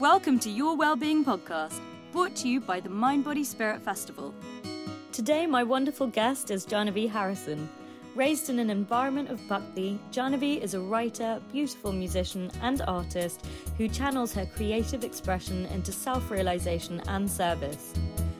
Welcome 0.00 0.38
to 0.40 0.50
Your 0.50 0.76
Wellbeing 0.76 1.24
Podcast, 1.24 1.80
brought 2.12 2.36
to 2.36 2.48
you 2.48 2.60
by 2.60 2.78
the 2.78 2.88
Mind 2.88 3.24
Body 3.24 3.42
Spirit 3.42 3.82
Festival. 3.82 4.32
Today, 5.10 5.44
my 5.44 5.64
wonderful 5.64 6.06
guest 6.06 6.52
is 6.52 6.64
Jahnavi 6.64 7.10
Harrison. 7.10 7.68
Raised 8.14 8.48
in 8.48 8.60
an 8.60 8.70
environment 8.70 9.28
of 9.28 9.40
bhakti, 9.48 9.98
Jahnavi 10.12 10.62
is 10.62 10.74
a 10.74 10.80
writer, 10.80 11.42
beautiful 11.50 11.90
musician, 11.90 12.48
and 12.62 12.80
artist 12.82 13.44
who 13.76 13.88
channels 13.88 14.32
her 14.34 14.46
creative 14.46 15.02
expression 15.02 15.66
into 15.66 15.90
self 15.90 16.30
realization 16.30 17.02
and 17.08 17.28
service. 17.28 17.92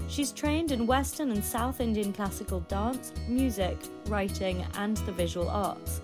She's 0.07 0.31
trained 0.31 0.71
in 0.71 0.87
Western 0.87 1.33
and 1.33 1.45
South 1.45 1.81
Indian 1.81 2.13
classical 2.13 2.61
dance, 2.69 3.13
music, 3.27 3.77
writing, 4.07 4.65
and 4.75 4.97
the 4.99 5.13
visual 5.13 5.49
arts. 5.49 6.03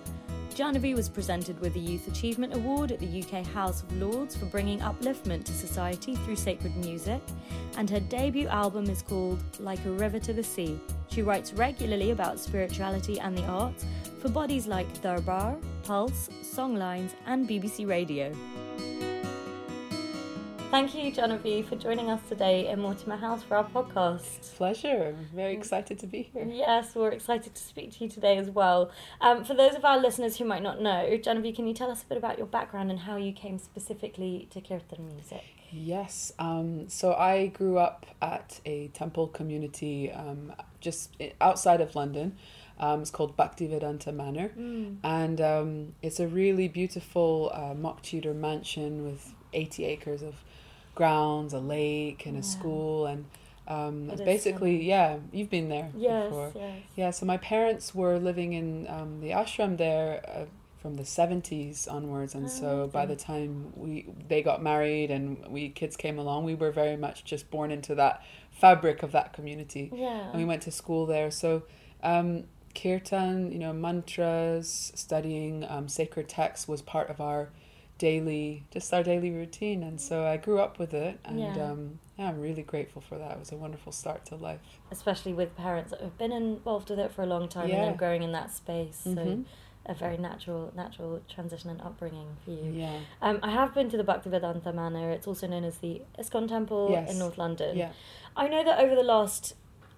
Jahnavi 0.55 0.95
was 0.95 1.09
presented 1.09 1.59
with 1.59 1.73
the 1.73 1.81
Youth 1.81 2.07
Achievement 2.07 2.55
Award 2.55 2.93
at 2.93 2.99
the 2.99 3.21
UK 3.21 3.45
House 3.45 3.83
of 3.83 3.91
Lords 3.97 4.37
for 4.37 4.45
bringing 4.45 4.79
upliftment 4.79 5.43
to 5.43 5.51
society 5.51 6.15
through 6.15 6.37
sacred 6.37 6.73
music, 6.77 7.21
and 7.77 7.89
her 7.89 7.99
debut 7.99 8.47
album 8.47 8.89
is 8.89 9.01
called 9.01 9.43
Like 9.59 9.83
a 9.83 9.91
River 9.91 10.17
to 10.19 10.31
the 10.31 10.41
Sea. 10.41 10.79
She 11.09 11.23
writes 11.23 11.51
regularly 11.51 12.11
about 12.11 12.39
spirituality 12.39 13.19
and 13.19 13.37
the 13.37 13.43
arts 13.43 13.85
for 14.21 14.29
bodies 14.29 14.65
like 14.65 15.01
Darbar, 15.01 15.57
Pulse, 15.83 16.29
Songlines, 16.41 17.11
and 17.25 17.49
BBC 17.49 17.85
Radio. 17.85 18.31
Thank 20.71 20.93
you, 20.93 21.09
Jahnavi, 21.11 21.63
for 21.65 21.77
joining 21.77 22.09
us 22.09 22.19
today 22.27 22.67
in 22.67 22.81
Mortimer 22.81 23.15
House 23.15 23.41
for 23.43 23.55
our 23.55 23.63
podcast. 23.63 24.55
Pleasure. 24.55 25.15
Very 25.33 25.53
excited 25.53 25.99
to 25.99 26.07
be 26.07 26.23
here. 26.33 26.45
Yes, 26.51 26.95
we're 26.95 27.11
excited 27.11 27.55
to 27.55 27.61
speak 27.63 27.93
to 27.93 28.03
you 28.03 28.09
today 28.09 28.37
as 28.37 28.49
well. 28.49 28.91
Um, 29.21 29.45
for 29.45 29.53
those 29.53 29.75
of 29.75 29.85
our 29.85 29.97
listeners 29.99 30.35
who 30.37 30.43
might 30.43 30.61
not 30.61 30.81
know, 30.81 31.07
Jahnavi, 31.23 31.55
can 31.55 31.65
you 31.67 31.73
tell 31.73 31.89
us 31.89 32.03
a 32.03 32.05
bit 32.07 32.17
about 32.17 32.37
your 32.37 32.47
background 32.47 32.91
and 32.91 32.99
how 32.99 33.15
you 33.15 33.31
came 33.31 33.57
specifically 33.57 34.49
to 34.51 34.59
Kirtan 34.59 35.07
music? 35.07 35.43
Yes. 35.71 36.33
Um, 36.39 36.89
so 36.89 37.13
I 37.13 37.47
grew 37.47 37.77
up 37.77 38.05
at 38.21 38.59
a 38.65 38.89
temple 38.89 39.27
community 39.27 40.11
um, 40.11 40.51
just 40.81 41.15
outside 41.39 41.79
of 41.79 41.95
London. 41.95 42.35
Um, 42.79 43.01
it's 43.01 43.11
called 43.11 43.37
Bhaktivedanta 43.37 44.13
Manor, 44.13 44.49
Mm. 44.57 44.97
and 45.05 45.39
um, 45.39 45.93
it's 46.01 46.19
a 46.19 46.27
really 46.27 46.67
beautiful 46.67 47.49
uh, 47.53 47.73
mock 47.73 48.01
Tudor 48.01 48.33
mansion 48.33 49.05
with 49.05 49.33
80 49.53 49.85
acres 49.85 50.21
of 50.21 50.35
grounds, 50.95 51.53
a 51.53 51.59
lake, 51.59 52.25
and 52.25 52.35
a 52.35 52.39
Yeah. 52.39 52.43
school, 52.55 53.05
and 53.05 53.25
um, 53.67 54.09
It 54.09 54.13
it's 54.13 54.21
is 54.21 54.25
basically 54.25 54.83
yeah. 54.83 55.17
You've 55.31 55.49
been 55.49 55.69
there 55.69 55.91
Yes, 55.97 56.29
before. 56.29 56.51
yes. 56.55 56.81
Yeah, 56.95 57.11
so 57.11 57.25
my 57.25 57.37
parents 57.37 57.93
were 57.95 58.17
living 58.19 58.53
in 58.53 58.87
um, 58.87 59.21
the 59.21 59.31
ashram 59.31 59.77
there 59.77 60.21
uh, 60.27 60.45
from 60.81 60.95
the 60.95 61.03
70s 61.03 61.87
onwards 61.87 62.35
and 62.35 62.47
so 62.51 62.87
by 62.93 63.07
the 63.07 63.15
time 63.15 63.73
we 63.75 64.05
they 64.27 64.43
got 64.43 64.61
married 64.61 65.09
and 65.09 65.43
we 65.47 65.69
kids 65.69 65.97
came 65.97 66.19
along 66.19 66.43
we 66.43 66.53
were 66.53 66.69
very 66.69 66.95
much 66.95 67.23
just 67.25 67.49
born 67.49 67.71
into 67.71 67.95
that 67.95 68.21
fabric 68.51 69.01
of 69.01 69.11
that 69.11 69.33
community 69.33 69.89
Yeah. 69.91 70.29
and 70.29 70.35
we 70.35 70.45
went 70.45 70.61
to 70.61 70.71
school 70.71 71.07
there 71.07 71.31
so 71.31 71.63
um, 72.03 72.43
kirtan 72.75 73.51
you 73.51 73.57
know 73.57 73.73
mantras 73.73 74.91
studying 74.95 75.65
um, 75.67 75.87
sacred 75.87 76.29
texts 76.29 76.67
was 76.67 76.81
part 76.83 77.09
of 77.09 77.19
our 77.19 77.49
daily 77.97 78.65
just 78.71 78.93
our 78.93 79.03
daily 79.03 79.31
routine 79.31 79.81
and 79.83 79.99
so 80.01 80.25
I 80.25 80.37
grew 80.37 80.59
up 80.59 80.79
with 80.79 80.93
it 80.93 81.17
and 81.23 81.39
Yeah. 81.39 81.71
um, 81.71 81.99
yeah 82.17 82.27
I'm 82.29 82.41
really 82.41 82.61
grateful 82.63 83.01
for 83.01 83.17
that 83.17 83.31
it 83.31 83.39
was 83.39 83.51
a 83.53 83.55
wonderful 83.55 83.91
start 83.91 84.25
to 84.25 84.35
life 84.35 84.59
Especially 84.91 85.33
with 85.33 85.55
parents 85.55 85.91
that 85.91 86.01
have 86.01 86.17
been 86.17 86.31
involved 86.33 86.89
with 86.89 86.99
it 86.99 87.11
for 87.11 87.23
a 87.23 87.25
long 87.25 87.47
time 87.47 87.63
and 87.65 87.71
Yeah. 87.73 87.85
then 87.85 87.95
growing 87.95 88.21
in 88.23 88.31
that 88.33 88.51
space. 88.51 88.97
So 89.03 89.09
Mhm. 89.15 89.45
a 89.87 89.93
very 89.93 90.17
natural 90.17 90.71
natural 90.75 91.21
transition 91.29 91.69
and 91.69 91.79
upbringing 91.81 92.35
for 92.43 92.51
you. 92.51 92.71
yeah 92.73 92.99
Um, 93.21 93.39
I 93.43 93.51
have 93.51 93.73
been 93.73 93.87
to 93.89 93.97
the 93.97 94.03
Bhaktivedanta 94.03 94.73
Manor. 94.73 95.11
It's 95.11 95.27
also 95.27 95.47
known 95.47 95.63
as 95.63 95.77
the 95.77 96.01
ISKCON 96.19 96.47
Temple 96.49 96.89
Yes. 96.91 97.11
in 97.11 97.19
North 97.19 97.37
London. 97.37 97.77
yeah 97.77 97.91
I 98.35 98.47
know 98.49 98.63
that 98.63 98.79
over 98.79 98.95
the 98.95 99.03
last, 99.03 99.53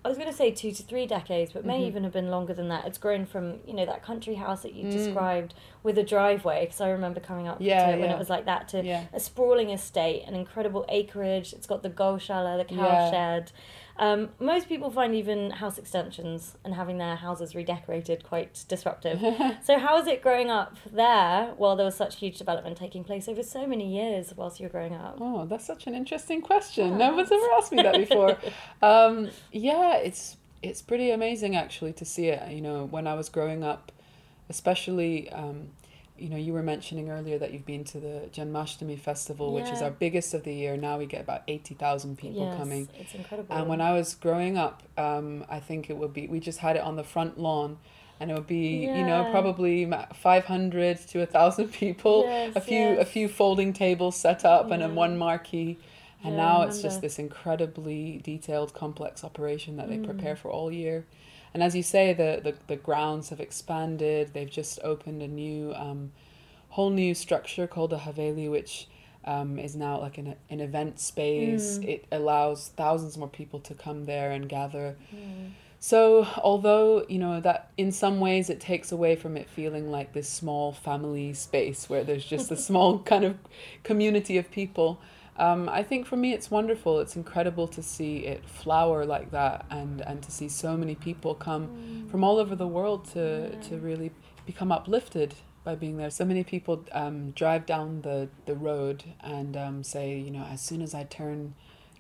I 0.05 0.09
was 0.09 0.17
going 0.17 0.29
to 0.29 0.35
say 0.35 0.51
two 0.51 0.71
to 0.71 0.83
three 0.83 1.05
decades, 1.05 1.51
but 1.51 1.65
may 1.65 1.81
Mhm. 1.81 1.87
even 1.87 2.03
have 2.05 2.13
been 2.13 2.29
longer 2.29 2.53
than 2.53 2.69
that. 2.69 2.85
It's 2.85 2.97
grown 2.97 3.25
from 3.25 3.59
you 3.65 3.73
know 3.73 3.85
that 3.85 4.03
country 4.03 4.35
house 4.35 4.61
that 4.61 4.73
you 4.73 4.85
Mm. 4.85 4.91
described 4.91 5.53
with 5.83 5.97
a 5.97 6.03
driveway, 6.03 6.61
because 6.65 6.79
I 6.79 6.89
remember 6.89 7.19
coming 7.19 7.47
up 7.47 7.57
Yeah, 7.59 7.83
to 7.85 7.91
it 7.93 7.99
when 7.99 8.09
yeah. 8.09 8.15
it 8.15 8.19
was 8.19 8.29
like 8.29 8.45
that, 8.45 8.67
to 8.69 8.83
yeah 8.85 9.03
a 9.11 9.19
sprawling 9.19 9.69
estate, 9.71 10.23
an 10.25 10.33
incredible 10.35 10.85
acreage. 10.87 11.51
It's 11.51 11.67
got 11.67 11.83
the 11.83 11.89
goshala, 11.89 12.57
the 12.57 12.63
cow 12.65 13.09
shed. 13.11 13.51
Um, 13.99 14.29
most 14.39 14.69
people 14.69 14.91
find 14.91 15.15
even 15.15 15.51
house 15.51 15.77
extensions 15.77 16.55
and 16.63 16.75
having 16.75 16.97
their 16.97 17.15
houses 17.15 17.55
redecorated 17.55 18.23
quite 18.23 18.63
disruptive. 18.67 19.19
so 19.63 19.79
how 19.79 19.97
was 19.97 20.07
it 20.07 20.21
growing 20.21 20.49
up 20.49 20.77
there 20.91 21.53
while 21.57 21.75
there 21.75 21.85
was 21.85 21.95
such 21.95 22.17
huge 22.17 22.37
development 22.37 22.77
taking 22.77 23.03
place 23.03 23.27
over 23.27 23.43
so 23.43 23.65
many 23.65 23.95
years 23.95 24.33
whilst 24.35 24.59
you 24.59 24.65
were 24.65 24.71
growing 24.71 24.93
up? 24.93 25.17
Oh, 25.19 25.45
that's 25.45 25.65
such 25.65 25.87
an 25.87 25.95
interesting 25.95 26.41
question. 26.41 26.91
Yeah. 26.91 27.09
No 27.09 27.15
one's 27.15 27.31
ever 27.31 27.47
asked 27.57 27.71
me 27.71 27.81
that 27.81 27.95
before. 27.95 28.37
um, 28.81 29.29
yeah, 29.51 29.97
it's 29.97 30.37
it's 30.61 30.81
pretty 30.81 31.11
amazing 31.11 31.55
actually 31.55 31.93
to 31.93 32.05
see 32.05 32.27
it. 32.27 32.51
You 32.51 32.61
know, 32.61 32.85
when 32.85 33.07
I 33.07 33.13
was 33.13 33.29
growing 33.29 33.63
up, 33.63 33.91
especially, 34.49 35.29
um, 35.31 35.69
you 36.19 36.29
know, 36.29 36.37
you 36.37 36.53
were 36.53 36.63
mentioning 36.63 37.09
earlier 37.09 37.37
that 37.37 37.53
you've 37.53 37.65
been 37.65 37.83
to 37.85 37.99
the 37.99 38.29
Janmashtami 38.33 38.99
festival, 38.99 39.53
which 39.53 39.71
is 39.71 39.81
our 39.81 39.91
biggest 39.91 40.33
of 40.33 40.43
the 40.43 40.53
year. 40.53 40.77
Now 40.77 40.97
we 40.97 41.05
get 41.05 41.21
about 41.21 41.43
eighty 41.47 41.75
thousand 41.75 42.17
people 42.17 42.47
yes, 42.49 42.57
coming. 42.57 42.89
It's 42.99 43.13
incredible. 43.13 43.55
And 43.55 43.67
when 43.67 43.81
I 43.81 43.93
was 43.93 44.15
growing 44.15 44.57
up, 44.57 44.83
um, 44.97 45.45
I 45.49 45.59
think 45.59 45.89
it 45.89 45.97
would 45.97 46.13
be 46.13 46.27
we 46.27 46.39
just 46.39 46.59
had 46.59 46.75
it 46.75 46.81
on 46.81 46.95
the 46.95 47.03
front 47.03 47.39
lawn. 47.39 47.77
And 48.19 48.31
it 48.31 48.33
would 48.33 48.47
be, 48.47 48.89
you 48.95 49.03
know, 49.03 49.25
probably 49.29 49.91
five 50.15 50.45
hundred 50.45 50.97
to 51.09 51.21
a 51.21 51.25
thousand 51.27 51.71
people 51.71 52.23
Yes, 52.25 52.55
a 52.55 52.61
few 52.61 52.97
a 52.99 53.05
few 53.05 53.27
folding 53.27 53.73
tables 53.73 54.15
set 54.15 54.43
up 54.43 54.71
and 54.71 54.81
Yeah. 54.81 54.87
then 54.87 54.95
one 54.95 55.17
marquee 55.17 55.77
and 56.23 56.35
Yeah, 56.35 56.43
now 56.45 56.61
it's 56.63 56.81
just 56.81 57.01
this 57.01 57.19
incredibly 57.19 58.19
detailed 58.23 58.73
complex 58.73 59.23
operation 59.23 59.77
that 59.77 59.87
they 59.87 59.97
Mm. 59.97 60.05
prepare 60.05 60.35
for 60.35 60.49
all 60.49 60.71
year 60.71 61.05
and 61.53 61.63
as 61.63 61.75
you 61.75 61.83
say 61.83 62.13
the, 62.13 62.41
the, 62.43 62.53
the 62.67 62.75
grounds 62.75 63.29
have 63.29 63.39
expanded 63.39 64.31
they've 64.33 64.49
just 64.49 64.79
opened 64.83 65.21
a 65.21 65.27
new 65.27 65.73
um, 65.75 66.11
whole 66.69 66.89
new 66.89 67.13
structure 67.15 67.67
called 67.67 67.93
a 67.93 67.97
haveli 67.97 68.49
which 68.49 68.87
um, 69.25 69.59
is 69.59 69.75
now 69.75 69.99
like 69.99 70.17
an, 70.17 70.35
an 70.49 70.59
event 70.59 70.99
space 70.99 71.79
Mm. 71.79 71.87
it 71.87 72.05
allows 72.11 72.69
thousands 72.69 73.17
more 73.17 73.27
people 73.27 73.59
to 73.61 73.73
come 73.73 74.05
there 74.05 74.31
and 74.31 74.47
gather 74.49 74.95
Mm. 75.13 75.51
so, 75.79 76.25
although, 76.43 77.05
you 77.07 77.19
know, 77.19 77.39
that 77.41 77.69
in 77.77 77.91
some 77.91 78.19
ways 78.19 78.49
it 78.49 78.59
takes 78.59 78.91
away 78.91 79.15
from 79.15 79.37
it 79.37 79.47
feeling 79.47 79.91
like 79.91 80.13
this 80.13 80.27
small 80.27 80.71
family 80.71 81.33
space 81.33 81.87
where 81.89 82.03
there's 82.03 82.25
just 82.25 82.51
a 82.51 82.55
small 82.69 82.99
kind 82.99 83.23
of 83.23 83.35
community 83.83 84.37
of 84.39 84.49
people, 84.49 84.99
um, 85.37 85.69
I 85.69 85.83
think 85.83 86.05
for 86.05 86.17
me 86.17 86.33
it's 86.33 86.49
wonderful. 86.49 86.99
It's 86.99 87.15
incredible 87.15 87.67
to 87.69 87.81
see 87.83 88.17
it 88.25 88.43
flower 88.47 89.05
like 89.05 89.31
that 89.31 89.65
and, 89.69 90.01
and 90.01 90.21
to 90.23 90.31
see 90.31 90.49
so 90.49 90.75
many 90.77 90.95
people 90.95 91.35
come 91.35 92.07
from 92.09 92.23
all 92.23 92.37
over 92.39 92.55
the 92.55 92.67
world 92.67 93.05
to, 93.13 93.51
Yeah. 93.53 93.59
to 93.69 93.77
really 93.77 94.11
become 94.45 94.71
uplifted 94.71 95.35
by 95.63 95.75
being 95.75 95.97
there. 95.97 96.09
So 96.09 96.23
many 96.25 96.43
people 96.43 96.85
um, 96.93 97.31
drive 97.31 97.65
down 97.65 98.01
the, 98.01 98.29
the 98.45 98.55
road 98.55 99.03
and 99.21 99.55
um, 99.57 99.83
say, 99.83 100.17
you 100.17 100.31
know, 100.31 100.43
as 100.45 100.61
soon 100.61 100.81
as 100.81 100.93
I 100.93 101.03
turn 101.03 101.53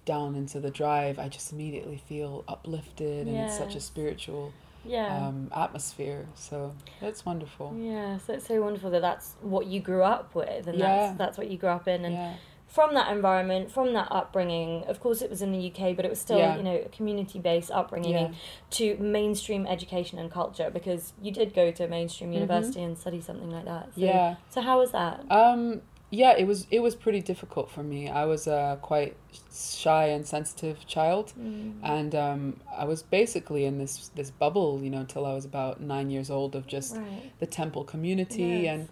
down 0.05 0.35
into 0.35 0.59
the 0.61 0.71
drive, 0.71 1.19
I 1.19 1.27
just 1.27 1.51
immediately 1.51 1.97
feel 1.97 2.45
uplifted 2.47 3.27
and 3.27 3.37
it's 3.41 3.57
such 3.57 3.75
a 3.75 3.81
spiritual 3.81 4.53
Yeah. 4.85 5.27
um, 5.27 5.51
atmosphere. 5.53 6.27
So 6.35 6.73
that's 7.01 7.25
wonderful. 7.25 7.75
yeah, 7.77 8.17
so 8.17 8.33
it's 8.33 8.47
so 8.47 8.61
wonderful 8.61 8.89
that 8.91 9.01
that's 9.01 9.35
what 9.41 9.65
you 9.67 9.81
grew 9.81 10.01
up 10.03 10.33
with, 10.33 10.67
and 10.67 10.77
Yeah. 10.79 10.87
that's 11.07 11.17
that's 11.17 11.37
what 11.37 11.49
you 11.51 11.57
grew 11.57 11.69
up 11.69 11.87
in, 11.89 12.05
and 12.05 12.13
Yeah. 12.15 12.33
From 12.67 12.93
that 12.93 13.11
environment, 13.11 13.71
from 13.71 13.93
that 13.93 14.07
upbringing. 14.11 14.83
Of 14.87 14.99
course, 14.99 15.21
it 15.21 15.29
was 15.29 15.41
in 15.41 15.51
the 15.51 15.71
UK, 15.71 15.95
but 15.95 16.03
it 16.05 16.09
was 16.09 16.19
still 16.19 16.37
Yeah. 16.37 16.57
you 16.57 16.63
know 16.63 16.75
a 16.85 16.89
community 16.89 17.39
based 17.39 17.71
upbringing 17.71 18.11
Yeah. 18.13 18.31
to 18.71 18.97
mainstream 18.97 19.65
education 19.65 20.19
and 20.19 20.29
culture 20.29 20.69
because 20.69 21.13
you 21.21 21.31
did 21.31 21.53
go 21.53 21.71
to 21.71 21.85
a 21.85 21.87
mainstream 21.87 22.31
Mhm. 22.31 22.35
university 22.35 22.83
and 22.83 22.97
study 22.97 23.21
something 23.21 23.49
like 23.49 23.65
that. 23.65 23.85
So, 23.95 24.01
Yeah. 24.01 24.35
So 24.49 24.61
how 24.61 24.79
was 24.79 24.91
that? 24.91 25.21
Um, 25.31 25.81
yeah, 26.09 26.33
it 26.37 26.45
was 26.45 26.67
it 26.69 26.79
was 26.81 26.93
pretty 26.95 27.21
difficult 27.21 27.69
for 27.69 27.83
me. 27.83 28.09
I 28.09 28.25
was 28.25 28.47
a 28.47 28.77
quite 28.81 29.15
shy 29.51 30.05
and 30.07 30.25
sensitive 30.27 30.85
child, 30.85 31.33
Mm. 31.39 31.73
and 31.83 32.13
um, 32.15 32.59
I 32.77 32.83
was 32.85 33.01
basically 33.01 33.63
in 33.65 33.77
this 33.77 34.09
this 34.09 34.29
bubble, 34.29 34.81
you 34.83 34.89
know, 34.89 35.03
till 35.05 35.25
I 35.25 35.33
was 35.33 35.45
about 35.45 35.79
nine 35.81 36.09
years 36.09 36.29
old 36.29 36.53
of 36.55 36.67
just 36.67 36.97
right. 36.97 37.31
the 37.39 37.45
temple 37.47 37.83
community 37.85 38.43
Yes. 38.63 38.73
and 38.73 38.89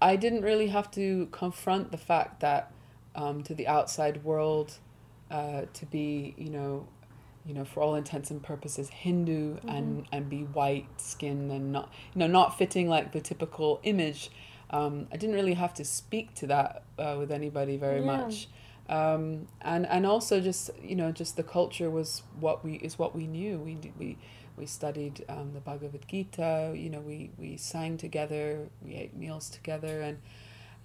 I 0.00 0.14
didn't 0.14 0.42
really 0.42 0.68
have 0.68 0.88
to 0.92 1.26
confront 1.32 1.90
the 1.90 1.98
fact 1.98 2.40
that 2.40 2.70
um, 3.14 3.42
to 3.44 3.54
the 3.54 3.66
outside 3.66 4.24
world 4.24 4.78
uh, 5.30 5.62
to 5.74 5.86
be 5.86 6.34
you 6.38 6.50
know 6.50 6.86
you 7.46 7.54
know 7.54 7.64
for 7.64 7.80
all 7.80 7.94
intents 7.94 8.30
and 8.30 8.42
purposes 8.42 8.88
Hindu 8.90 9.58
and 9.66 10.06
and 10.12 10.28
be 10.28 10.42
white 10.42 10.86
skinned 10.98 11.50
and 11.50 11.72
not 11.72 11.92
you 12.14 12.18
know 12.20 12.26
not 12.26 12.58
fitting 12.58 12.88
like 12.88 13.12
the 13.12 13.20
typical 13.20 13.80
image. 13.82 14.30
Um, 14.70 15.08
I 15.10 15.16
didn't 15.16 15.34
really 15.34 15.54
have 15.54 15.72
to 15.74 15.84
speak 15.84 16.34
to 16.36 16.46
that 16.48 16.82
uh, 16.98 17.16
with 17.18 17.30
anybody 17.32 17.76
very 17.78 18.00
Yeah. 18.00 18.16
much. 18.18 18.48
Um, 18.90 19.48
and 19.60 19.86
and 19.86 20.06
also 20.06 20.40
just 20.40 20.70
you 20.82 20.96
know 20.96 21.12
just 21.12 21.36
the 21.36 21.42
culture 21.42 21.90
was 21.90 22.22
what 22.40 22.64
we 22.64 22.74
is 22.74 22.98
what 22.98 23.14
we 23.14 23.26
knew. 23.26 23.58
We 23.58 23.78
we 23.98 24.18
we 24.56 24.66
studied 24.66 25.24
um, 25.28 25.52
the 25.54 25.60
Bhagavad 25.60 26.06
Gita 26.08 26.74
you 26.76 26.90
know 26.90 27.00
we 27.00 27.30
we 27.38 27.56
sang 27.56 27.96
together 27.96 28.68
we 28.84 28.94
ate 28.94 29.14
meals 29.14 29.48
together 29.48 30.00
and 30.00 30.18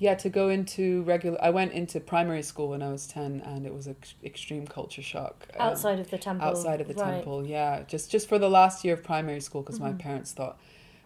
yeah, 0.03 0.15
to 0.15 0.29
go 0.29 0.49
into 0.49 1.01
regular. 1.03 1.41
I 1.41 1.49
went 1.49 1.71
into 1.71 2.01
primary 2.01 2.43
school 2.43 2.67
when 2.67 2.81
I 2.81 2.91
was 2.91 3.07
ten, 3.07 3.41
and 3.45 3.65
it 3.65 3.73
was 3.73 3.87
an 3.87 3.95
extreme 4.21 4.67
culture 4.67 5.01
shock. 5.01 5.47
um, 5.57 5.69
outside 5.69 5.97
of 5.99 6.09
the 6.11 6.17
temple. 6.17 6.45
Outside 6.45 6.81
of 6.81 6.89
the 6.89 6.93
right. 6.95 7.13
temple, 7.13 7.45
yeah, 7.45 7.83
just 7.87 8.11
just 8.11 8.27
for 8.27 8.37
the 8.37 8.49
last 8.49 8.83
year 8.83 8.95
of 8.95 9.03
primary 9.03 9.39
school, 9.39 9.61
because 9.61 9.79
mm-hmm. 9.79 9.95
my 9.95 10.03
parents 10.03 10.33
thought 10.33 10.59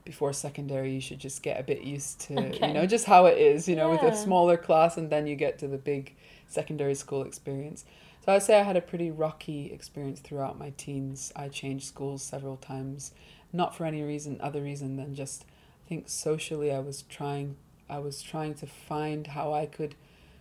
before 0.03 0.31
secondary 0.31 0.93
you 0.93 1.01
should 1.01 1.19
just 1.19 1.43
get 1.43 1.59
a 1.59 1.63
bit 1.63 1.81
used 1.81 2.21
to 2.21 2.39
okay. 2.39 2.67
you 2.69 2.73
know 2.73 2.85
just 2.85 3.03
how 3.03 3.25
it 3.25 3.37
is 3.37 3.67
you 3.67 3.75
know 3.75 3.91
yeah. 3.91 4.01
with 4.01 4.13
a 4.13 4.15
smaller 4.15 4.55
class 4.55 4.95
and 4.95 5.09
then 5.09 5.27
you 5.27 5.35
get 5.35 5.59
to 5.59 5.67
the 5.67 5.77
big 5.77 6.15
secondary 6.47 6.95
school 6.95 7.23
experience 7.23 7.83
so 8.23 8.31
i'd 8.31 8.41
say 8.41 8.57
i 8.57 8.63
had 8.63 8.77
a 8.77 8.81
pretty 8.81 9.11
rocky 9.11 9.69
experience 9.69 10.21
throughout 10.21 10.57
my 10.57 10.69
teens 10.77 11.33
i 11.35 11.49
changed 11.49 11.85
schools 11.85 12.23
several 12.23 12.55
times 12.55 13.11
not 13.51 13.75
for 13.75 13.83
any 13.83 14.01
reason 14.01 14.37
other 14.39 14.61
reason 14.61 14.95
than 14.95 15.13
just 15.13 15.43
i 15.85 15.89
think 15.89 16.07
socially 16.07 16.71
i 16.71 16.79
was 16.79 17.01
trying 17.09 17.57
I 17.89 17.99
was 17.99 18.21
trying 18.21 18.55
to 18.55 18.67
find 18.67 19.27
how 19.27 19.53
I 19.53 19.65
could 19.65 19.95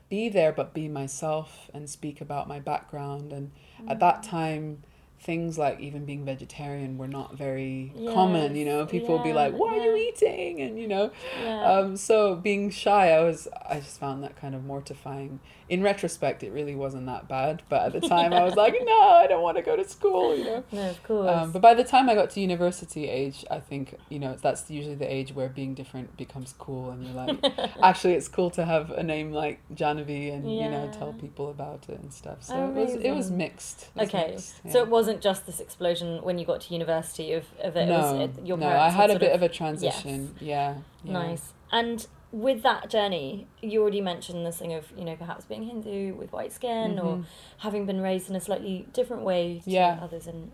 be 0.09 0.29
there 0.29 0.53
but 0.53 0.73
be 0.73 0.89
myself 0.89 1.71
and 1.75 1.91
speak 1.91 2.21
about 2.21 2.49
my 2.49 2.61
background 2.61 3.33
and 3.33 3.51
mm-hmm. 3.79 3.91
at 3.91 4.01
that 4.01 4.23
mm. 4.23 4.29
time 4.29 4.83
things 5.27 5.59
like 5.59 5.81
even 5.81 6.05
being 6.05 6.25
vegetarian 6.25 6.97
were 6.97 7.09
not 7.09 7.37
very 7.37 7.93
yes. 7.97 8.15
common 8.15 8.55
you 8.55 8.65
know 8.65 8.87
people 8.87 9.09
yeah. 9.09 9.15
would 9.17 9.25
be 9.25 9.33
like 9.33 9.53
what 9.53 9.75
yeah. 9.75 9.83
are 9.83 9.85
you 9.85 9.97
eating 9.97 10.63
and 10.63 10.79
you 10.79 10.87
know 10.87 11.11
yeah. 11.43 11.65
um, 11.65 11.97
so 11.97 12.37
being 12.37 12.71
shy 12.71 13.11
i 13.11 13.21
was 13.21 13.49
i 13.69 13.81
just 13.81 13.99
found 13.99 14.23
that 14.23 14.37
kind 14.37 14.55
of 14.55 14.65
mortifying 14.65 15.41
in 15.69 15.83
retrospect 15.83 16.45
it 16.45 16.53
really 16.53 16.77
wasn't 16.77 17.05
that 17.07 17.27
bad 17.27 17.61
but 17.69 17.87
at 17.87 18.01
the 18.01 18.09
time 18.09 18.33
i 18.33 18.45
was 18.45 18.55
like 18.65 18.75
no 18.85 19.01
i 19.15 19.27
don't 19.27 19.43
want 19.43 19.57
to 19.57 19.63
go 19.65 19.75
to 19.75 19.87
school 19.89 20.37
you 20.37 20.45
know 20.45 20.65
no, 20.71 20.91
of 20.91 21.03
course 21.03 21.29
um, 21.29 21.51
but 21.51 21.61
by 21.61 21.75
the 21.75 21.83
time 21.83 22.09
i 22.09 22.15
got 22.15 22.31
to 22.31 22.41
university 22.41 23.09
age 23.09 23.45
i 23.51 23.59
think 23.59 23.99
you 24.09 24.21
know 24.21 24.37
that's 24.41 24.71
usually 24.71 24.95
the 24.95 25.13
age 25.13 25.35
where 25.35 25.49
being 25.49 25.75
different 25.75 26.17
becomes 26.17 26.55
cool 26.57 26.91
and 26.91 27.05
you're 27.05 27.15
like 27.15 27.37
actually 27.83 28.15
it's 28.15 28.29
cool 28.29 28.49
to 28.49 28.65
have 28.65 28.91
a 28.93 29.03
name 29.03 29.33
like 29.33 29.59
Jahnavi 29.75 30.33
and 30.33 30.49
you 30.49 30.71
know 30.71 30.89
tell 30.97 31.13
people 31.15 31.51
about 31.51 31.87
it 31.89 31.99
and 31.99 32.13
stuff 32.13 32.45
so 32.45 32.55
Amazing. 32.55 32.79
it 32.79 32.97
was 32.97 33.05
it 33.07 33.11
was 33.11 33.31
mixed 33.33 33.89
it 33.97 34.01
was 34.01 34.09
okay 34.09 34.31
mixed, 34.33 34.73
so 34.73 34.83
it 34.83 34.89
wasn't 34.89 35.16
wasn't 35.17 35.23
just 35.23 35.47
this 35.47 35.61
explosion 35.61 36.23
when 36.23 36.39
you 36.39 36.47
got 36.47 36.61
to 36.63 36.73
university 36.73 37.33
of, 37.33 37.45
of 37.61 37.77
it. 37.77 37.87
No, 37.87 37.95
it 37.95 37.99
was, 37.99 38.39
it, 38.39 38.47
your 38.47 38.57
no, 38.57 38.69
I 38.69 38.91
had 38.91 39.11
a 39.11 39.19
bit 39.19 39.33
of, 39.33 39.43
of, 39.43 39.51
a 39.51 39.53
transition. 39.53 40.35
Yes. 40.35 40.43
Yeah, 40.43 40.75
yeah. 41.05 41.13
Nice. 41.13 41.53
And 41.73 42.07
with 42.33 42.63
that 42.63 42.91
journey, 42.91 43.47
you 43.63 43.81
already 43.81 44.01
mentioned 44.01 44.45
this 44.45 44.59
thing 44.59 44.73
of, 44.75 44.87
you 44.97 45.05
know, 45.05 45.17
perhaps 45.17 45.45
being 45.45 45.65
Hindu 45.65 46.15
with 46.15 46.33
white 46.33 46.53
skin 46.53 46.97
mm-hmm. 46.97 47.07
or 47.07 47.25
having 47.59 47.87
been 47.87 48.01
raised 48.01 48.29
in 48.29 48.37
a 48.37 48.41
slightly 48.41 48.87
different 48.93 49.23
way 49.23 49.61
to 49.65 49.71
yeah. 49.71 49.99
others 50.03 50.27
in 50.27 50.53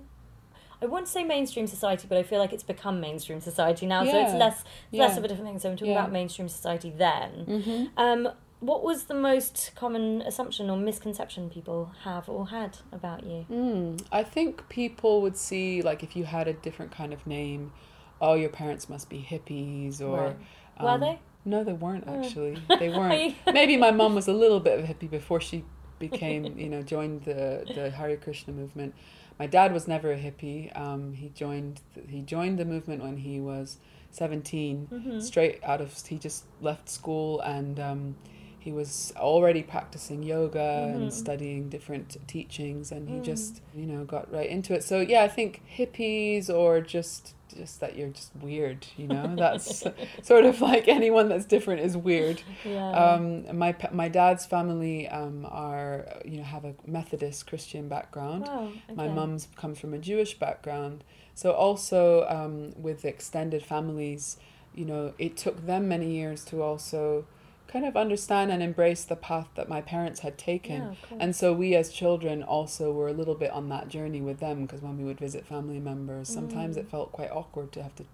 I 0.81 0.87
won't 0.87 1.07
say 1.07 1.23
mainstream 1.23 1.69
society, 1.69 2.09
but 2.09 2.19
I 2.19 2.25
feel 2.25 2.41
like 2.41 2.53
it's 2.53 2.65
become 2.65 3.01
mainstream 3.01 3.41
society 3.41 3.87
now. 3.87 4.03
Yeah. 4.03 4.11
So 4.11 4.23
it's 4.23 4.35
less 4.35 4.65
yeah. 4.91 5.03
less 5.03 5.17
of 5.17 5.23
a 5.23 5.29
different 5.29 5.49
thing. 5.49 5.61
So 5.61 5.71
I'm 5.71 5.77
talking 5.77 5.93
yeah. 5.93 6.01
about 6.01 6.11
mainstream 6.11 6.49
society 6.49 6.91
then. 6.91 7.47
Mm-hmm. 7.47 7.85
Um, 7.97 8.29
what 8.63 8.85
was 8.85 9.05
the 9.05 9.15
most 9.15 9.73
common 9.75 10.23
assumption 10.23 10.71
or 10.71 10.77
misconception 10.77 11.51
people 11.51 11.91
have 12.05 12.29
or 12.29 12.49
had 12.49 12.79
about 12.93 13.25
you? 13.25 13.45
Mm, 13.51 14.01
I 14.13 14.23
think 14.23 14.69
people 14.69 15.21
would 15.21 15.37
see, 15.37 15.83
like, 15.83 16.05
if 16.05 16.15
you 16.15 16.25
had 16.25 16.47
a 16.47 16.53
different 16.53 16.93
kind 16.93 17.13
of 17.13 17.27
name, 17.27 17.73
oh, 18.21 18.35
your 18.35 18.51
parents 18.51 18.89
must 18.89 19.11
be 19.11 19.27
hippies, 19.29 20.01
or. 20.01 20.17
Right. 20.17 20.37
Um, 20.79 20.87
Were 20.87 21.07
they? 21.07 21.19
No, 21.45 21.65
they 21.65 21.73
weren't 21.73 22.05
oh. 22.07 22.23
actually. 22.23 22.57
They 22.79 22.89
weren't. 22.89 23.35
Maybe 23.53 23.77
my 23.77 23.91
mom 23.91 24.15
was 24.15 24.29
a 24.29 24.33
little 24.33 24.61
bit 24.61 24.79
of 24.79 24.89
a 24.89 24.95
hippie 24.95 25.11
before 25.11 25.41
she 25.41 25.65
became, 25.99 26.45
you 26.57 26.69
know, 26.69 26.83
joined 26.83 27.25
the, 27.25 27.65
the 27.75 27.91
Hare 27.91 28.17
Krishna 28.17 28.53
movement. 28.53 28.95
My 29.41 29.49
dad 29.49 29.73
was 29.73 29.89
never 29.89 30.13
a 30.13 30.17
hippie. 30.17 30.77
Um, 30.79 31.15
he 31.15 31.31
joined 31.31 31.81
he 32.09 32.21
joined 32.21 32.59
the 32.59 32.65
movement 32.65 33.03
when 33.03 33.17
he 33.17 33.41
was 33.41 33.79
17, 34.13 34.89
mm-hmm. 34.93 35.21
straight 35.21 35.59
out 35.65 35.81
of 35.81 36.07
he 36.07 36.17
just 36.19 36.45
left 36.61 36.89
school 36.89 37.41
and 37.41 37.81
um, 37.81 38.15
he 38.63 38.71
was 38.71 39.13
already 39.17 39.61
practicing 39.61 40.23
yoga 40.23 40.59
mm-hmm. 40.59 41.03
and 41.03 41.13
studying 41.13 41.69
different 41.69 42.17
teachings 42.29 42.93
and 42.93 43.09
he 43.09 43.17
mm. 43.17 43.25
just 43.25 43.61
you 43.75 43.87
know 43.87 44.05
got 44.05 44.33
right 44.33 44.49
into 44.49 44.73
it 44.73 44.85
so 44.85 45.01
yeah 45.01 45.25
i 45.25 45.29
think 45.29 45.63
hippies 45.77 46.49
or 46.49 46.81
just 46.81 47.35
just 47.53 47.81
that 47.81 47.97
you're 47.97 48.09
just 48.09 48.31
weird 48.41 48.87
you 48.97 49.09
know 49.09 49.35
that's 49.39 49.85
sort 50.23 50.45
of 50.45 50.61
like 50.61 50.87
anyone 50.87 51.29
that's 51.29 51.45
different 51.45 51.81
is 51.81 51.97
weird 51.97 52.41
yeah. 52.65 52.91
um 52.91 53.59
my 53.59 53.75
my 53.91 54.09
dad's 54.09 54.47
family 54.47 55.09
um 55.09 55.45
are 55.51 56.07
you 56.25 56.37
know 56.37 56.45
have 56.45 56.65
a 56.65 56.75
methodist 56.87 57.49
christian 57.49 57.89
background 57.89 58.47
wow, 58.47 58.69
okay. 58.69 58.95
my 58.95 59.09
mum's 59.09 59.49
comes 59.57 59.81
from 59.81 59.93
a 59.93 59.99
jewish 59.99 60.39
background 60.39 61.03
so 61.35 61.51
also 61.51 62.25
um 62.29 62.73
with 62.81 63.05
extended 63.05 63.63
families 63.63 64.37
you 64.73 64.85
know 64.85 65.13
it 65.19 65.37
took 65.37 65.67
them 65.67 65.89
many 65.89 66.13
years 66.13 66.45
to 66.45 66.63
also 66.63 67.27
kind 67.73 67.87
of 67.87 67.97
understand 67.97 68.53
and 68.53 68.63
embrace 68.63 69.05
the 69.05 69.17
path 69.17 69.49
that 69.55 69.69
my 69.69 69.81
parents 69.81 70.21
had 70.21 70.37
taken. 70.37 70.97
Yeah, 71.11 71.17
and 71.19 71.35
so 71.35 71.55
we 71.55 71.75
as 71.75 71.91
children 71.91 72.43
also 72.43 72.93
were 72.93 73.09
a 73.09 73.13
little 73.15 73.35
bit 73.35 73.51
on 73.51 73.71
that 73.71 73.89
journey 73.89 74.21
with 74.21 74.41
them 74.41 74.63
because 74.63 74.83
when 74.83 74.99
we 74.99 75.05
would 75.05 75.19
visit 75.19 75.47
family 75.47 75.81
members, 75.81 76.29
sometimes 76.29 76.77
mm. 76.77 76.81
it 76.81 76.91
felt 76.91 77.13
quite 77.13 77.31
awkward 77.31 77.73
to 77.73 77.83
have 77.83 77.95
to 77.97 78.05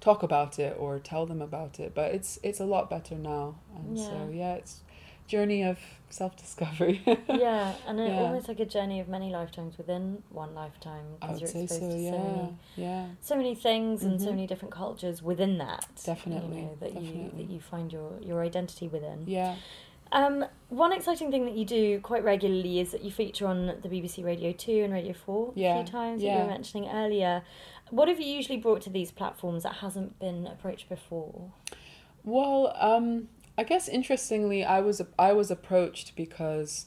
talk 0.00 0.22
about 0.22 0.58
it 0.58 0.76
or 0.78 0.98
tell 0.98 1.24
them 1.24 1.40
about 1.40 1.78
it. 1.78 1.94
But 1.94 2.14
it's 2.14 2.40
it's 2.42 2.58
a 2.58 2.64
lot 2.64 2.90
better 2.90 3.14
now. 3.14 3.56
And 3.76 3.96
yeah. 3.96 4.04
so 4.04 4.30
yeah, 4.32 4.54
it's 4.54 4.80
journey 5.26 5.62
of 5.62 5.78
self 6.10 6.36
discovery. 6.36 7.02
yeah, 7.28 7.74
and 7.86 8.00
it, 8.00 8.08
yeah. 8.08 8.20
almost 8.20 8.48
like 8.48 8.60
a 8.60 8.64
journey 8.64 9.00
of 9.00 9.08
many 9.08 9.30
lifetimes 9.30 9.76
within 9.78 10.22
one 10.30 10.54
lifetime 10.54 11.04
because 11.20 11.40
you're 11.40 11.48
exposed 11.48 11.72
so, 11.72 11.90
to 11.90 11.96
yeah. 11.96 12.10
so 12.10 12.18
many, 12.18 12.58
yeah. 12.76 13.06
so 13.20 13.36
many 13.36 13.54
things 13.54 14.00
mm-hmm. 14.00 14.10
and 14.10 14.20
so 14.20 14.26
mm-hmm. 14.26 14.36
many 14.36 14.46
different 14.46 14.72
cultures 14.72 15.22
within 15.22 15.58
that. 15.58 15.86
Definitely, 16.04 16.56
you 16.56 16.62
know, 16.62 16.76
that 16.80 16.94
definitely. 16.94 17.22
you 17.22 17.30
that 17.36 17.50
you 17.52 17.60
find 17.60 17.92
your 17.92 18.12
your 18.20 18.42
identity 18.42 18.88
within. 18.88 19.24
Yeah. 19.26 19.56
Um, 20.12 20.44
one 20.68 20.92
exciting 20.92 21.32
thing 21.32 21.44
that 21.46 21.54
you 21.54 21.64
do 21.64 21.98
quite 22.00 22.22
regularly 22.22 22.78
is 22.78 22.92
that 22.92 23.02
you 23.02 23.10
feature 23.10 23.46
on 23.46 23.66
the 23.66 23.88
BBC 23.88 24.24
Radio 24.24 24.52
Two 24.52 24.82
and 24.84 24.92
Radio 24.92 25.12
Four 25.12 25.52
yeah. 25.56 25.74
a 25.74 25.84
few 25.84 25.92
times 25.92 26.22
yeah. 26.22 26.30
that 26.30 26.38
you 26.38 26.44
were 26.44 26.50
mentioning 26.50 26.88
earlier. 26.90 27.42
What 27.90 28.08
have 28.08 28.20
you 28.20 28.26
usually 28.26 28.58
brought 28.58 28.82
to 28.82 28.90
these 28.90 29.10
platforms 29.10 29.62
that 29.62 29.74
hasn't 29.74 30.18
been 30.18 30.46
approached 30.46 30.88
before? 30.88 31.52
Well, 32.24 32.76
um, 32.80 33.28
I 33.58 33.64
guess 33.64 33.88
interestingly, 33.88 34.64
I 34.64 34.80
was 34.80 35.00
I 35.18 35.32
was 35.32 35.50
approached 35.50 36.14
because 36.14 36.86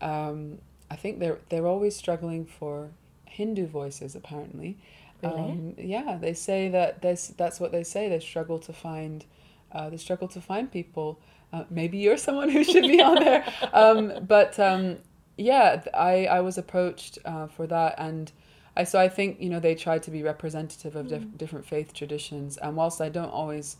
um, 0.00 0.58
I 0.90 0.96
think 0.96 1.20
they're 1.20 1.38
they're 1.48 1.66
always 1.66 1.96
struggling 1.96 2.44
for 2.44 2.90
Hindu 3.26 3.66
voices. 3.66 4.16
Apparently, 4.16 4.78
really? 5.22 5.34
Um, 5.34 5.74
yeah, 5.78 6.18
they 6.20 6.34
say 6.34 6.68
that 6.70 7.02
this 7.02 7.28
that's 7.36 7.60
what 7.60 7.70
they 7.70 7.84
say. 7.84 8.08
They 8.08 8.18
struggle 8.18 8.58
to 8.60 8.72
find 8.72 9.24
uh, 9.70 9.90
they 9.90 9.96
struggle 9.96 10.28
to 10.28 10.40
find 10.40 10.70
people. 10.70 11.20
Uh, 11.52 11.64
maybe 11.70 11.98
you're 11.98 12.16
someone 12.16 12.50
who 12.50 12.64
should 12.64 12.82
be 12.82 13.00
on 13.00 13.14
there, 13.24 13.44
um, 13.72 14.12
but 14.26 14.58
um, 14.58 14.98
yeah, 15.36 15.82
I 15.94 16.26
I 16.26 16.40
was 16.40 16.58
approached 16.58 17.18
uh, 17.24 17.46
for 17.46 17.66
that 17.66 17.94
and. 17.98 18.32
I, 18.76 18.84
so 18.84 19.00
I 19.00 19.08
think 19.08 19.40
you 19.40 19.50
know 19.50 19.58
they 19.58 19.74
try 19.74 19.98
to 19.98 20.08
be 20.08 20.22
representative 20.22 20.94
of 20.94 21.06
mm. 21.08 21.36
different 21.36 21.66
faith 21.66 21.92
traditions, 21.92 22.58
and 22.58 22.76
whilst 22.76 23.00
I 23.00 23.08
don't 23.08 23.30
always 23.30 23.76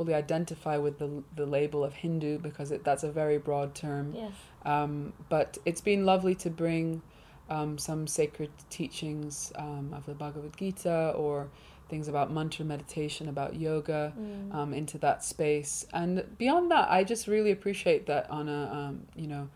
fully 0.00 0.14
identify 0.14 0.78
with 0.78 0.98
the, 0.98 1.22
the 1.36 1.44
label 1.44 1.84
of 1.84 1.92
Hindu 1.92 2.38
because 2.38 2.70
it, 2.70 2.84
that's 2.84 3.02
a 3.02 3.12
very 3.12 3.36
broad 3.36 3.74
term. 3.74 4.14
Yes. 4.16 4.32
Um, 4.64 5.12
but 5.28 5.58
it's 5.66 5.82
been 5.82 6.06
lovely 6.06 6.34
to 6.36 6.48
bring 6.48 7.02
um, 7.50 7.76
some 7.76 8.06
sacred 8.06 8.48
teachings 8.70 9.52
um, 9.56 9.92
of 9.94 10.06
the 10.06 10.14
Bhagavad 10.14 10.56
Gita 10.56 11.12
or 11.14 11.48
things 11.90 12.08
about 12.08 12.32
mantra 12.32 12.64
meditation, 12.64 13.28
about 13.28 13.56
yoga 13.56 14.14
mm. 14.18 14.54
um, 14.54 14.72
into 14.72 14.96
that 14.96 15.22
space. 15.22 15.84
And 15.92 16.24
beyond 16.38 16.70
that, 16.70 16.90
I 16.90 17.04
just 17.04 17.26
really 17.26 17.50
appreciate 17.50 18.06
that 18.06 18.30
on 18.30 18.48
a, 18.48 18.72
um, 18.72 19.02
you 19.14 19.26
know, 19.26 19.50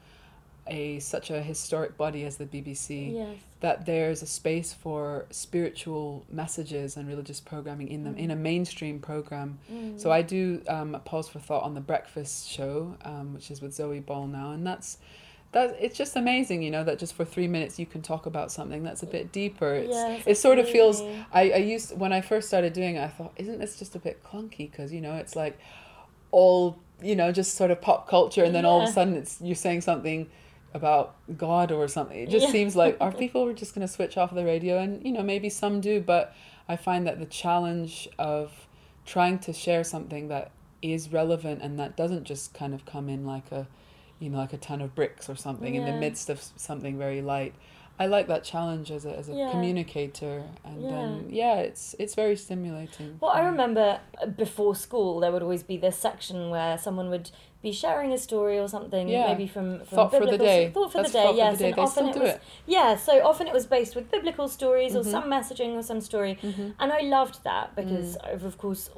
a 0.67 0.99
such 1.01 1.31
a 1.31 1.43
historic 1.43 1.97
body 1.97 2.25
as 2.25 2.37
the 2.37 2.47
BBC 2.47 3.15
yes. 3.15 3.37
that 3.61 3.87
there's 3.87 4.23
a 4.23 4.27
space 4.27 4.73
for 4.73 5.27
spiritual 5.31 6.25
messages 6.31 6.97
and 6.97 7.07
religious 7.07 7.41
programming 7.41 7.89
in 7.89 8.05
them 8.05 8.15
mm. 8.15 8.19
in 8.19 8.31
a 8.31 8.37
mainstream 8.37 8.99
program. 8.99 9.59
Mm. 9.71 10.01
So 10.01 10.11
I 10.11 10.23
do 10.23 10.63
um, 10.69 10.95
a 10.95 10.99
pause 10.99 11.29
for 11.29 11.39
thought 11.39 11.63
on 11.63 11.75
the 11.75 11.81
breakfast 11.81 12.49
show, 12.49 12.97
um, 13.05 13.35
which 13.35 13.51
is 13.51 13.61
with 13.61 13.75
Zoe 13.75 14.01
Ball 14.01 14.27
now, 14.27 14.53
and 14.53 14.67
that's 14.67 14.99
that 15.53 15.77
it's 15.79 15.97
just 15.97 16.17
amazing, 16.17 16.63
you 16.63 16.71
know, 16.71 16.83
that 16.83 16.99
just 16.99 17.15
for 17.15 17.25
three 17.25 17.47
minutes 17.47 17.79
you 17.79 17.87
can 17.87 18.03
talk 18.03 18.27
about 18.27 18.51
something 18.51 18.83
that's 18.83 19.03
a 19.03 19.07
bit 19.07 19.33
deeper. 19.33 19.75
It's 19.75 19.91
yes, 19.91 20.23
it 20.27 20.39
sort 20.39 20.59
of 20.59 20.69
feels. 20.69 21.01
I 21.33 21.51
I 21.51 21.57
used 21.57 21.97
when 21.99 22.13
I 22.13 22.21
first 22.21 22.49
started 22.49 22.73
doing 22.73 22.97
it, 22.97 23.03
I 23.03 23.09
thought, 23.09 23.33
isn't 23.37 23.59
this 23.59 23.79
just 23.79 23.95
a 23.95 23.99
bit 23.99 24.23
clunky? 24.25 24.71
Because 24.71 24.93
you 24.93 25.01
know, 25.01 25.15
it's 25.15 25.37
like 25.37 25.59
all 26.31 26.79
you 27.03 27.15
know, 27.15 27.33
just 27.33 27.55
sort 27.55 27.71
of 27.71 27.81
pop 27.81 28.09
culture, 28.09 28.45
and 28.45 28.55
then 28.55 28.65
yeah. 28.65 28.71
all 28.71 28.83
of 28.83 28.89
a 28.89 28.93
sudden 28.93 29.15
it's 29.15 29.41
you're 29.41 29.55
saying 29.55 29.83
something 29.83 30.29
about 30.75 31.15
God 31.39 31.71
or 31.71 31.87
something. 31.87 32.19
It 32.19 32.29
just 32.29 32.47
yeah. 32.47 32.53
seems 32.53 32.77
like 32.77 32.97
are 33.01 33.13
people 33.13 33.51
just 33.55 33.75
going 33.75 33.87
to 33.87 33.93
switch 33.93 34.17
off 34.17 34.35
the 34.35 34.45
radio? 34.45 34.79
And 34.79 35.05
you 35.05 35.13
know, 35.13 35.23
maybe 35.23 35.49
some 35.49 35.81
do, 35.81 36.01
but 36.01 36.35
I 36.69 36.77
find 36.77 37.07
that 37.07 37.21
the 37.21 37.27
challenge 37.27 38.09
of 38.19 38.67
trying 39.07 39.39
to 39.39 39.53
share 39.53 39.85
something 39.85 40.29
that 40.29 40.51
is 40.83 41.13
relevant 41.13 41.63
and 41.63 41.79
that 41.79 41.97
doesn't 41.97 42.25
just 42.25 42.53
kind 42.53 42.75
of 42.75 42.85
come 42.85 43.09
in 43.09 43.25
like 43.25 43.51
a, 43.53 43.67
you 44.19 44.29
know, 44.29 44.39
like 44.39 44.53
a 44.53 44.59
ton 44.59 44.83
of 44.83 44.95
bricks 44.95 45.31
or 45.31 45.37
something 45.37 45.75
yeah. 45.75 45.81
in 45.81 45.87
the 45.87 45.99
midst 45.99 46.29
of 46.29 46.43
something 46.57 46.99
very 46.99 47.23
light. 47.23 47.55
I 47.99 48.07
like 48.07 48.27
that 48.27 48.43
challenge 48.43 48.91
as 48.91 49.07
a, 49.07 49.17
as 49.17 49.29
a 49.29 49.35
yeah. 49.35 49.51
communicator 49.53 50.43
and 50.65 50.83
yeah. 50.83 50.99
Um, 50.99 51.27
yeah 51.31 51.57
it's 51.59 51.95
it's 52.01 52.17
very 52.17 52.35
stimulating. 52.35 53.19
Well 53.21 53.31
I 53.31 53.43
remember 53.43 54.01
before 54.37 54.75
school 54.75 55.21
there 55.21 55.31
would 55.31 55.43
always 55.43 55.63
be 55.63 55.77
this 55.77 55.97
section 55.97 56.51
where 56.51 56.77
someone 56.77 57.09
would 57.11 57.31
be 57.65 57.73
sharing 57.73 58.13
a 58.13 58.19
story 58.19 58.59
or 58.59 58.69
something, 58.69 59.09
Yeah. 59.09 59.27
maybe 59.29 59.47
from, 59.49 59.79
from 59.79 59.97
Thought 59.97 60.11
for 60.13 60.21
the 60.21 60.27
biblical- 60.27 60.47
day. 60.47 60.71
Thought 60.71 60.93
for 60.93 60.99
That's 60.99 61.13
the 61.13 61.19
day, 61.19 61.33
yes. 61.35 61.59
the 61.59 61.65
day. 61.65 61.69
And 61.71 61.77
They 61.79 61.83
often 61.83 62.07
it 62.09 62.13
do 62.15 62.21
was 62.21 62.31
it. 62.31 62.41
yeah, 62.67 62.95
so 62.97 63.15
often 63.31 63.47
it 63.49 63.55
was 63.55 63.67
based 63.67 63.97
with 63.97 64.11
biblical 64.11 64.47
stories 64.49 64.95
or 64.95 65.01
Mhm. 65.03 65.11
some 65.11 65.25
messaging 65.25 65.75
or 65.75 65.83
some 65.83 66.01
story. 66.01 66.39
Mm-hmm. 66.43 66.69
And 66.79 66.93
I 66.93 67.01
loved 67.01 67.43
that 67.45 67.75
because 67.75 68.17
I've 68.19 68.45
of 68.45 68.57
course 68.59 68.91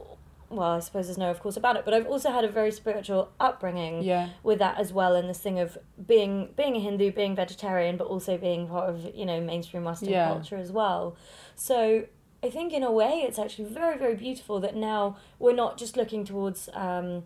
well, 0.48 0.74
I 0.78 0.80
suppose 0.80 1.06
there's 1.08 1.18
no 1.18 1.30
of 1.30 1.40
course 1.40 1.56
about 1.56 1.74
it, 1.76 1.84
but 1.84 1.92
I've 1.92 2.06
also 2.06 2.30
had 2.30 2.44
a 2.44 2.48
very 2.48 2.70
spiritual 2.70 3.30
upbringing 3.40 4.02
Yeah. 4.02 4.28
with 4.44 4.58
that 4.60 4.78
as 4.78 4.92
well 4.92 5.16
and 5.16 5.28
this 5.28 5.40
thing 5.40 5.58
of 5.58 5.76
being 6.12 6.32
being 6.56 6.74
a 6.76 6.80
Hindu, 6.80 7.10
being 7.12 7.34
vegetarian, 7.36 7.96
but 7.96 8.06
also 8.14 8.36
being 8.36 8.68
part 8.68 8.88
of, 8.90 8.96
you 9.14 9.26
know, 9.26 9.40
mainstream 9.40 9.84
Western 9.84 10.10
Yeah. 10.10 10.28
culture 10.28 10.56
as 10.66 10.70
well. 10.80 11.16
So 11.56 12.04
I 12.46 12.50
think 12.50 12.72
in 12.72 12.82
a 12.84 12.92
way 12.92 13.14
it's 13.26 13.38
actually 13.38 13.64
very, 13.80 13.96
very 14.04 14.14
beautiful 14.14 14.60
that 14.60 14.74
now 14.76 15.16
we're 15.40 15.54
not 15.64 15.78
just 15.78 15.96
looking 15.96 16.24
towards 16.24 16.68
um, 16.74 17.24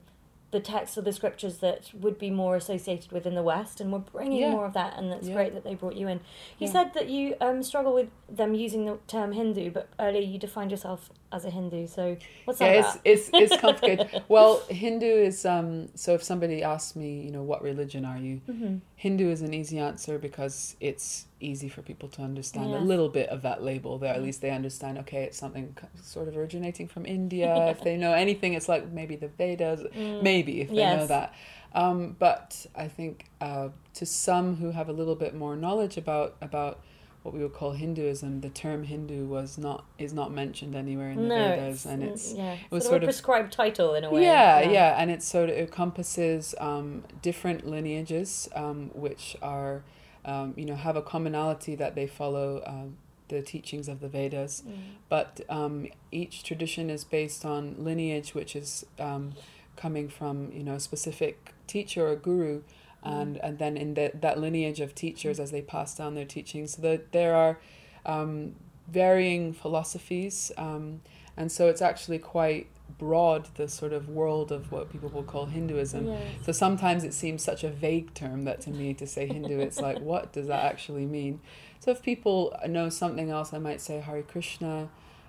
the 0.50 0.60
texts 0.60 0.98
or 0.98 1.02
the 1.02 1.12
scriptures 1.12 1.58
that 1.58 1.90
would 1.94 2.18
be 2.18 2.30
more 2.30 2.56
associated 2.56 3.12
with 3.12 3.24
in 3.26 3.34
the 3.34 3.42
West, 3.42 3.80
and 3.80 3.92
we're 3.92 4.00
bringing 4.00 4.40
Yeah. 4.40 4.50
more 4.50 4.66
of 4.66 4.72
that, 4.74 4.98
and 4.98 5.10
that's 5.12 5.28
Yeah. 5.28 5.34
great 5.34 5.54
that 5.54 5.62
they 5.64 5.74
brought 5.74 5.94
you 5.94 6.08
in. 6.08 6.18
You 6.58 6.66
Yeah. 6.66 6.72
said 6.72 6.94
that 6.94 7.08
you 7.08 7.36
um, 7.40 7.62
struggle 7.62 7.94
with 7.94 8.08
them 8.28 8.54
using 8.54 8.84
the 8.86 8.98
term 9.06 9.32
Hindu, 9.32 9.70
but 9.70 9.88
earlier 10.00 10.22
you 10.22 10.38
defined 10.38 10.70
yourself 10.72 11.10
as 11.32 11.44
a 11.44 11.50
Hindu. 11.50 11.86
So 11.86 12.16
what's 12.44 12.58
that 12.58 12.74
Yeah, 12.74 12.80
about? 12.80 12.96
it's, 13.04 13.28
it's 13.30 13.52
it's 13.52 13.60
complicated. 13.60 14.10
well, 14.28 14.60
Hindu 14.68 15.06
is 15.06 15.44
um. 15.46 15.88
So 15.94 16.14
if 16.14 16.22
somebody 16.22 16.62
asks 16.62 16.96
me, 16.96 17.20
you 17.22 17.30
know, 17.30 17.42
what 17.42 17.62
religion 17.62 18.04
are 18.04 18.18
you? 18.18 18.40
hmm 18.46 18.76
Hindu 19.00 19.30
is 19.30 19.40
an 19.40 19.54
easy 19.54 19.78
answer 19.78 20.18
because 20.18 20.76
it's 20.78 21.24
easy 21.40 21.70
for 21.70 21.80
people 21.80 22.06
to 22.10 22.20
understand 22.20 22.74
a 22.74 22.80
little 22.80 23.08
bit 23.08 23.30
of 23.30 23.40
that 23.40 23.62
label. 23.62 23.96
There, 23.96 24.12
at 24.12 24.22
least 24.22 24.42
they 24.42 24.50
understand. 24.50 24.98
Okay, 24.98 25.22
it's 25.22 25.38
something 25.38 25.74
sort 26.02 26.28
of 26.28 26.36
originating 26.36 26.86
from 26.86 27.06
India. 27.06 27.68
If 27.70 27.80
they 27.82 27.96
know 27.96 28.12
anything, 28.12 28.52
it's 28.52 28.68
like 28.68 28.92
maybe 28.92 29.16
the 29.16 29.28
Vedas. 29.28 29.80
Mm. 29.96 30.22
Maybe 30.22 30.60
if 30.60 30.68
they 30.68 30.84
know 30.84 31.06
that. 31.06 31.32
Um, 31.74 32.14
but 32.18 32.66
I 32.74 32.88
think 32.88 33.30
uh, 33.40 33.70
to 33.94 34.04
some 34.04 34.56
who 34.56 34.70
have 34.70 34.90
a 34.90 34.92
little 34.92 35.14
bit 35.14 35.34
more 35.34 35.56
knowledge 35.56 35.96
about 35.96 36.36
about 36.42 36.80
what 37.22 37.34
we 37.34 37.40
would 37.40 37.52
call 37.52 37.72
Hinduism, 37.72 38.40
the 38.40 38.48
term 38.48 38.84
Hindu 38.84 39.26
was 39.26 39.58
not 39.58 39.84
is 39.98 40.12
not 40.12 40.32
mentioned 40.32 40.74
anywhere 40.74 41.10
in 41.10 41.16
the 41.22 41.28
no, 41.28 41.36
Vedas, 41.48 41.74
it's, 41.76 41.86
and 41.86 42.02
it's 42.02 42.32
yeah, 42.34 42.52
it 42.54 42.70
was 42.70 42.84
sort, 42.84 42.92
sort 42.92 42.96
of 42.96 43.02
of- 43.02 43.08
a 43.08 43.12
prescribed 43.12 43.52
title 43.52 43.94
in 43.94 44.04
a 44.04 44.10
way. 44.10 44.22
yeah, 44.22 44.60
yeah, 44.60 44.94
and 44.98 45.10
it 45.10 45.22
sort 45.22 45.50
of 45.50 45.56
encompasses 45.56 46.54
um, 46.58 47.04
different 47.22 47.66
lineages, 47.66 48.48
um, 48.54 48.90
which 48.94 49.36
are, 49.42 49.82
um, 50.24 50.54
you 50.56 50.64
know, 50.64 50.76
have 50.76 50.96
a 50.96 51.02
commonality 51.02 51.74
that 51.74 51.94
they 51.94 52.06
follow 52.06 52.62
um, 52.66 52.96
the 53.28 53.42
teachings 53.42 53.86
of 53.88 54.00
the 54.00 54.08
Vedas, 54.08 54.62
Mm. 54.66 54.72
but 55.08 55.40
um, 55.48 55.86
each 56.10 56.42
tradition 56.42 56.88
is 56.90 57.04
based 57.04 57.44
on 57.44 57.76
lineage, 57.78 58.34
which 58.34 58.56
is 58.56 58.84
um, 58.98 59.34
coming 59.76 60.08
from 60.08 60.50
you 60.52 60.62
know 60.64 60.74
a 60.74 60.80
specific 60.80 61.52
teacher 61.66 62.08
or 62.08 62.16
guru, 62.16 62.62
and 63.02 63.36
and 63.38 63.58
then 63.58 63.76
in 63.76 63.94
the, 63.94 64.10
that 64.14 64.38
lineage 64.38 64.80
of 64.80 64.94
teachers 64.94 65.40
as 65.40 65.50
they 65.50 65.62
pass 65.62 65.94
down 65.94 66.14
their 66.14 66.24
teachings, 66.24 66.76
so 66.76 66.82
that 66.82 67.12
there 67.12 67.34
are 67.34 67.58
um, 68.06 68.54
varying 68.88 69.52
philosophies, 69.52 70.52
um, 70.56 71.00
and 71.36 71.50
so 71.50 71.68
it's 71.68 71.82
actually 71.82 72.18
quite 72.18 72.66
broad 72.98 73.48
the 73.54 73.68
sort 73.68 73.92
of 73.92 74.08
world 74.08 74.52
of 74.52 74.70
what 74.72 74.90
people 74.90 75.08
will 75.08 75.22
call 75.22 75.46
Hinduism. 75.46 76.06
Yes. 76.06 76.22
So 76.44 76.52
sometimes 76.52 77.04
it 77.04 77.14
seems 77.14 77.42
such 77.42 77.64
a 77.64 77.70
vague 77.70 78.12
term 78.14 78.44
that 78.44 78.60
to 78.62 78.70
me 78.70 78.94
to 78.94 79.06
say 79.06 79.26
Hindu, 79.26 79.58
it's 79.58 79.80
like, 79.80 79.98
what 80.00 80.32
does 80.32 80.48
that 80.48 80.64
actually 80.64 81.06
mean? 81.06 81.40
So 81.78 81.90
if 81.90 82.02
people 82.02 82.54
know 82.68 82.88
something 82.88 83.30
else, 83.30 83.52
I 83.54 83.58
might 83.58 83.80
say 83.80 84.00
Hare 84.00 84.22
Krishna. 84.22 84.88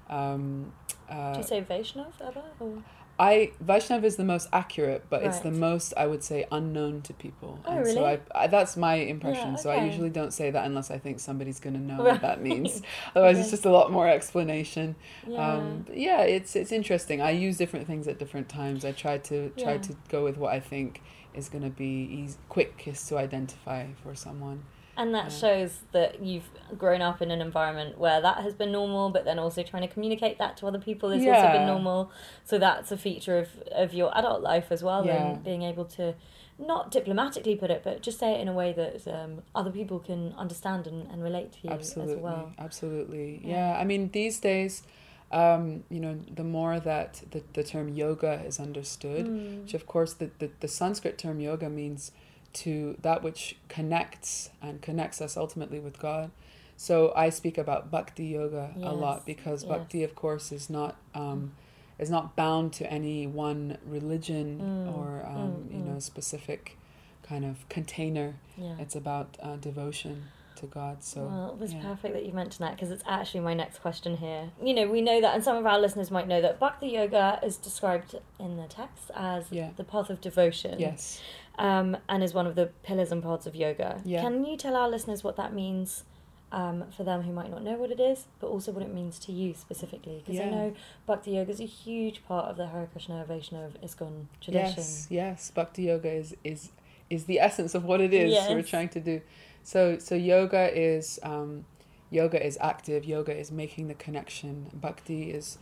Um, 0.09 0.73
uh, 1.09 1.33
Do 1.33 1.39
you 1.39 1.47
say 1.47 1.61
Vaishnav 1.61 2.13
ever? 2.21 2.43
Or? 2.59 2.83
I 3.29 3.51
Vaishnav 3.63 4.03
is 4.03 4.15
the 4.15 4.23
most 4.23 4.47
accurate, 4.51 5.03
but 5.11 5.21
it's 5.23 5.39
the 5.41 5.51
most 5.51 5.93
I 5.95 6.07
would 6.07 6.23
say 6.23 6.47
unknown 6.51 7.01
to 7.03 7.13
people. 7.13 7.59
Oh, 7.65 7.77
and 7.77 7.87
So? 7.87 8.03
I, 8.03 8.19
I 8.33 8.47
that's 8.47 8.75
my 8.75 8.95
impression. 8.95 9.49
Yeah, 9.51 9.55
So 9.57 9.69
I 9.69 9.85
usually 9.85 10.09
don't 10.09 10.33
say 10.33 10.49
that 10.49 10.65
unless 10.65 10.89
I 10.89 10.97
think 10.97 11.19
somebody's 11.19 11.59
going 11.59 11.75
to 11.75 11.79
know 11.89 11.97
Right. 12.03 12.13
what 12.13 12.21
that 12.21 12.41
means. 12.49 12.81
Otherwise, 13.15 13.37
it's 13.39 13.51
just 13.51 13.65
a 13.65 13.71
lot 13.79 13.91
more 13.91 14.07
explanation. 14.07 14.95
Yeah. 15.27 15.37
Um, 15.53 15.83
but 15.87 15.97
yeah, 15.97 16.21
it's 16.21 16.55
it's 16.55 16.71
interesting. 16.71 17.21
I 17.21 17.31
use 17.31 17.57
different 17.57 17.85
things 17.85 18.07
at 18.07 18.17
different 18.17 18.49
times. 18.49 18.83
I 18.85 18.91
try 18.91 19.19
to 19.29 19.49
try 19.63 19.73
Yeah. 19.73 19.77
to 19.87 19.95
go 20.09 20.23
with 20.23 20.37
what 20.37 20.51
I 20.53 20.59
think 20.59 21.01
is 21.39 21.47
going 21.47 21.63
to 21.63 21.69
be 21.69 21.93
easy, 22.23 22.37
quickest 22.49 23.07
to 23.09 23.17
identify 23.17 23.81
for 24.01 24.15
someone. 24.15 24.63
And 25.01 25.15
that 25.15 25.31
Yeah. 25.31 25.37
shows 25.43 25.71
that 25.93 26.21
you've 26.27 26.49
grown 26.77 27.01
up 27.01 27.21
in 27.23 27.31
an 27.31 27.41
environment 27.41 27.97
where 27.97 28.19
that 28.21 28.37
has 28.45 28.53
been 28.53 28.71
normal, 28.71 29.09
but 29.09 29.23
then 29.25 29.39
also 29.39 29.63
trying 29.63 29.81
to 29.87 29.91
communicate 29.95 30.37
that 30.37 30.57
to 30.57 30.67
other 30.67 30.79
people 30.79 31.09
has 31.09 31.23
also 31.25 31.47
been 31.57 31.65
normal. 31.73 32.11
So 32.43 32.57
that's 32.59 32.91
a 32.91 32.97
feature 32.97 33.37
of, 33.43 33.49
of 33.83 33.93
your 33.99 34.09
adult 34.17 34.41
life 34.51 34.67
as 34.71 34.81
well, 34.83 35.01
Yeah. 35.05 35.15
and 35.15 35.43
being 35.43 35.63
able 35.63 35.85
to 35.99 36.13
not 36.59 36.91
diplomatically 36.91 37.55
put 37.55 37.71
it, 37.71 37.81
but 37.83 37.95
just 38.07 38.19
say 38.19 38.29
it 38.35 38.41
in 38.41 38.47
a 38.47 38.53
way 38.53 38.71
that 38.73 39.07
um, 39.07 39.41
other 39.55 39.71
people 39.71 39.97
can 39.99 40.21
understand 40.37 40.85
and, 40.85 40.99
and 41.11 41.23
relate 41.23 41.49
to 41.53 41.59
you 41.63 41.73
absolutely, 41.73 42.13
as 42.17 42.19
well. 42.21 42.51
absolutely. 42.59 43.41
Yeah. 43.43 43.73
Yeah. 43.73 43.81
I 43.81 43.83
mean, 43.83 44.11
these 44.11 44.39
days, 44.39 44.83
um, 45.31 45.83
you 45.89 45.99
know, 45.99 46.15
the 46.39 46.43
more 46.43 46.79
that 46.79 47.23
the, 47.31 47.41
the 47.53 47.63
term 47.63 47.87
yoga 47.89 48.33
is 48.45 48.59
understood, 48.59 49.25
Mm. 49.25 49.63
which 49.63 49.73
of 49.73 49.87
course 49.87 50.13
the, 50.13 50.29
the, 50.39 50.49
the 50.59 50.67
Sanskrit 50.67 51.17
term 51.17 51.39
yoga 51.39 51.69
means 51.69 52.11
to 52.53 52.97
that 53.01 53.23
which 53.23 53.55
connects 53.69 54.49
and 54.61 54.81
connects 54.81 55.21
us 55.21 55.37
ultimately 55.37 55.79
with 55.79 55.99
God. 55.99 56.31
So 56.77 57.13
I 57.15 57.29
speak 57.29 57.57
about 57.57 57.91
bhakti 57.91 58.25
yoga 58.25 58.73
a 58.81 58.93
lot 58.93 59.25
because 59.25 59.63
yes. 59.63 59.69
bhakti, 59.69 60.03
of 60.03 60.15
course, 60.15 60.51
is 60.51 60.69
not 60.69 60.95
um, 61.13 61.53
is 61.99 62.09
not 62.09 62.35
bound 62.35 62.73
to 62.73 62.91
any 62.91 63.27
one 63.27 63.77
religion 63.85 64.59
Mm, 64.59 64.97
or 64.97 65.23
um, 65.25 65.67
mm, 65.69 65.73
you 65.73 65.83
know 65.83 65.97
mm. 65.97 66.01
specific 66.01 66.77
kind 67.21 67.45
of 67.45 67.69
container. 67.69 68.35
Yeah. 68.57 68.75
It's 68.79 68.95
about 68.95 69.37
uh, 69.41 69.57
devotion 69.57 70.23
to 70.55 70.65
God. 70.65 71.03
So 71.03 71.25
well, 71.25 71.51
it 71.51 71.59
was 71.59 71.73
yeah. 71.73 71.81
perfect 71.81 72.13
that 72.13 72.25
you 72.25 72.33
mentioned 72.33 72.65
that 72.67 72.75
because 72.75 72.91
it's 72.91 73.03
actually 73.07 73.41
my 73.41 73.53
next 73.53 73.79
question 73.79 74.17
here. 74.17 74.49
You 74.63 74.73
know, 74.73 74.89
we 74.89 75.01
know 75.01 75.21
that, 75.21 75.35
and 75.35 75.43
some 75.43 75.57
of 75.57 75.65
our 75.65 75.79
listeners 75.79 76.09
might 76.11 76.27
know 76.27 76.41
that 76.41 76.59
Bhakti 76.59 76.87
Yoga 76.87 77.39
is 77.43 77.57
described 77.57 78.15
in 78.39 78.57
the 78.57 78.65
text 78.67 79.11
as 79.15 79.45
Yeah. 79.51 79.69
the 79.75 79.83
path 79.83 80.09
of 80.09 80.21
devotion. 80.21 80.79
yes, 80.79 81.21
um, 81.57 81.97
and 82.09 82.23
is 82.23 82.33
one 82.33 82.47
of 82.47 82.55
the 82.55 82.67
pillars 82.83 83.11
and 83.11 83.21
pods 83.21 83.45
of 83.47 83.55
yoga. 83.55 84.01
Yeah. 84.03 84.21
Can 84.21 84.45
you 84.45 84.57
tell 84.57 84.75
our 84.75 84.89
listeners 84.89 85.23
what 85.23 85.35
that 85.37 85.53
means 85.53 86.03
um, 86.51 86.85
for 86.95 87.03
them 87.03 87.21
who 87.21 87.31
might 87.31 87.49
not 87.49 87.63
know 87.63 87.73
what 87.73 87.91
it 87.91 87.99
is, 87.99 88.25
but 88.39 88.47
also 88.47 88.71
what 88.71 88.83
it 88.83 88.93
means 88.93 89.19
to 89.19 89.31
you 89.31 89.53
specifically? 89.53 90.23
Because 90.25 90.39
I 90.39 90.49
know 90.49 90.73
Bhakti 91.05 91.31
Yoga 91.31 91.51
is 91.51 91.59
a 91.59 91.65
huge 91.65 92.25
part 92.25 92.45
of 92.49 92.57
the 92.57 92.67
Hare 92.67 92.87
Krishna 92.91 93.23
Vaishnava 93.27 93.77
ISKCON 93.83 94.25
tradition. 94.41 94.77
yes, 94.77 95.07
yes. 95.09 95.51
Bhakti 95.51 95.83
yoga 95.83 96.11
is 96.11 96.35
is 96.43 96.71
is 97.09 97.25
the 97.25 97.39
essence 97.39 97.75
of 97.75 97.83
what 97.83 98.01
it 98.01 98.13
is 98.13 98.33
we're 98.49 98.63
trying 98.63 98.89
to 98.89 98.99
do. 98.99 99.21
So 99.63 99.97
so 99.99 100.15
yoga 100.15 100.75
is 100.77 101.19
um, 101.23 101.65
yoga 102.09 102.43
is 102.45 102.57
active. 102.61 103.05
Yoga 103.05 103.37
is 103.37 103.51
making 103.51 103.87
the 103.87 103.93
connection. 103.93 104.69
Bhakti 104.73 105.31
is 105.31 105.57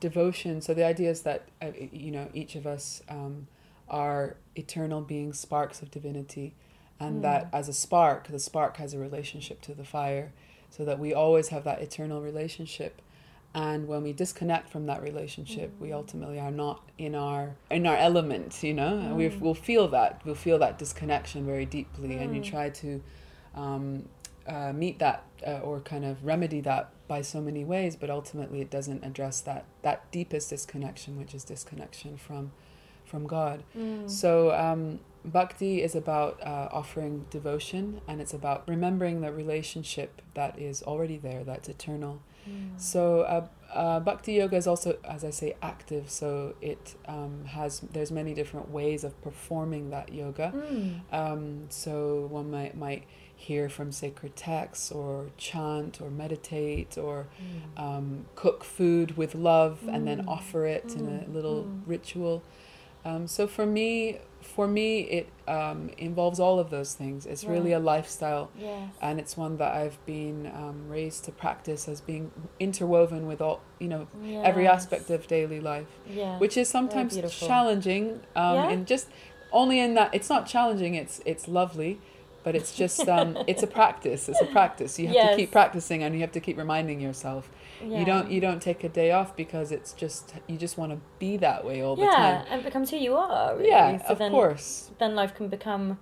devotion. 0.00 0.60
So 0.60 0.74
the 0.74 0.84
idea 0.84 1.10
is 1.10 1.22
that 1.22 1.48
uh, 1.62 1.70
you 1.92 2.10
know 2.10 2.28
each 2.34 2.56
of 2.56 2.66
us 2.66 3.02
um, 3.08 3.46
are 3.88 4.36
eternal 4.54 5.00
beings, 5.00 5.38
sparks 5.38 5.82
of 5.82 5.90
divinity, 5.90 6.54
and 6.98 7.18
Mm. 7.18 7.22
that 7.22 7.48
as 7.52 7.68
a 7.68 7.72
spark, 7.72 8.28
the 8.28 8.38
spark 8.38 8.78
has 8.78 8.94
a 8.94 8.98
relationship 8.98 9.60
to 9.62 9.74
the 9.74 9.84
fire, 9.84 10.32
so 10.70 10.84
that 10.84 10.98
we 10.98 11.14
always 11.14 11.48
have 11.48 11.64
that 11.64 11.80
eternal 11.80 12.20
relationship. 12.20 13.00
And 13.54 13.88
when 13.88 14.02
we 14.02 14.12
disconnect 14.12 14.68
from 14.68 14.84
that 14.86 15.02
relationship, 15.02 15.72
we 15.80 15.88
Mm. 15.88 15.94
ultimately 15.94 16.38
are 16.38 16.50
not 16.50 16.82
in 16.98 17.14
our 17.14 17.56
in 17.70 17.86
our 17.86 17.96
element. 17.96 18.62
You 18.62 18.74
know, 18.74 18.98
and 18.98 19.16
we 19.16 19.28
Mm. 19.28 19.40
we'll 19.40 19.54
feel 19.54 19.88
that 19.88 20.20
we'll 20.24 20.34
feel 20.34 20.58
that 20.58 20.78
disconnection 20.78 21.46
very 21.46 21.64
deeply, 21.64 22.18
and 22.18 22.34
you 22.34 22.40
Mm. 22.42 22.44
try 22.50 22.70
to 22.70 23.02
um, 23.54 24.08
uh, 24.46 24.70
meet 24.74 24.98
that 24.98 25.24
uh, 25.46 25.60
or 25.60 25.80
kind 25.80 26.04
of 26.04 26.22
remedy 26.24 26.60
that 26.60 26.90
by 27.08 27.22
so 27.22 27.40
many 27.40 27.64
ways, 27.64 27.96
but 27.96 28.10
ultimately 28.10 28.60
it 28.60 28.70
doesn't 28.70 29.02
address 29.02 29.40
that 29.40 29.64
that 29.82 30.10
deepest 30.10 30.50
disconnection, 30.50 31.16
which 31.16 31.34
is 31.34 31.42
disconnection 31.44 32.16
from 32.18 32.52
from 33.06 33.26
God. 33.26 33.62
Mm. 33.76 34.08
So 34.10 34.52
um, 34.54 35.00
bhakti 35.24 35.82
is 35.82 35.94
about 35.94 36.40
uh, 36.42 36.68
offering 36.70 37.26
devotion, 37.30 38.00
and 38.08 38.20
it's 38.20 38.34
about 38.34 38.68
remembering 38.68 39.20
the 39.22 39.32
relationship 39.32 40.22
that 40.34 40.58
is 40.58 40.82
already 40.82 41.16
there, 41.16 41.42
that's 41.44 41.68
eternal. 41.68 42.20
Mm. 42.48 42.78
So 42.80 43.22
uh, 43.22 43.46
uh, 43.72 44.00
bhakti 44.00 44.34
yoga 44.34 44.56
is 44.56 44.66
also, 44.66 44.98
as 45.04 45.24
I 45.24 45.30
say, 45.30 45.54
active. 45.62 46.10
So 46.10 46.54
it 46.60 46.94
um, 47.08 47.44
has 47.46 47.80
there's 47.92 48.12
many 48.12 48.34
different 48.34 48.70
ways 48.70 49.02
of 49.04 49.20
performing 49.22 49.90
that 49.90 50.12
yoga. 50.12 50.52
Mm. 50.54 51.00
Um, 51.12 51.66
so 51.70 52.26
one 52.30 52.50
might 52.50 52.76
might 52.76 53.04
hear 53.38 53.68
from 53.68 53.92
sacred 53.92 54.34
texts, 54.34 54.90
or 54.90 55.26
chant, 55.36 56.00
or 56.00 56.08
meditate, 56.10 56.96
or 56.96 57.26
Mm. 57.76 57.82
um, 57.86 58.26
cook 58.34 58.64
food 58.64 59.16
with 59.16 59.34
love, 59.34 59.80
and 59.92 60.06
then 60.08 60.18
Mm. 60.22 60.28
offer 60.28 60.64
it 60.66 60.94
in 60.96 61.06
a 61.06 61.24
Mm. 61.28 61.34
little 61.34 61.64
Mm. 61.64 61.82
ritual. 61.86 62.42
Um, 63.06 63.26
so 63.28 63.46
for 63.46 63.66
me, 63.66 64.18
for 64.40 64.66
me, 64.66 65.00
it 65.18 65.28
um, 65.46 65.90
involves 65.96 66.38
all 66.40 66.58
of 66.58 66.70
those 66.70 66.94
things. 66.94 67.24
It's 67.24 67.44
really 67.44 67.72
a 67.72 67.78
lifestyle, 67.78 68.50
Yes. 68.58 68.92
and 69.00 69.20
it's 69.20 69.36
one 69.36 69.54
that 69.58 69.72
I've 69.80 69.98
been 70.06 70.46
um, 70.62 70.88
raised 70.88 71.24
to 71.26 71.32
practice 71.32 71.88
as 71.88 72.00
being 72.00 72.32
interwoven 72.58 73.26
with 73.26 73.40
all 73.40 73.60
you 73.78 73.88
know 73.88 74.08
every 74.50 74.66
aspect 74.66 75.10
of 75.10 75.26
daily 75.26 75.60
life 75.60 75.90
yeah. 76.08 76.38
which 76.38 76.56
is 76.56 76.66
sometimes 76.68 77.12
challenging 77.30 78.06
um, 78.34 78.54
Yeah? 78.56 78.70
and 78.70 78.86
just 78.86 79.06
only 79.52 79.78
in 79.78 79.94
that 79.94 80.08
it's 80.14 80.30
not 80.34 80.46
challenging. 80.46 80.94
It's 80.94 81.20
it's 81.24 81.46
lovely, 81.48 82.00
but 82.46 82.54
it's 82.54 82.72
just 82.76 83.08
um, 83.08 83.36
it's 83.48 83.64
a 83.64 83.66
practice. 83.66 84.28
It's 84.28 84.40
a 84.40 84.46
practice. 84.46 85.00
You 85.00 85.08
have 85.08 85.14
Yes. 85.16 85.30
to 85.32 85.36
keep 85.36 85.50
practicing, 85.50 86.04
and 86.04 86.14
you 86.14 86.20
have 86.20 86.30
to 86.30 86.38
keep 86.40 86.56
reminding 86.56 87.00
yourself. 87.00 87.50
Yeah. 87.84 87.98
You 87.98 88.04
don't 88.06 88.30
you 88.30 88.40
don't 88.40 88.62
take 88.62 88.84
a 88.84 88.88
day 88.88 89.10
off 89.10 89.34
because 89.36 89.72
it's 89.72 89.92
just 89.92 90.32
you 90.46 90.56
just 90.56 90.78
want 90.78 90.92
to 90.92 90.98
be 91.18 91.36
that 91.38 91.64
way 91.64 91.82
all 91.82 91.96
the 91.96 92.04
time. 92.04 92.12
yeah, 92.12 92.44
and 92.54 92.62
becomes 92.62 92.90
who 92.90 92.98
you 92.98 93.16
are. 93.16 93.56
Really. 93.56 93.68
Yeah, 93.70 93.98
So 93.98 94.04
of 94.12 94.18
then, 94.18 94.30
course. 94.30 94.90
Then 95.00 95.16
life 95.16 95.34
can 95.34 95.48
become 95.48 95.98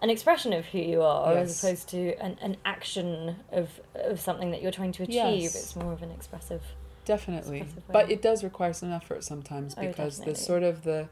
an 0.00 0.10
expression 0.10 0.52
of 0.52 0.64
who 0.66 0.78
you 0.78 1.02
are 1.02 1.36
as 1.36 1.58
opposed 1.62 1.88
to 1.88 2.14
an, 2.22 2.38
an 2.40 2.56
action 2.64 3.36
of, 3.50 3.68
of 3.96 4.20
something 4.20 4.52
that 4.52 4.62
you're 4.62 4.70
trying 4.70 4.92
to 4.92 5.02
achieve. 5.02 5.42
Yes. 5.42 5.56
It's 5.56 5.74
more 5.76 5.92
of 5.92 6.02
an 6.02 6.12
expressive. 6.12 6.62
Definitely. 7.04 7.62
expressive 7.62 7.92
But 7.92 8.10
it 8.12 8.22
does 8.22 8.44
require 8.44 8.72
some 8.72 8.92
effort 8.92 9.24
sometimes 9.24 9.74
Oh, 9.76 9.80
because 9.84 10.20
the 10.20 10.36
sort 10.36 10.62
of 10.62 10.84
the 10.84 11.08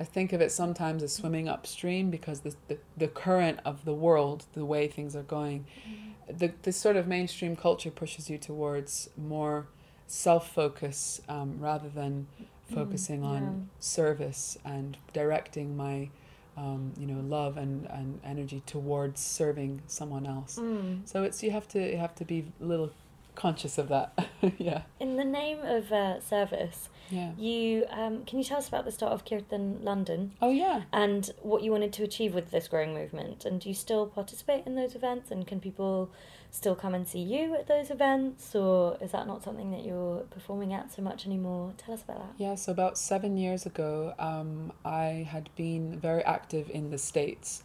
I 0.00 0.04
think 0.04 0.32
of 0.32 0.40
it 0.40 0.50
sometimes 0.50 1.02
as 1.02 1.12
swimming 1.12 1.48
upstream 1.48 2.10
because 2.10 2.40
the, 2.40 2.54
the, 2.68 2.78
the 2.96 3.08
current 3.08 3.60
of 3.64 3.84
the 3.84 3.94
world, 3.94 4.44
the 4.54 4.64
way 4.64 4.88
things 4.88 5.14
are 5.14 5.22
going, 5.22 5.66
Mm-hmm. 5.88 6.38
the, 6.38 6.52
the 6.62 6.72
sort 6.72 6.96
of 6.96 7.06
mainstream 7.06 7.56
culture 7.56 7.90
pushes 7.90 8.28
you 8.30 8.38
towards 8.38 9.10
more 9.16 9.66
self 10.06 10.52
focus 10.52 11.20
um, 11.28 11.58
rather 11.60 11.88
than 11.88 12.26
focusing 12.72 13.22
on 13.22 13.42
Mm, 13.42 13.58
yeah. 13.58 13.64
service 13.80 14.58
and 14.64 14.96
directing 15.12 15.76
my 15.76 16.08
um, 16.56 16.92
you 16.98 17.06
know 17.06 17.20
love 17.20 17.56
and, 17.56 17.86
and 17.86 18.20
energy 18.24 18.62
towards 18.66 19.20
serving 19.20 19.82
someone 19.86 20.26
else. 20.26 20.58
Mm. 20.58 21.00
So 21.06 21.22
it's 21.22 21.42
you 21.42 21.50
have 21.50 21.66
to 21.68 21.78
you 21.92 21.96
have 21.98 22.14
to 22.16 22.24
be 22.24 22.44
a 22.60 22.64
little 22.64 22.90
conscious 23.34 23.78
of 23.78 23.88
that. 23.88 24.28
yeah. 24.58 24.82
In 25.00 25.16
the 25.16 25.24
name 25.24 25.58
of 25.62 25.90
uh, 25.92 26.20
service, 26.20 26.88
Yeah. 27.10 27.32
you 27.38 27.84
um, 27.90 28.24
can 28.24 28.38
you 28.38 28.44
tell 28.44 28.58
us 28.58 28.68
about 28.68 28.84
the 28.84 28.92
start 28.92 29.12
of 29.12 29.24
Kirtan 29.24 29.82
London 29.82 30.32
Oh 30.40 30.50
yeah. 30.50 30.82
and 30.92 31.30
what 31.42 31.62
you 31.62 31.70
wanted 31.72 31.92
to 31.94 32.02
achieve 32.02 32.34
with 32.34 32.50
this 32.50 32.68
growing 32.68 32.92
movement? 32.94 33.44
And 33.44 33.60
do 33.60 33.68
you 33.68 33.74
still 33.74 34.06
participate 34.06 34.66
in 34.66 34.74
those 34.74 34.94
events? 34.94 35.30
And 35.30 35.46
can 35.46 35.60
people 35.60 36.10
still 36.50 36.74
come 36.74 36.94
and 36.94 37.08
see 37.08 37.20
you 37.20 37.54
at 37.54 37.66
those 37.66 37.90
events, 37.90 38.54
or 38.54 38.98
is 39.00 39.12
that 39.12 39.26
not 39.26 39.42
something 39.42 39.70
that 39.70 39.84
you're 39.86 40.18
performing 40.30 40.74
at 40.74 40.92
so 40.92 41.00
much 41.00 41.24
anymore? 41.26 41.72
Tell 41.78 41.94
us 41.94 42.02
about 42.02 42.18
that. 42.18 42.34
Yeah, 42.36 42.54
so 42.56 42.72
about 42.72 42.98
seven 42.98 43.38
years 43.38 43.64
ago, 43.64 44.12
um, 44.18 44.70
I 44.84 45.26
had 45.30 45.48
been 45.56 45.98
very 45.98 46.22
active 46.24 46.68
in 46.68 46.90
the 46.90 46.98
States. 46.98 47.62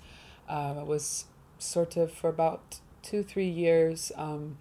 Uh, 0.49 0.75
I 0.79 0.83
was 0.83 1.25
sort 1.59 1.97
of 1.97 2.13
for 2.13 2.29
about 2.29 2.79
two, 3.03 3.23
three 3.23 3.49
years, 3.49 4.13
um, 4.15 4.57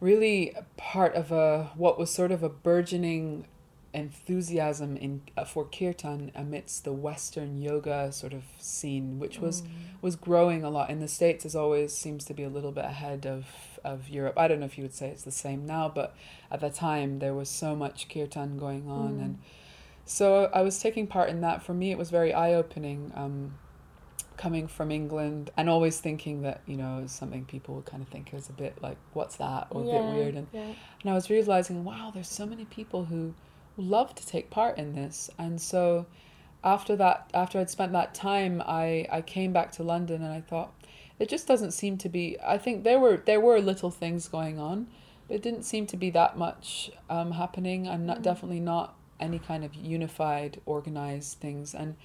really 0.00 0.54
part 0.76 1.14
of 1.14 1.30
a 1.30 1.70
what 1.76 1.98
was 1.98 2.10
sort 2.10 2.32
of 2.32 2.42
a 2.42 2.48
burgeoning 2.48 3.46
enthusiasm 3.92 4.96
in 4.96 5.20
uh, 5.36 5.44
for 5.44 5.64
kirtan 5.64 6.30
amidst 6.34 6.84
the 6.84 6.92
Western 6.92 7.60
yoga 7.60 8.12
sort 8.12 8.32
of 8.32 8.44
scene, 8.58 9.18
which 9.18 9.38
was 9.40 9.62
was 10.00 10.16
growing 10.16 10.62
a 10.64 10.70
lot 10.70 10.90
in 10.90 11.00
the 11.00 11.08
states. 11.08 11.44
As 11.44 11.54
always, 11.56 11.92
seems 11.92 12.24
to 12.26 12.34
be 12.34 12.42
a 12.42 12.48
little 12.48 12.72
bit 12.72 12.84
ahead 12.84 13.26
of 13.26 13.46
of 13.84 14.08
Europe. 14.08 14.34
I 14.38 14.46
don't 14.48 14.60
know 14.60 14.66
if 14.66 14.78
you 14.78 14.84
would 14.84 14.94
say 14.94 15.08
it's 15.08 15.24
the 15.24 15.30
same 15.30 15.66
now, 15.66 15.88
but 15.88 16.14
at 16.50 16.60
the 16.60 16.70
time 16.70 17.18
there 17.18 17.34
was 17.34 17.48
so 17.48 17.74
much 17.74 18.08
kirtan 18.08 18.58
going 18.58 18.88
on, 18.88 19.14
Mm. 19.18 19.24
and 19.24 19.38
so 20.04 20.50
I 20.54 20.62
was 20.62 20.80
taking 20.80 21.06
part 21.06 21.28
in 21.28 21.40
that. 21.42 21.62
For 21.62 21.74
me, 21.74 21.90
it 21.90 21.98
was 21.98 22.10
very 22.10 22.32
eye 22.32 22.54
opening. 22.54 23.12
Um, 23.14 23.54
coming 24.40 24.66
from 24.66 24.90
England 24.90 25.50
and 25.56 25.68
always 25.68 26.00
thinking 26.00 26.42
that 26.42 26.62
you 26.66 26.76
know 26.76 27.04
something 27.06 27.44
people 27.44 27.74
would 27.74 27.84
kind 27.84 28.02
of 28.02 28.08
think 28.08 28.32
is 28.32 28.48
a 28.48 28.52
bit 28.64 28.74
like 28.80 28.96
what's 29.12 29.36
that 29.36 29.66
or 29.70 29.82
a 29.82 29.84
bit 29.84 30.04
weird 30.14 30.34
and 30.34 30.46
yeah. 30.52 30.72
and 31.02 31.10
I 31.12 31.14
was 31.14 31.28
realizing, 31.28 31.84
wow, 31.84 32.10
there's 32.14 32.28
so 32.40 32.46
many 32.46 32.64
people 32.64 33.04
who 33.04 33.34
love 33.76 34.14
to 34.14 34.26
take 34.26 34.50
part 34.50 34.78
in 34.78 34.94
this. 34.94 35.30
And 35.38 35.60
so 35.60 36.06
after 36.62 36.96
that, 36.96 37.30
after 37.34 37.58
I'd 37.58 37.70
spent 37.70 37.92
that 37.92 38.14
time, 38.14 38.62
I, 38.66 39.06
I 39.10 39.22
came 39.22 39.52
back 39.52 39.72
to 39.72 39.82
London 39.82 40.22
and 40.22 40.32
I 40.32 40.40
thought, 40.40 40.72
it 41.18 41.28
just 41.28 41.46
doesn't 41.46 41.72
seem 41.72 41.98
to 41.98 42.08
be, 42.08 42.36
I 42.44 42.58
think 42.58 42.84
there 42.84 42.98
were, 42.98 43.16
there 43.18 43.40
were 43.40 43.60
little 43.60 43.90
things 43.90 44.28
going 44.28 44.58
on, 44.58 44.86
but 45.28 45.36
it 45.36 45.42
didn't 45.42 45.64
seem 45.64 45.86
to 45.86 45.96
be 45.96 46.10
that 46.10 46.36
much 46.36 46.90
um, 47.08 47.32
happening 47.32 47.86
and 47.86 48.06
not, 48.06 48.18
Mm. 48.18 48.22
definitely 48.22 48.60
not 48.60 48.94
any 49.20 49.38
kind 49.38 49.64
of 49.64 49.74
unified, 49.74 50.60
organized 50.66 51.38
things. 51.38 51.74
And 51.74 51.96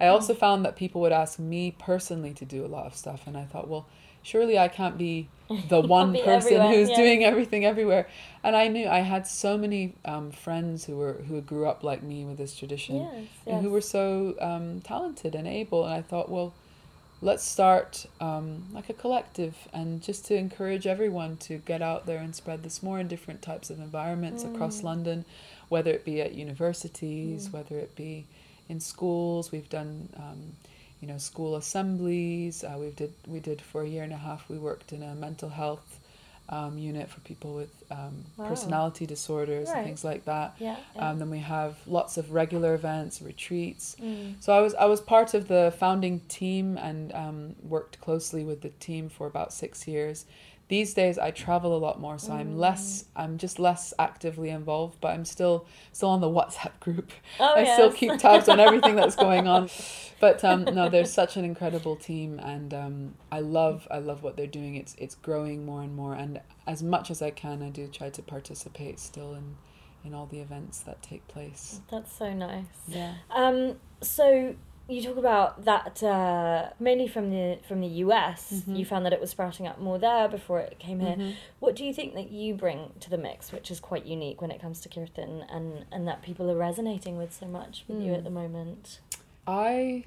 I 0.00 0.06
also 0.08 0.34
found 0.34 0.64
that 0.64 0.76
people 0.76 1.00
would 1.02 1.12
ask 1.12 1.38
me 1.38 1.70
personally 1.78 2.32
to 2.34 2.44
do 2.44 2.64
a 2.64 2.68
lot 2.68 2.86
of 2.86 2.94
stuff. 2.94 3.26
And 3.26 3.36
I 3.36 3.44
thought, 3.44 3.68
well, 3.68 3.86
surely 4.22 4.58
I 4.58 4.68
can't 4.68 4.96
be 4.98 5.28
the 5.68 5.80
one 5.80 6.12
be 6.12 6.22
person 6.22 6.54
everywhere, 6.54 6.72
who's 6.74 6.90
yeah. 6.90 6.96
doing 6.96 7.24
everything 7.24 7.66
everywhere 7.66 8.08
and 8.42 8.56
i 8.56 8.66
knew 8.66 8.88
i 8.88 9.00
had 9.00 9.26
so 9.26 9.58
many 9.58 9.94
um, 10.06 10.30
friends 10.30 10.86
who 10.86 10.96
were 10.96 11.12
who 11.28 11.38
grew 11.42 11.66
up 11.66 11.84
like 11.84 12.02
me 12.02 12.24
with 12.24 12.38
this 12.38 12.56
tradition 12.56 12.96
Yes, 12.96 13.26
and 13.46 13.62
who 13.62 13.68
were 13.68 13.82
so 13.82 14.34
um, 14.40 14.80
talented 14.80 15.34
and 15.34 15.46
able 15.46 15.84
and 15.84 15.92
i 15.92 16.00
thought 16.00 16.30
well 16.30 16.54
let's 17.20 17.44
start 17.44 18.06
um, 18.20 18.64
like 18.72 18.88
a 18.88 18.94
collective 18.94 19.54
and 19.74 20.02
just 20.02 20.24
to 20.26 20.34
encourage 20.34 20.86
everyone 20.86 21.36
to 21.38 21.58
get 21.58 21.82
out 21.82 22.06
there 22.06 22.18
and 22.18 22.34
spread 22.34 22.62
this 22.62 22.82
more 22.82 22.98
in 22.98 23.06
different 23.08 23.42
types 23.42 23.68
of 23.68 23.78
environments 23.78 24.44
across 24.44 24.80
Mm. 24.80 24.84
london 24.84 25.24
whether 25.68 25.90
it 25.90 26.04
be 26.04 26.20
at 26.20 26.32
universities 26.34 27.48
Mm. 27.48 27.52
whether 27.52 27.78
it 27.78 27.94
be 27.96 28.26
in 28.68 28.80
schools 28.80 29.52
we've 29.52 29.68
done 29.68 30.08
um, 30.16 30.40
you 31.00 31.08
know 31.08 31.18
school 31.18 31.56
assemblies 31.56 32.64
uh, 32.64 32.76
we 32.78 32.90
did 32.90 33.12
we 33.26 33.40
did 33.40 33.60
for 33.60 33.82
a 33.82 33.88
year 33.88 34.02
and 34.02 34.12
a 34.12 34.16
half 34.16 34.48
we 34.48 34.58
worked 34.58 34.92
in 34.92 35.02
a 35.02 35.14
mental 35.14 35.48
health 35.50 36.00
um, 36.50 36.76
unit 36.76 37.08
for 37.08 37.20
people 37.20 37.54
with 37.54 37.70
um, 37.90 38.24
Wow. 38.36 38.48
personality 38.48 39.06
disorders 39.06 39.68
Right. 39.68 39.78
and 39.78 39.86
things 39.86 40.04
like 40.04 40.24
that 40.26 40.54
Yeah. 40.58 40.76
yeah. 40.94 41.10
um, 41.10 41.18
then 41.18 41.30
we 41.30 41.38
have 41.38 41.76
lots 41.86 42.16
of 42.18 42.32
regular 42.32 42.74
events 42.74 43.22
retreats 43.22 43.96
Mm. 44.00 44.34
so 44.40 44.52
I 44.52 44.60
was 44.60 44.74
I 44.74 44.84
was 44.86 45.00
part 45.00 45.32
of 45.34 45.48
the 45.48 45.72
founding 45.78 46.20
team 46.38 46.76
and 46.78 47.12
um, 47.14 47.54
worked 47.62 48.00
closely 48.00 48.44
with 48.44 48.60
the 48.62 48.70
team 48.86 49.08
for 49.08 49.26
about 49.26 49.52
six 49.52 49.86
years. 49.88 50.24
These 50.68 50.94
days 50.94 51.18
I 51.18 51.30
travel 51.30 51.76
a 51.76 51.78
lot 51.78 52.00
more, 52.00 52.18
so 52.18 52.32
I'm 52.32 52.56
less 52.56 53.04
I'm 53.14 53.36
just 53.36 53.58
less 53.58 53.92
actively 53.98 54.48
involved, 54.48 54.98
but 55.00 55.08
I'm 55.08 55.24
still 55.24 55.66
still 55.92 56.08
on 56.08 56.20
the 56.20 56.28
WhatsApp 56.28 56.78
group. 56.80 57.12
Oh, 57.40 57.54
I 57.56 57.64
still 57.64 57.92
keep 57.92 58.16
tabs 58.18 58.48
on 58.48 58.60
everything 58.60 58.94
that's 58.96 59.16
going 59.16 59.46
on. 59.48 59.68
But 60.20 60.42
um, 60.42 60.64
no, 60.64 60.88
there's 60.88 61.12
such 61.12 61.36
an 61.36 61.44
incredible 61.44 61.96
team, 61.96 62.38
and 62.38 62.72
um, 62.72 63.14
I 63.30 63.40
love 63.40 63.86
I 63.90 63.98
love 63.98 64.22
what 64.22 64.38
they're 64.38 64.46
doing. 64.46 64.76
It's 64.76 64.94
it's 64.96 65.16
growing 65.16 65.66
more 65.66 65.82
and 65.82 65.94
more, 65.94 66.14
and 66.14 66.40
as 66.66 66.82
much 66.82 67.10
as 67.10 67.20
I 67.20 67.30
can, 67.30 67.62
I 67.62 67.68
do 67.68 67.88
try 67.88 68.08
to 68.08 68.22
participate 68.22 68.98
still 69.00 69.34
in 69.34 69.56
in 70.02 70.14
all 70.14 70.26
the 70.26 70.40
events 70.40 70.80
that 70.80 71.02
take 71.02 71.26
place. 71.28 71.80
That's 71.90 72.16
so 72.16 72.32
nice. 72.32 72.64
Yeah. 72.86 73.14
Um, 73.30 73.76
so 74.00 74.54
you 74.88 75.02
talk 75.02 75.16
about 75.16 75.64
that 75.64 76.02
uh, 76.02 76.68
mainly 76.78 77.08
from 77.08 77.30
the 77.30 77.58
from 77.66 77.80
the 77.80 77.86
US. 78.04 78.52
Mhm. 78.66 78.78
You 78.78 78.84
found 78.84 79.06
that 79.06 79.12
it 79.12 79.20
was 79.20 79.30
sprouting 79.30 79.66
up 79.66 79.78
more 79.80 79.98
there 79.98 80.28
before 80.28 80.60
it 80.60 80.78
came 80.78 81.00
here. 81.00 81.16
Mhm. 81.16 81.34
What 81.60 81.74
do 81.74 81.84
you 81.84 81.94
think 81.94 82.14
that 82.14 82.30
you 82.30 82.54
bring 82.54 82.90
to 83.00 83.08
the 83.10 83.16
mix, 83.18 83.50
which 83.52 83.70
is 83.70 83.80
quite 83.80 84.04
unique 84.04 84.40
when 84.42 84.50
it 84.50 84.60
comes 84.60 84.80
to 84.82 84.88
kirtan, 84.88 85.44
and 85.48 85.86
and 85.90 86.06
that 86.08 86.22
people 86.22 86.50
are 86.50 86.56
resonating 86.56 87.16
with 87.16 87.32
so 87.32 87.46
much 87.46 87.84
with 87.88 88.00
you 88.02 88.12
Mm. 88.12 88.16
at 88.18 88.24
the 88.24 88.30
moment? 88.30 89.00
I 89.46 90.04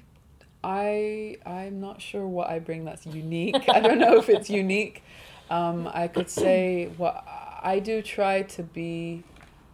I 0.64 1.36
I'm 1.46 1.80
not 1.80 2.00
sure 2.00 2.26
what 2.26 2.48
I 2.50 2.58
bring 2.58 2.84
that's 2.84 3.06
unique. 3.06 3.56
I 3.68 3.80
don't 3.80 3.98
know 3.98 4.16
if 4.18 4.28
it's 4.28 4.50
unique. 4.64 5.02
Um, 5.50 5.88
I 5.92 6.08
could 6.08 6.28
say 6.28 6.90
what 6.98 7.24
I 7.62 7.78
do 7.80 8.02
try 8.02 8.42
to 8.42 8.62
be 8.62 9.22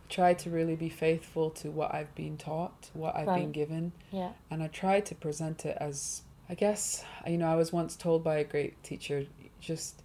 try 0.09 0.35
to 0.35 0.51
really 0.51 0.77
be 0.77 0.89
faithful 0.89 1.51
to 1.51 1.71
what 1.71 1.95
I've 1.95 2.15
been 2.15 2.37
taught, 2.37 2.91
what 2.93 3.17
I've 3.17 3.27
been 3.41 3.53
given, 3.53 3.93
Yeah. 4.13 4.33
and 4.51 4.63
I 4.63 4.69
try 4.69 5.01
to 5.01 5.15
present 5.15 5.65
it 5.65 5.77
as 5.81 6.23
I 6.49 6.55
guess 6.55 7.05
you 7.27 7.39
know 7.39 7.49
I 7.49 7.57
was 7.57 7.73
once 7.73 7.97
told 7.97 8.23
by 8.23 8.37
a 8.37 8.45
great 8.45 8.83
teacher 8.83 9.27
just 9.61 10.03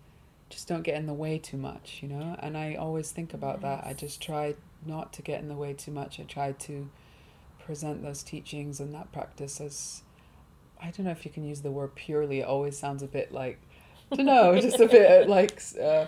just 0.50 0.68
don't 0.68 0.82
get 0.84 0.96
in 0.96 1.06
the 1.06 1.14
way 1.14 1.38
too 1.38 1.58
much, 1.58 2.00
you 2.02 2.08
know? 2.10 2.36
And 2.40 2.58
I 2.58 2.74
always 2.74 3.12
think 3.12 3.36
about 3.36 3.62
that. 3.62 3.86
I 3.86 3.94
just 3.94 4.20
try 4.20 4.56
not 4.84 5.14
to 5.14 5.22
get 5.22 5.42
in 5.42 5.48
the 5.48 5.54
way 5.54 5.74
too 5.74 5.92
much. 5.92 6.20
I 6.20 6.24
try 6.24 6.54
to 6.54 6.90
present 7.60 8.02
those 8.02 8.24
teachings 8.24 8.80
and 8.80 8.92
that 8.96 9.12
practice 9.12 9.62
as 9.62 10.02
I 10.82 10.90
don't 10.92 11.06
know 11.06 11.12
if 11.12 11.24
you 11.26 11.30
can 11.32 11.44
use 11.44 11.62
the 11.62 11.70
word 11.72 11.94
purely. 11.94 12.40
It 12.40 12.46
always 12.48 12.80
sounds 12.80 13.04
a 13.04 13.08
bit 13.08 13.32
like 13.32 13.60
don't 14.16 14.26
know, 14.26 14.58
just 14.60 14.80
a 14.80 14.88
bit 14.88 15.28
like 15.30 15.62
uh, 15.82 16.06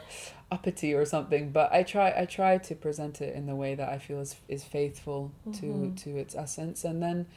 uppity 0.51 0.93
or 0.93 1.05
something. 1.05 1.51
But 1.51 1.71
I 1.73 1.83
try 1.83 2.13
I 2.17 2.25
try 2.25 2.57
to 2.57 2.75
present 2.75 3.21
it 3.21 3.35
in 3.35 3.45
the 3.45 3.55
way 3.55 3.75
that 3.75 3.89
I 3.89 3.97
feel 3.97 4.19
is 4.19 4.35
is 4.47 4.63
faithful 4.63 5.31
to 5.53 5.65
Mhm. 5.65 5.95
to 6.03 6.17
its 6.17 6.35
essence, 6.35 6.83
and 6.83 7.01
then. 7.01 7.27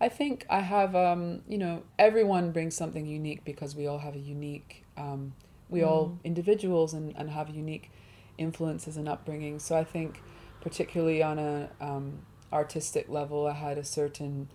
I 0.00 0.08
think 0.08 0.46
I 0.48 0.60
have, 0.60 0.94
um, 0.94 1.42
you 1.48 1.58
know, 1.58 1.82
everyone 1.98 2.52
brings 2.52 2.76
something 2.76 3.04
unique 3.04 3.44
because 3.44 3.74
we 3.74 3.88
all 3.88 3.98
have 3.98 4.14
a 4.14 4.20
unique, 4.20 4.84
um, 4.96 5.34
we 5.68 5.82
all 5.82 6.10
Mm. 6.10 6.24
individuals 6.24 6.94
and, 6.94 7.16
and 7.16 7.30
have 7.30 7.48
unique 7.50 7.90
influences 8.38 8.96
and 8.96 9.08
upbringing. 9.08 9.58
So 9.58 9.76
I 9.76 9.82
think, 9.82 10.22
particularly 10.60 11.20
on 11.20 11.40
a 11.40 11.68
um, 11.80 12.20
artistic 12.52 13.08
level, 13.08 13.48
I 13.48 13.54
had 13.54 13.76
a 13.76 13.82
certain 13.82 14.48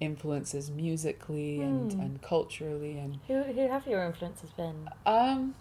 influences 0.00 0.70
musically 0.70 1.60
and, 1.60 1.90
Mm. 1.92 2.00
and 2.00 2.22
culturally 2.22 2.98
and 2.98 3.18
Who 3.28 3.42
who 3.42 3.68
have 3.68 3.86
your 3.86 4.02
influences 4.04 4.50
been? 4.50 4.88
um, 5.06 5.54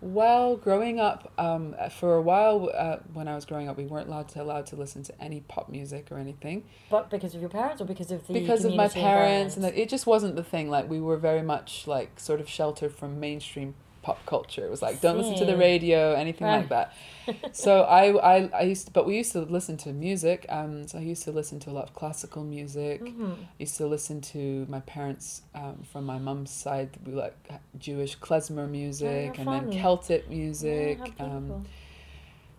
Well, 0.00 0.56
growing 0.56 1.00
up, 1.00 1.32
um, 1.38 1.74
for 1.90 2.14
a 2.14 2.22
while 2.22 2.70
uh, 2.72 2.98
when 3.12 3.26
I 3.26 3.34
was 3.34 3.44
growing 3.44 3.68
up, 3.68 3.76
we 3.76 3.84
weren't 3.84 4.06
allowed 4.06 4.28
to 4.30 4.42
allowed 4.42 4.66
to 4.66 4.76
listen 4.76 5.02
to 5.02 5.20
any 5.20 5.40
pop 5.40 5.68
music 5.68 6.12
or 6.12 6.18
anything. 6.18 6.62
But 6.88 7.10
because 7.10 7.34
of 7.34 7.40
your 7.40 7.50
parents, 7.50 7.82
or 7.82 7.84
because 7.84 8.12
of 8.12 8.24
the 8.28 8.32
because 8.32 8.64
of 8.64 8.74
my 8.76 8.86
parents, 8.88 9.56
and 9.56 9.64
it 9.64 9.88
just 9.88 10.06
wasn't 10.06 10.36
the 10.36 10.44
thing. 10.44 10.70
Like 10.70 10.88
we 10.88 11.00
were 11.00 11.16
very 11.16 11.42
much 11.42 11.88
like 11.88 12.20
sort 12.20 12.40
of 12.40 12.48
sheltered 12.48 12.92
from 12.94 13.18
mainstream 13.18 13.74
pop 14.08 14.24
culture. 14.26 14.64
It 14.64 14.70
was 14.70 14.82
like 14.86 14.96
don't 15.04 15.18
listen 15.20 15.36
to 15.36 15.44
the 15.52 15.56
radio, 15.68 16.00
anything 16.24 16.46
like 16.58 16.68
that. 16.76 16.86
so 17.64 17.72
I, 17.82 18.02
I 18.34 18.36
I 18.60 18.62
used 18.72 18.84
to, 18.86 18.92
but 18.98 19.04
we 19.06 19.14
used 19.22 19.32
to 19.32 19.40
listen 19.56 19.76
to 19.84 19.88
music. 19.92 20.40
Um, 20.58 20.72
so 20.88 20.94
I 21.02 21.04
used 21.12 21.24
to 21.28 21.32
listen 21.40 21.56
to 21.64 21.68
a 21.72 21.74
lot 21.78 21.84
of 21.88 21.92
classical 22.00 22.42
music. 22.56 22.98
Mhm. 23.04 23.36
used 23.58 23.76
to 23.82 23.86
listen 23.86 24.16
to 24.34 24.40
my 24.74 24.80
parents 24.94 25.26
um, 25.54 25.76
from 25.90 26.02
my 26.12 26.18
mum's 26.26 26.50
side 26.64 26.90
we 27.06 27.12
like 27.24 27.36
Jewish 27.86 28.14
klezmer 28.26 28.66
music 28.80 29.38
and 29.38 29.46
then. 29.54 29.64
Celtic 29.82 30.22
music 30.30 30.98
Yeah, 31.18 31.24
um. 31.26 31.66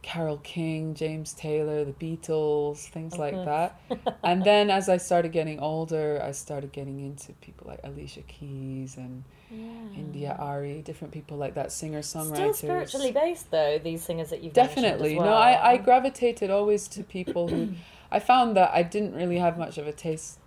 Carole 0.10 0.38
King 0.38 0.95
James 0.95 1.34
Taylor 1.34 1.86
the 1.86 1.91
Beatles 1.91 2.78
things 2.89 3.19
like 3.19 3.36
mm-hmm. 3.36 3.45
that 3.45 4.17
and 4.24 4.43
then 4.43 4.72
as 4.72 4.89
I 4.89 4.98
started 4.98 5.32
getting 5.32 5.60
older 5.60 6.19
I 6.24 6.32
started 6.32 6.72
getting 6.72 7.00
into 7.00 7.32
people 7.34 7.67
like 7.67 7.80
Alicia 7.84 8.22
Keys 8.22 8.98
and 8.98 9.24
yeah. 9.52 9.67
India 9.95 10.36
Arie 10.39 10.82
different 10.82 11.13
people 11.13 11.38
like 11.38 11.54
that 11.54 11.72
singer 11.72 12.00
songwriters 12.00 12.34
Still 12.34 12.54
spiritually 12.54 13.12
based 13.12 13.52
though, 13.52 13.78
these 13.78 14.04
singers 14.04 14.32
that 14.32 14.41
you've 14.41 14.54
Definitely. 14.54 15.13
as 15.13 15.19
No. 15.19 15.32
I, 15.32 15.74
I 15.74 15.78
gravitated 15.78 16.50
always 16.50 16.88
to 16.88 17.04
people 17.04 17.48
who 17.48 17.69
I 18.12 18.17
found 18.19 18.58
that 18.58 18.72
I 18.74 18.82
didn't 18.82 19.13
really 19.13 19.38
have 19.38 19.60
much 19.60 19.78
of 19.78 19.86
a 19.86 19.91
taste 19.93 20.39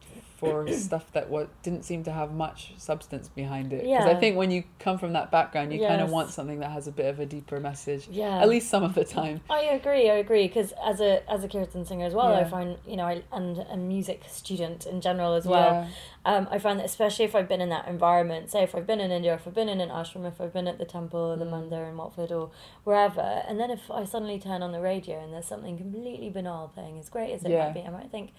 for 0.42 0.66
stuff 0.72 1.12
that 1.12 1.30
what 1.30 1.48
didn't 1.62 1.84
seem 1.84 2.02
to 2.02 2.10
have 2.10 2.32
much 2.32 2.72
substance 2.76 3.28
behind 3.28 3.72
it. 3.72 3.82
Because 3.84 4.06
I 4.06 4.16
think 4.16 4.36
when 4.36 4.50
you 4.50 4.64
come 4.80 4.98
from 4.98 5.12
that 5.12 5.30
background, 5.30 5.72
you 5.72 5.78
kind 5.86 6.00
of 6.00 6.10
want 6.10 6.30
something 6.30 6.58
that 6.58 6.72
has 6.72 6.88
a 6.88 6.92
bit 6.92 7.06
of 7.06 7.20
a 7.20 7.26
deeper 7.26 7.60
message. 7.60 8.08
yeah. 8.10 8.40
At 8.42 8.48
least 8.48 8.68
some 8.68 8.82
of 8.82 8.94
the 8.94 9.04
time. 9.04 9.40
I 9.48 9.60
agree. 9.62 10.10
I 10.10 10.14
agree 10.14 10.48
because 10.48 10.72
as 10.84 11.00
a 11.00 11.22
as 11.30 11.44
a 11.44 11.48
Kirtan 11.48 11.84
singer 11.86 12.04
as 12.06 12.14
well, 12.14 12.34
I 12.34 12.44
find 12.44 12.76
you 12.86 12.96
know, 12.96 13.04
I, 13.06 13.22
and 13.32 13.58
a 13.70 13.76
music 13.76 14.22
student 14.28 14.84
in 14.86 15.00
general 15.00 15.34
as 15.34 15.46
well. 15.46 15.88
Um, 16.24 16.46
I 16.50 16.58
find 16.58 16.78
that 16.78 16.86
especially 16.86 17.24
if 17.24 17.34
I've 17.34 17.48
been 17.48 17.60
in 17.60 17.68
that 17.70 17.86
environment, 17.88 18.50
say 18.50 18.62
if 18.62 18.74
I've 18.74 18.86
been 18.86 19.00
in 19.00 19.10
India, 19.12 19.34
if 19.34 19.46
I've 19.46 19.54
been 19.54 19.68
in 19.68 19.80
an 19.80 19.88
ashram, 19.90 20.26
if 20.26 20.40
I've 20.40 20.52
been 20.52 20.66
at 20.68 20.78
the 20.78 20.84
temple 20.84 21.20
or 21.20 21.36
the 21.36 21.44
Mm. 21.44 21.68
mandir 21.70 21.88
in 21.88 21.96
Watford 21.96 22.30
or 22.32 22.50
wherever, 22.84 23.20
and 23.48 23.58
then 23.60 23.70
if 23.70 23.90
I 23.90 24.04
suddenly 24.04 24.38
turn 24.38 24.62
on 24.62 24.72
the 24.72 24.80
radio 24.80 25.22
and 25.22 25.32
there's 25.32 25.46
something 25.46 25.76
completely 25.78 26.30
banal 26.30 26.68
playing, 26.68 26.98
as 26.98 27.08
great 27.08 27.32
as 27.32 27.44
it 27.44 27.50
Yeah. 27.50 27.64
might 27.66 27.74
be, 27.74 27.80
I 27.82 27.90
might 27.90 28.10
think, 28.10 28.30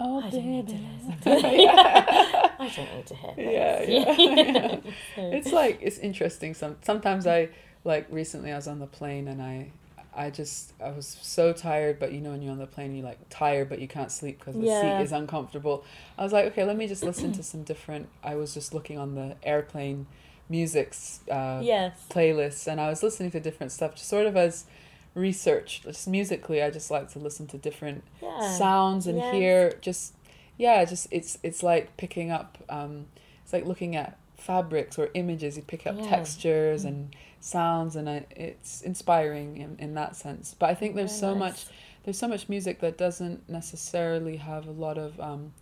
Oh, 0.00 0.20
I 0.20 0.30
don't 0.30 0.44
need 0.44 0.68
to 0.68 0.74
listen 0.74 1.20
yeah. 1.60 2.50
I 2.58 2.68
don't 2.68 2.94
need 2.96 3.06
to 3.06 3.14
hear 3.14 3.34
this. 3.36 3.88
Yeah, 3.88 4.12
yeah. 4.12 4.80
It's 5.16 5.52
like 5.52 5.78
it's 5.80 5.98
interesting. 5.98 6.54
Some 6.54 6.76
sometimes 6.82 7.26
I 7.26 7.50
like 7.84 8.06
recently 8.10 8.52
I 8.52 8.56
was 8.56 8.66
on 8.66 8.80
the 8.80 8.86
plane 8.86 9.28
and 9.28 9.40
I 9.40 9.70
I 10.16 10.30
just 10.30 10.72
I 10.82 10.90
was 10.90 11.18
so 11.22 11.52
tired. 11.52 12.00
But 12.00 12.12
you 12.12 12.20
know 12.20 12.30
when 12.30 12.42
you're 12.42 12.52
on 12.52 12.58
the 12.58 12.66
plane 12.66 12.94
you're 12.96 13.04
like 13.04 13.18
tired 13.30 13.68
but 13.68 13.78
you 13.78 13.86
can't 13.86 14.10
sleep 14.10 14.40
because 14.40 14.54
the 14.54 14.66
seat 14.66 15.02
is 15.02 15.12
uncomfortable. 15.12 15.84
I 16.18 16.24
was 16.24 16.32
like 16.32 16.46
okay 16.46 16.64
let 16.64 16.76
me 16.76 16.88
just 16.88 17.04
listen 17.04 17.32
to 17.32 17.42
some 17.42 17.62
different. 17.62 18.08
I 18.22 18.34
was 18.34 18.52
just 18.52 18.74
looking 18.74 18.98
on 18.98 19.14
the 19.14 19.36
airplane 19.44 20.06
music's 20.48 21.20
uh, 21.30 21.60
yes. 21.62 22.04
playlists 22.10 22.66
and 22.66 22.80
I 22.80 22.90
was 22.90 23.02
listening 23.02 23.30
to 23.30 23.40
different 23.40 23.72
stuff 23.72 23.94
just 23.94 24.08
sort 24.08 24.26
of 24.26 24.36
as 24.36 24.66
research 25.14 25.82
just 25.82 26.08
musically 26.08 26.62
I 26.62 26.70
just 26.70 26.90
like 26.90 27.10
to 27.12 27.18
listen 27.18 27.46
to 27.48 27.58
different 27.58 28.02
Yeah. 28.22 28.56
sounds 28.58 29.06
and 29.06 29.18
Yes. 29.18 29.30
hear 29.32 29.72
just 29.80 30.14
yeah 30.58 30.84
just 30.84 31.06
it's 31.10 31.38
it's 31.42 31.62
like 31.62 31.96
picking 31.96 32.30
up 32.30 32.58
um 32.68 33.06
it's 33.42 33.52
like 33.52 33.64
looking 33.64 33.94
at 33.96 34.18
fabrics 34.36 34.98
or 34.98 35.08
images 35.14 35.56
you 35.56 35.62
pick 35.62 35.86
up 35.86 35.96
Yeah. 35.98 36.08
textures 36.08 36.84
Mm. 36.84 36.88
and 36.88 37.16
sounds 37.40 37.94
and 37.96 38.08
I, 38.10 38.26
it's 38.30 38.82
inspiring 38.82 39.58
in, 39.58 39.76
in 39.78 39.94
that 39.94 40.16
sense 40.16 40.54
but 40.58 40.70
i 40.70 40.74
think 40.74 40.96
there's 40.96 41.10
Very 41.10 41.20
so 41.20 41.34
nice. 41.34 41.38
much 41.38 41.66
there's 42.04 42.18
so 42.18 42.28
much 42.28 42.48
music 42.48 42.80
that 42.80 42.98
doesn't 42.98 43.48
necessarily 43.48 44.36
have 44.36 44.66
a 44.66 44.70
lot 44.72 44.98
of 44.98 45.18
um 45.20 45.52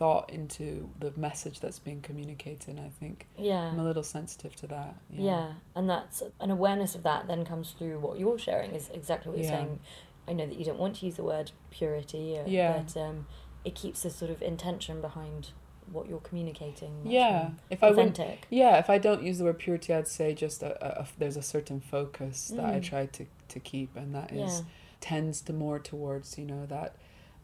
thought 0.00 0.30
into 0.30 0.88
the 0.98 1.12
message 1.14 1.60
that's 1.60 1.78
being 1.78 2.00
communicated 2.00 2.80
i 2.80 2.88
think 2.88 3.26
Yeah. 3.36 3.64
i'm 3.70 3.78
a 3.78 3.84
little 3.84 4.02
sensitive 4.02 4.56
to 4.56 4.66
that 4.68 4.94
Yeah. 5.10 5.52
and 5.76 5.90
that's 5.90 6.22
an 6.40 6.50
awareness 6.50 6.94
of 6.94 7.02
that 7.02 7.26
then 7.28 7.44
comes 7.44 7.72
through 7.72 7.98
what 8.00 8.18
you're 8.18 8.38
sharing 8.38 8.70
is 8.72 8.88
exactly 8.94 9.28
what 9.30 9.38
you're 9.38 9.50
Yeah. 9.50 9.58
saying. 9.58 9.80
I 10.26 10.32
know 10.32 10.46
that 10.46 10.56
you 10.58 10.64
don't 10.64 10.78
want 10.78 10.96
to 10.96 11.06
use 11.06 11.16
the 11.16 11.24
word 11.24 11.50
purity, 11.70 12.38
uh, 12.38 12.44
Yeah. 12.46 12.78
but 12.82 12.96
um, 12.98 13.26
it 13.64 13.74
keeps 13.74 14.02
the 14.04 14.10
sort 14.10 14.30
of 14.30 14.40
intention 14.40 15.02
behind 15.02 15.50
what 15.92 16.08
you're 16.08 16.20
communicating. 16.30 16.94
yeah 17.04 17.50
if 17.68 17.82
i 17.84 17.90
wouldn't. 17.90 18.18
Yeah, 18.48 18.78
if 18.78 18.88
I 18.88 18.96
don't 18.96 19.22
use 19.22 19.36
the 19.38 19.44
word 19.44 19.58
purity, 19.58 19.92
I'd 19.92 20.08
say 20.08 20.32
just 20.34 20.62
a, 20.62 20.72
a, 20.86 21.02
a- 21.02 21.08
there's 21.18 21.36
a 21.36 21.42
certain 21.42 21.78
focus 21.80 22.48
that 22.56 22.64
I 22.64 22.78
Mm. 22.80 22.82
try 22.92 23.04
to, 23.16 23.26
to 23.48 23.58
keep, 23.60 23.96
and 23.96 24.14
that 24.14 24.32
is 24.32 24.60
Yeah. 24.60 24.64
tends 25.00 25.42
to 25.42 25.52
more 25.52 25.78
towards 25.78 26.38
you 26.38 26.46
know 26.46 26.64
that 26.76 26.96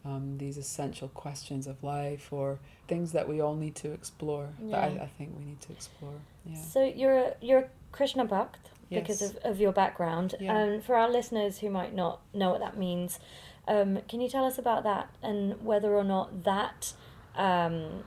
um, 0.07 0.37
these 0.37 0.57
essential 0.57 1.09
questions 1.09 1.67
of 1.67 1.83
life 1.83 2.31
or 2.31 2.59
things 2.87 3.11
that 3.11 3.27
we 3.27 3.41
all 3.41 3.55
need 3.55 3.75
to 3.83 3.91
explore. 3.91 4.47
That 4.71 4.83
I, 4.83 4.87
Yeah. 4.95 5.03
I 5.03 5.07
think 5.17 5.27
we 5.37 5.43
need 5.45 5.61
to 5.67 5.71
explore. 5.77 6.19
Yeah. 6.45 6.61
So 6.73 6.79
you're 6.83 7.17
a, 7.17 7.33
you're 7.41 7.59
a 7.59 7.69
Krishna 7.91 8.25
Bhakt 8.25 8.63
because 8.89 9.21
of, 9.21 9.35
of 9.43 9.59
your 9.59 9.73
background. 9.73 10.35
Yeah. 10.39 10.55
And 10.57 10.83
for 10.83 10.95
our 10.95 11.09
listeners 11.09 11.53
who 11.59 11.69
might 11.69 11.93
not 11.93 12.21
know 12.33 12.51
what 12.51 12.61
that 12.61 12.77
means, 12.77 13.19
um, 13.67 13.99
can 14.07 14.21
you 14.21 14.29
tell 14.29 14.45
us 14.45 14.57
about 14.57 14.83
that 14.83 15.09
and 15.21 15.61
whether 15.61 15.91
or 15.93 16.03
not 16.05 16.43
that 16.45 16.93
um, 17.35 18.03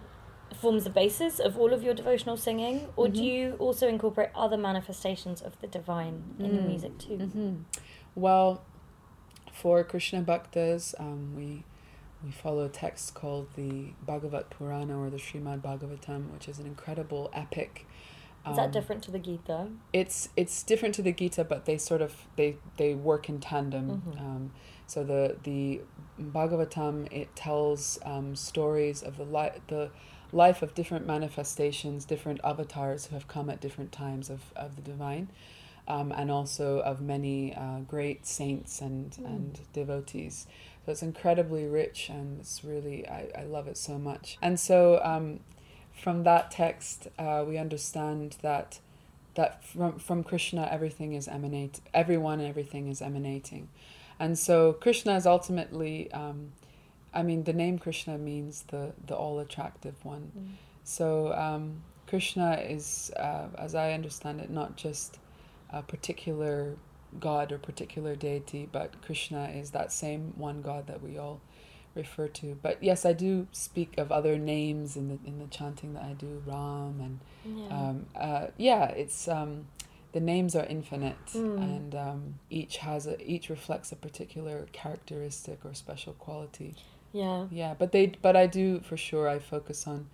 forms 0.60 0.84
the 0.84 0.90
basis 0.90 1.38
of 1.38 1.58
all 1.58 1.72
of 1.72 1.82
your 1.82 1.94
devotional 1.94 2.36
singing, 2.36 2.88
or 2.96 3.08
do 3.08 3.20
Mhm. 3.20 3.24
you 3.34 3.56
also 3.58 3.86
incorporate 3.86 4.30
other 4.34 4.56
manifestations 4.56 5.40
of 5.42 5.60
the 5.60 5.66
divine 5.68 6.16
in 6.38 6.54
your 6.54 6.62
Mm. 6.64 6.66
music 6.66 6.98
too? 6.98 7.16
hmm 7.18 7.54
Well, 8.16 8.62
for 9.52 9.84
Krishna 9.84 10.22
Bhaktas, 10.22 10.94
um, 10.98 11.34
we 11.36 11.62
we 12.24 12.30
follow 12.30 12.64
a 12.66 12.68
text 12.68 13.14
called 13.14 13.48
the 13.56 13.92
Bhagavat 14.06 14.50
Purana 14.50 14.98
or 14.98 15.10
the 15.10 15.16
Srimad 15.16 15.60
Bhagavatam, 15.62 16.30
which 16.32 16.48
is 16.48 16.58
an 16.58 16.66
incredible 16.66 17.30
epic. 17.32 17.86
Is 18.48 18.56
that 18.56 18.66
um, 18.66 18.70
different 18.70 19.02
to 19.04 19.10
the 19.10 19.18
Gita? 19.18 19.68
it's 19.92 20.30
it's 20.36 20.62
different 20.62 20.94
to 20.96 21.02
the 21.02 21.12
Gita, 21.12 21.44
but 21.44 21.66
they 21.66 21.76
sort 21.78 22.00
of 22.02 22.26
they 22.36 22.56
they 22.78 22.94
work 22.94 23.28
in 23.28 23.38
tandem. 23.40 24.02
Mhm. 24.06 24.20
Um, 24.20 24.50
so 24.86 25.04
the 25.04 25.36
the 25.42 25.82
Bhagavatam 26.20 27.10
it 27.12 27.34
tells 27.36 27.98
um, 28.04 28.34
stories 28.34 29.02
of 29.02 29.16
the 29.16 29.24
li- 29.24 29.58
the 29.68 29.90
life 30.32 30.62
of 30.62 30.74
different 30.74 31.06
manifestations, 31.06 32.04
different 32.04 32.40
avatars 32.44 33.06
who 33.06 33.14
have 33.14 33.26
come 33.28 33.50
at 33.50 33.60
different 33.60 33.92
times 33.92 34.30
of, 34.30 34.40
of 34.56 34.76
the 34.76 34.82
divine, 34.82 35.28
um, 35.88 36.12
and 36.12 36.30
also 36.30 36.78
of 36.80 37.00
many 37.00 37.54
uh, 37.54 37.80
great 37.80 38.24
saints 38.26 38.80
and 38.80 39.10
Mm. 39.12 39.26
and 39.26 39.60
devotees. 39.72 40.46
So 40.84 40.92
it's 40.92 41.02
incredibly 41.02 41.66
rich, 41.66 42.08
and 42.08 42.40
it's 42.40 42.64
really 42.64 43.06
I, 43.06 43.28
I 43.38 43.44
love 43.44 43.68
it 43.68 43.76
so 43.76 43.98
much. 43.98 44.38
And 44.40 44.58
so 44.58 45.00
um, 45.04 45.40
from 45.92 46.24
that 46.24 46.50
text, 46.50 47.08
uh, 47.18 47.44
we 47.46 47.58
understand 47.58 48.36
that 48.42 48.80
that 49.34 49.62
from 49.64 49.98
from 49.98 50.24
Krishna 50.24 50.68
everything 50.70 51.12
is 51.12 51.28
emanate 51.28 51.80
everyone 51.94 52.40
and 52.40 52.48
everything 52.48 52.88
is 52.88 53.02
emanating, 53.02 53.68
and 54.18 54.38
so 54.38 54.72
Krishna 54.72 55.16
is 55.16 55.26
ultimately. 55.26 56.10
Um, 56.12 56.52
I 57.12 57.24
mean, 57.24 57.42
the 57.42 57.52
name 57.52 57.78
Krishna 57.78 58.18
means 58.18 58.62
the 58.68 58.92
the 59.06 59.16
all 59.16 59.40
attractive 59.40 60.04
one. 60.04 60.30
Mm. 60.36 60.50
So 60.84 61.32
um, 61.34 61.82
Krishna 62.06 62.54
is, 62.54 63.12
uh, 63.16 63.46
as 63.58 63.74
I 63.74 63.92
understand 63.92 64.40
it, 64.40 64.50
not 64.50 64.76
just 64.76 65.18
a 65.72 65.82
particular 65.82 66.74
god 67.18 67.50
or 67.52 67.58
particular 67.58 68.14
deity, 68.14 68.68
but 68.70 69.00
Krishna 69.02 69.46
is 69.48 69.70
that 69.70 69.92
same 69.92 70.32
one 70.36 70.62
God 70.62 70.86
that 70.86 71.02
we 71.02 71.18
all 71.18 71.40
refer 71.94 72.28
to. 72.28 72.56
But 72.62 72.82
yes, 72.82 73.04
I 73.04 73.12
do 73.12 73.48
speak 73.52 73.98
of 73.98 74.12
other 74.12 74.38
names 74.38 74.96
in 74.96 75.08
the 75.08 75.18
in 75.26 75.38
the 75.38 75.46
chanting 75.46 75.94
that 75.94 76.04
I 76.04 76.12
do, 76.12 76.42
Ram 76.46 77.00
and 77.00 77.20
Yeah. 77.44 77.88
um, 77.88 78.06
uh, 78.14 78.46
yeah, 78.56 78.84
it's 78.90 79.26
um, 79.28 79.66
the 80.12 80.20
names 80.20 80.54
are 80.54 80.64
infinite, 80.66 81.16
Mm. 81.34 81.58
and 81.62 81.94
um, 81.94 82.34
each 82.50 82.78
has 82.78 83.06
a 83.06 83.20
each 83.22 83.48
reflects 83.48 83.90
a 83.92 83.96
particular 83.96 84.66
characteristic 84.72 85.64
or 85.64 85.74
special 85.74 86.12
quality. 86.12 86.74
yeah. 87.12 87.46
Yeah, 87.50 87.74
but 87.78 87.90
they 87.92 88.06
but 88.22 88.36
I 88.36 88.46
do 88.46 88.80
for 88.80 88.96
sure 88.96 89.28
I 89.28 89.38
focus 89.40 89.86
on 89.86 90.06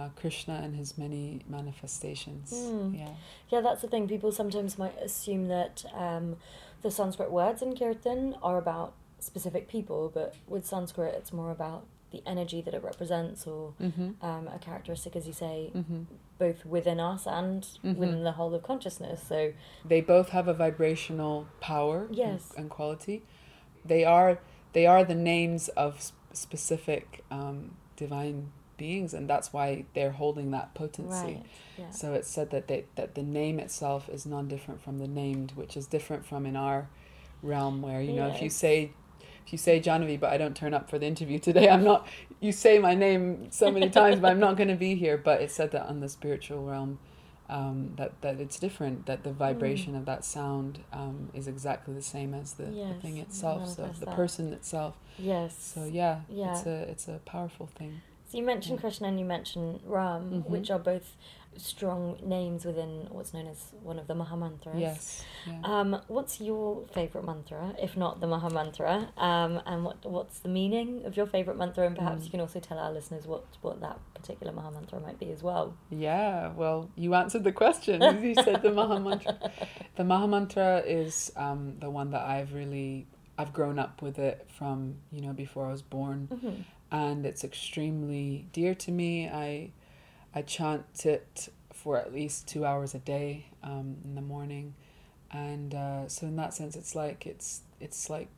uh, 0.00 0.08
Krishna 0.16 0.60
and 0.64 0.74
his 0.76 0.96
many 0.96 1.40
manifestations. 1.48 2.52
Mm. 2.52 2.98
Yeah. 2.98 3.08
Yeah, 3.50 3.60
that's 3.60 3.82
the 3.82 3.88
thing. 3.88 4.08
People 4.08 4.32
sometimes 4.32 4.78
might 4.78 4.96
assume 5.02 5.48
that 5.48 5.84
um, 5.94 6.36
the 6.82 6.90
Sanskrit 6.90 7.30
words 7.30 7.62
in 7.62 7.76
Kirtan 7.76 8.36
are 8.42 8.58
about 8.58 8.94
specific 9.18 9.68
people, 9.68 10.10
but 10.12 10.34
with 10.48 10.64
Sanskrit, 10.66 11.14
it's 11.14 11.32
more 11.32 11.50
about 11.50 11.84
the 12.10 12.22
energy 12.26 12.60
that 12.62 12.74
it 12.74 12.82
represents 12.82 13.46
or 13.46 13.74
Mm-hmm. 13.80 14.24
um, 14.24 14.48
a 14.48 14.58
characteristic, 14.58 15.14
as 15.14 15.26
you 15.26 15.32
say, 15.32 15.70
Mm-hmm. 15.76 16.02
both 16.38 16.64
within 16.66 16.98
us 16.98 17.26
and 17.26 17.62
Mhm. 17.84 17.96
within 17.96 18.24
the 18.24 18.32
whole 18.32 18.52
of 18.54 18.62
consciousness. 18.62 19.22
So, 19.28 19.52
They 19.84 20.00
both 20.00 20.30
have 20.30 20.48
a 20.48 20.54
vibrational 20.54 21.46
power 21.60 22.06
and- 22.06 22.16
Yes. 22.16 22.52
and, 22.56 22.68
quality. 22.70 23.22
They 23.84 24.04
are 24.04 24.38
they 24.72 24.86
are 24.86 25.04
the 25.04 25.16
names 25.16 25.68
of 25.70 25.96
s- 25.96 26.12
specific 26.32 27.24
um, 27.30 27.76
divine 27.96 28.52
beings, 28.80 29.14
and 29.14 29.30
that's 29.30 29.52
why 29.52 29.84
they're 29.94 30.10
holding 30.22 30.50
that 30.50 30.74
potency. 30.74 31.34
Right. 31.34 31.46
Yeah. 31.78 31.90
So 31.90 32.14
it's 32.14 32.28
said 32.28 32.50
that 32.50 32.66
they, 32.66 32.86
that 32.96 33.14
the 33.14 33.22
name 33.22 33.60
itself 33.60 34.08
is 34.08 34.26
non 34.26 34.48
different 34.48 34.82
from 34.82 34.98
the 34.98 35.06
named, 35.08 35.52
which 35.54 35.76
is 35.76 35.86
different 35.86 36.26
from 36.26 36.46
in 36.46 36.56
our 36.56 36.88
realm 37.42 37.80
where 37.80 38.02
you 38.02 38.12
know 38.12 38.28
if 38.28 38.42
you 38.42 38.50
say 38.50 38.90
if 39.46 39.52
you 39.52 39.58
say 39.58 39.80
Jahnavi, 39.80 40.20
but 40.20 40.30
I 40.32 40.38
don't 40.38 40.56
turn 40.56 40.74
up 40.74 40.88
for 40.90 40.98
the 40.98 41.06
interview 41.06 41.38
today, 41.40 41.68
I'm 41.68 41.84
not. 41.84 42.06
You 42.40 42.52
say 42.52 42.78
my 42.78 42.94
name 42.94 43.50
so 43.50 43.70
many 43.70 43.90
times, 44.00 44.20
but 44.20 44.30
I'm 44.30 44.40
not 44.40 44.56
going 44.56 44.68
to 44.68 44.76
be 44.76 44.94
here. 44.94 45.18
But 45.18 45.40
it's 45.42 45.54
said 45.54 45.72
that 45.72 45.86
on 45.88 46.00
the 46.00 46.08
spiritual 46.08 46.64
realm, 46.64 46.98
um, 47.48 47.94
that 47.96 48.12
that 48.22 48.40
it's 48.40 48.58
different. 48.60 49.06
That 49.06 49.24
the 49.24 49.32
vibration 49.32 49.96
of 49.96 50.04
that 50.06 50.24
sound 50.24 50.80
um, 50.92 51.30
is 51.34 51.48
exactly 51.48 51.94
the 51.94 52.02
same 52.02 52.32
as 52.32 52.52
the, 52.54 52.64
the 52.66 52.94
thing 53.02 53.16
itself. 53.18 53.68
So 53.68 53.90
the 53.98 54.06
that. 54.06 54.14
person 54.14 54.52
itself. 54.52 54.94
Yes. 55.18 55.56
So 55.60 55.84
yeah, 55.84 56.20
Yeah. 56.28 56.52
it's 56.52 56.66
a 56.66 56.76
it's 56.92 57.08
a 57.08 57.18
powerful 57.24 57.66
thing. 57.66 58.02
So 58.30 58.38
you 58.38 58.44
mentioned 58.44 58.76
Yeah. 58.78 58.82
Krishna 58.82 59.08
and 59.08 59.18
you 59.18 59.24
mentioned 59.26 59.80
Ram, 59.84 60.44
Mhm. 60.44 60.48
which 60.48 60.70
are 60.70 60.78
both 60.78 61.16
strong 61.56 62.16
names 62.22 62.64
within 62.64 63.08
what's 63.10 63.34
known 63.34 63.48
as 63.48 63.72
one 63.82 63.98
of 63.98 64.06
the 64.06 64.14
Mahamantras. 64.14 64.78
Yes. 64.78 65.24
Yeah. 65.48 65.58
Um, 65.64 66.00
what's 66.06 66.40
your 66.40 66.86
favorite 66.92 67.24
mantra, 67.24 67.74
if 67.82 67.96
not 67.96 68.20
the 68.20 68.28
Mahamantra? 68.28 69.08
Um, 69.18 69.60
and 69.66 69.84
what 69.84 69.96
what's 70.06 70.38
the 70.38 70.48
meaning 70.48 71.04
of 71.06 71.16
your 71.16 71.26
favorite 71.26 71.56
mantra? 71.56 71.86
And 71.88 71.96
perhaps 71.96 72.20
Mm. 72.22 72.24
you 72.26 72.30
can 72.30 72.40
also 72.40 72.60
tell 72.60 72.78
our 72.78 72.92
listeners 72.92 73.26
what 73.26 73.44
what 73.62 73.80
that 73.80 73.98
particular 74.14 74.52
Mahamantra 74.52 75.02
might 75.02 75.18
be 75.18 75.32
as 75.32 75.42
well. 75.42 75.74
Yeah, 75.90 76.52
well, 76.52 76.88
you 76.94 77.14
answered 77.14 77.42
the 77.42 77.52
question. 77.52 78.00
You 78.22 78.34
said 78.36 78.62
the 78.62 78.70
Mahamantra. 78.70 79.50
The 79.96 80.04
Mahamantra 80.04 80.86
is 80.86 81.32
um, 81.36 81.78
the 81.80 81.90
one 81.90 82.10
that 82.12 82.22
I've 82.24 82.54
really 82.54 83.08
I've 83.36 83.52
grown 83.52 83.78
up 83.80 84.02
with 84.02 84.20
it 84.20 84.46
from 84.48 84.98
you 85.10 85.20
know 85.20 85.32
before 85.32 85.66
I 85.66 85.72
was 85.72 85.82
born, 85.82 86.28
Mhm. 86.30 86.64
And 86.90 87.24
it's 87.26 87.44
extremely 87.44 88.46
dear 88.52 88.74
to 88.74 88.90
me. 88.90 89.28
I 89.28 89.70
I 90.34 90.42
chant 90.42 91.06
it 91.06 91.48
for 91.72 91.96
at 91.96 92.12
least 92.12 92.46
two 92.46 92.64
hours 92.64 92.94
a 92.94 92.98
day 92.98 93.46
um, 93.62 93.96
in 94.04 94.14
the 94.14 94.22
morning, 94.22 94.74
and 95.30 95.74
uh, 95.74 96.08
so 96.08 96.26
in 96.26 96.36
that 96.36 96.54
sense, 96.54 96.76
it's 96.76 96.94
like 96.94 97.26
it's 97.26 97.62
it's 97.80 98.10
like 98.10 98.28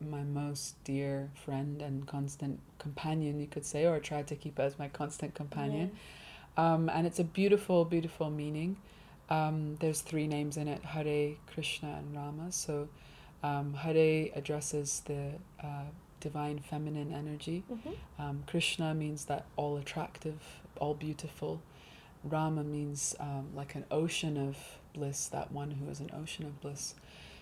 my 0.00 0.22
most 0.22 0.82
dear 0.84 1.30
friend 1.44 1.82
and 1.82 2.06
constant 2.06 2.60
companion, 2.78 3.40
you 3.40 3.46
could 3.46 3.64
say, 3.64 3.84
or 3.84 3.96
I 3.96 3.98
try 3.98 4.22
to 4.22 4.36
keep 4.36 4.58
it 4.58 4.62
as 4.62 4.78
my 4.78 4.88
constant 4.88 5.34
companion. 5.34 5.90
Um, 6.56 6.88
and 6.88 7.06
it's 7.06 7.18
a 7.18 7.24
beautiful, 7.24 7.84
beautiful 7.84 8.30
meaning. 8.30 8.76
Um, 9.30 9.76
there's 9.80 10.00
three 10.00 10.26
names 10.26 10.56
in 10.56 10.68
it 10.68 10.84
Hare, 10.84 11.34
Krishna, 11.46 11.96
and 11.98 12.14
Rama. 12.14 12.50
So 12.52 12.88
um, 13.42 13.74
Hare 13.74 14.28
addresses 14.34 15.02
the 15.04 15.32
uh, 15.62 15.84
divine 16.20 16.58
feminine 16.58 17.12
energy. 17.12 17.64
Mhm. 17.70 17.96
Um, 18.18 18.44
Krishna 18.46 18.94
means 18.94 19.26
that 19.26 19.46
all 19.56 19.76
attractive, 19.76 20.60
all 20.80 20.94
beautiful. 20.94 21.60
Rama 22.24 22.64
means 22.64 23.14
um, 23.20 23.48
like 23.54 23.74
an 23.74 23.84
ocean 23.90 24.36
of 24.36 24.78
bliss, 24.92 25.28
that 25.28 25.52
one 25.52 25.72
who 25.72 25.88
is 25.88 26.00
an 26.00 26.10
ocean 26.12 26.46
of 26.46 26.60
bliss. 26.60 26.94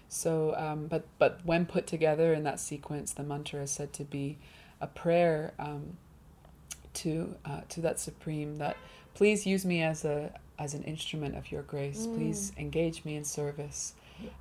So, 0.09 0.55
um, 0.57 0.87
but 0.87 1.07
but 1.19 1.41
when 1.45 1.67
put 1.67 1.87
together 1.87 2.33
in 2.33 2.45
that 2.45 2.61
sequence, 2.61 3.13
the 3.13 3.23
mantra 3.23 3.63
is 3.63 3.71
said 3.71 3.93
to 3.95 4.05
be 4.05 4.39
a 4.81 4.87
prayer 4.87 5.53
um, 5.59 5.97
to 6.95 7.37
uh, 7.45 7.63
to 7.71 7.81
that 7.81 7.99
supreme 7.99 8.57
that 8.57 8.77
please 9.15 9.47
use 9.47 9.65
me 9.65 9.83
as 9.83 10.05
a 10.05 10.39
as 10.59 10.75
an 10.75 10.83
instrument 10.85 11.37
of 11.37 11.51
your 11.51 11.63
grace. 11.63 12.07
Please 12.07 12.53
engage 12.57 13.05
me 13.05 13.17
in 13.17 13.25
service. 13.25 13.95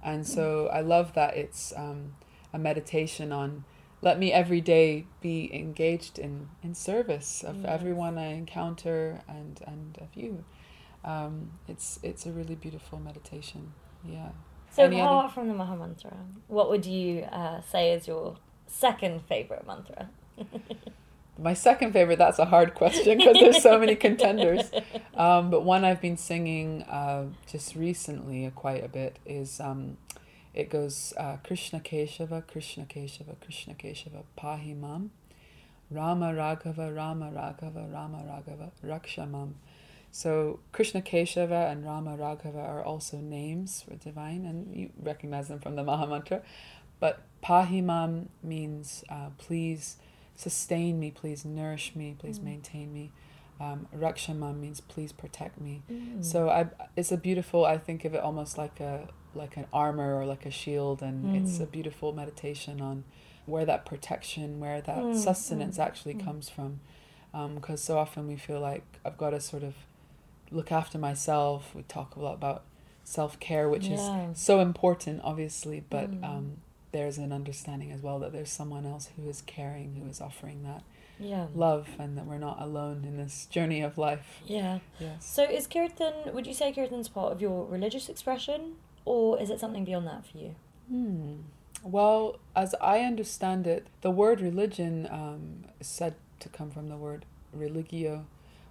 And 0.03 0.25
so 0.25 0.67
I 0.67 0.79
love 0.81 1.13
that 1.15 1.35
it's 1.35 1.73
um, 1.75 2.13
a 2.53 2.57
meditation 2.57 3.33
on 3.33 3.65
let 4.05 4.19
me 4.19 4.31
every 4.31 4.61
day 4.61 5.05
be 5.19 5.49
engaged 5.53 6.17
in, 6.19 6.47
in 6.63 6.73
service 6.75 7.43
of 7.43 7.57
Yes. 7.57 7.65
everyone 7.67 8.17
I 8.17 8.27
encounter 8.33 9.19
and, 9.27 9.59
and 9.67 9.97
of 9.99 10.09
you. 10.15 10.45
Um, 11.03 11.51
it's 11.67 11.99
it's 12.03 12.25
a 12.25 12.31
really 12.31 12.55
beautiful 12.55 12.99
meditation. 12.99 13.73
Yeah. 14.03 14.29
So 14.71 14.83
Any 14.83 15.01
other- 15.01 15.09
apart 15.09 15.33
from 15.33 15.47
the 15.47 15.53
Mahamantra, 15.55 16.13
what 16.47 16.69
would 16.69 16.85
you 16.85 17.21
uh, 17.23 17.61
say 17.61 17.91
is 17.93 18.07
your 18.07 18.35
second 18.67 19.21
favorite 19.27 19.65
mantra? 19.67 20.09
My 21.37 21.53
second 21.53 21.91
favorite, 21.91 22.17
that's 22.17 22.39
a 22.39 22.45
hard 22.45 22.75
question 22.75 23.17
because 23.17 23.33
there's 23.41 23.61
so 23.61 23.77
many 23.77 23.95
contenders. 23.95 24.71
Um, 25.17 25.49
but 25.49 25.61
one 25.63 25.85
I've 25.85 26.01
been 26.01 26.17
singing 26.17 26.83
uh, 26.83 27.27
just 27.49 27.73
recently 27.75 28.51
quite 28.53 28.83
a 28.83 28.89
bit 28.89 29.17
is 29.25 29.61
um, 29.61 29.95
it 30.55 30.69
goes 30.69 31.13
uh, 31.17 31.37
Krishna 31.43 31.79
Keshava, 31.81 32.47
Krishna 32.47 32.85
Keshava, 32.85 33.35
Krishna 33.41 33.73
Keshava, 33.75 34.23
Pahimam, 34.37 35.09
Rama 35.91 36.31
Raghava, 36.33 36.95
Rama 36.95 37.29
Raghava, 37.31 37.93
Rama 37.93 38.23
Raghava, 38.25 38.71
Rakshamam. 38.83 39.53
So 40.11 40.59
Krishna 40.71 41.01
Keshava 41.01 41.69
and 41.71 41.85
Rama 41.85 42.17
Raghava 42.17 42.55
are 42.67 42.81
also 42.83 43.17
names 43.17 43.81
for 43.81 43.95
divine, 43.95 44.45
and 44.45 44.73
you 44.75 44.89
recognize 45.01 45.49
them 45.49 45.59
from 45.59 45.75
the 45.75 45.83
Mahamantra. 45.83 46.41
But 47.01 47.21
Pahimam 47.43 48.27
means 48.41 49.03
uh, 49.09 49.29
please 49.37 49.97
sustain 50.35 50.99
me, 50.99 51.11
please 51.11 51.43
nourish 51.45 51.95
me, 51.95 52.15
please 52.17 52.39
Mm. 52.39 52.43
maintain 52.43 52.93
me. 52.93 53.11
Um, 53.59 53.87
Rakshamam 53.95 54.59
means 54.59 54.79
please 54.81 55.11
protect 55.11 55.59
me. 55.61 55.81
Mm. 55.91 56.23
So 56.23 56.49
I, 56.49 56.67
it's 56.95 57.11
a 57.11 57.17
beautiful. 57.17 57.65
I 57.65 57.77
think 57.77 58.05
of 58.05 58.13
it 58.13 58.21
almost 58.21 58.57
like 58.57 58.79
a 58.79 59.07
like 59.35 59.57
an 59.57 59.65
armor 59.73 60.15
or 60.15 60.25
like 60.25 60.45
a 60.45 60.51
shield, 60.51 61.01
and 61.01 61.35
it's 61.35 61.57
Mm. 61.57 61.61
a 61.61 61.65
beautiful 61.65 62.13
meditation 62.13 62.81
on 62.81 63.03
where 63.45 63.65
that 63.65 63.85
protection, 63.85 64.59
where 64.59 64.81
that 64.81 64.97
Mm, 65.03 65.15
sustenance 65.15 65.77
mm, 65.77 65.83
actually 65.85 66.15
mm. 66.15 66.23
comes 66.23 66.49
from. 66.49 66.79
Because 67.55 67.81
so 67.81 67.97
often 67.97 68.27
we 68.27 68.37
feel 68.37 68.61
like 68.61 68.83
I've 69.03 69.17
got 69.17 69.31
to 69.31 69.41
sort 69.41 69.63
of 69.63 69.75
look 70.51 70.71
after 70.71 70.97
myself. 70.97 71.75
We 71.75 71.83
talk 71.83 72.15
a 72.15 72.21
lot 72.21 72.33
about 72.35 72.63
self 73.03 73.39
care, 73.39 73.67
which 73.69 73.87
Yeah. 73.87 74.29
is 74.31 74.39
so 74.39 74.61
important, 74.61 75.21
obviously, 75.23 75.81
but 75.89 76.09
Mm. 76.11 76.23
um, 76.23 76.57
there's 76.91 77.17
an 77.17 77.33
understanding 77.33 77.91
as 77.91 78.01
well 78.01 78.19
that 78.19 78.31
there's 78.31 78.49
someone 78.51 78.85
else 78.85 79.07
who 79.17 79.27
is 79.27 79.41
caring, 79.41 79.95
who 79.95 80.09
is 80.09 80.21
offering 80.21 80.63
that 80.63 80.81
yeah. 81.19 81.47
love, 81.53 81.89
and 81.99 82.17
that 82.17 82.25
we're 82.25 82.37
not 82.37 82.61
alone 82.61 83.03
in 83.05 83.17
this 83.17 83.45
journey 83.47 83.81
of 83.81 83.97
life. 83.97 84.41
Yeah. 84.45 84.79
Yes. 84.99 85.25
So 85.25 85.43
is 85.43 85.67
kirtan? 85.67 86.33
Would 86.33 86.47
you 86.47 86.53
say 86.53 86.71
kirtan's 86.71 87.09
part 87.09 87.31
of 87.33 87.41
your 87.41 87.65
religious 87.65 88.07
expression, 88.07 88.77
or 89.05 89.39
is 89.41 89.49
it 89.49 89.59
something 89.59 89.85
beyond 89.85 90.07
that 90.07 90.25
for 90.25 90.37
you? 90.37 90.55
Hmm. 90.89 91.35
Well, 91.83 92.39
as 92.55 92.73
I 92.81 92.99
understand 93.01 93.67
it, 93.67 93.87
the 94.01 94.11
word 94.11 94.41
religion 94.41 95.07
um, 95.11 95.65
is 95.79 95.87
said 95.87 96.15
to 96.39 96.49
come 96.49 96.71
from 96.71 96.89
the 96.89 96.97
word 96.97 97.25
religio, 97.53 98.25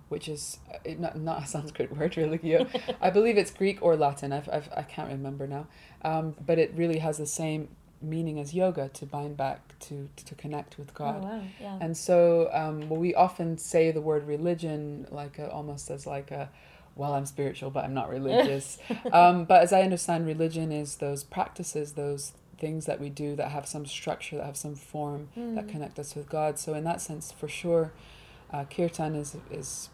which 0.09 0.29
is 0.29 0.59
uh, 0.73 0.90
not, 0.99 1.16
not 1.16 1.44
a 1.44 1.47
Sanskrit 1.55 1.97
word, 1.97 2.16
religio. 2.16 2.66
I 3.01 3.11
believe 3.11 3.38
it's 3.38 3.53
Greek 3.53 3.81
or 3.81 3.97
Latin. 3.97 4.33
I've, 4.33 4.49
I've, 4.53 4.68
I 4.77 4.83
can't 4.83 5.11
remember 5.11 5.47
now. 5.47 5.68
Um, 6.03 6.35
but 6.44 6.59
it 6.59 6.73
really 6.75 6.99
has 6.99 7.18
the 7.18 7.27
same 7.27 7.68
meaning 8.03 8.38
as 8.38 8.53
yoga 8.53 8.90
to 8.90 9.07
bind 9.07 9.37
back, 9.37 9.79
to, 9.79 10.09
to 10.16 10.35
connect 10.35 10.77
with 10.77 10.92
God. 10.92 11.20
Oh 11.23 11.27
wow. 11.27 11.42
Yeah. 11.61 11.79
And 11.81 11.97
so 11.97 12.51
um, 12.53 12.88
well, 12.88 13.01
we 13.01 13.14
often 13.14 13.59
say 13.59 13.92
the 13.92 14.01
word 14.01 14.27
religion 14.27 15.07
like 15.11 15.38
a, 15.38 15.51
almost 15.51 15.90
as 15.90 16.07
like 16.07 16.31
a, 16.31 16.51
well, 16.96 17.14
I'm 17.14 17.26
spiritual, 17.26 17.70
but 17.70 17.85
I'm 17.85 17.94
not 17.94 18.09
religious. 18.09 18.78
um, 19.12 19.44
but 19.44 19.62
as 19.62 19.72
I 19.72 19.83
understand, 19.83 20.26
religion 20.26 20.70
is 20.72 20.96
those 20.96 21.24
practices, 21.24 21.92
those 21.94 22.33
things 22.59 22.87
that 22.87 23.00
we 23.00 23.11
do 23.11 23.35
that 23.37 23.50
have 23.50 23.66
some 23.66 23.85
structure, 23.85 24.37
that 24.37 24.46
have 24.46 24.57
some 24.57 24.74
form, 24.76 25.28
that 25.35 25.66
Mm. 25.66 25.68
connect 25.68 25.98
us 25.98 26.14
with 26.14 26.28
God. 26.28 26.59
So 26.59 26.74
in 26.74 26.85
that 26.85 27.00
sense, 27.00 27.33
for 27.33 27.48
sure, 27.48 27.92
uh, 28.52 28.64
kirtan 28.64 29.14
is 29.16 29.37
is 29.50 29.88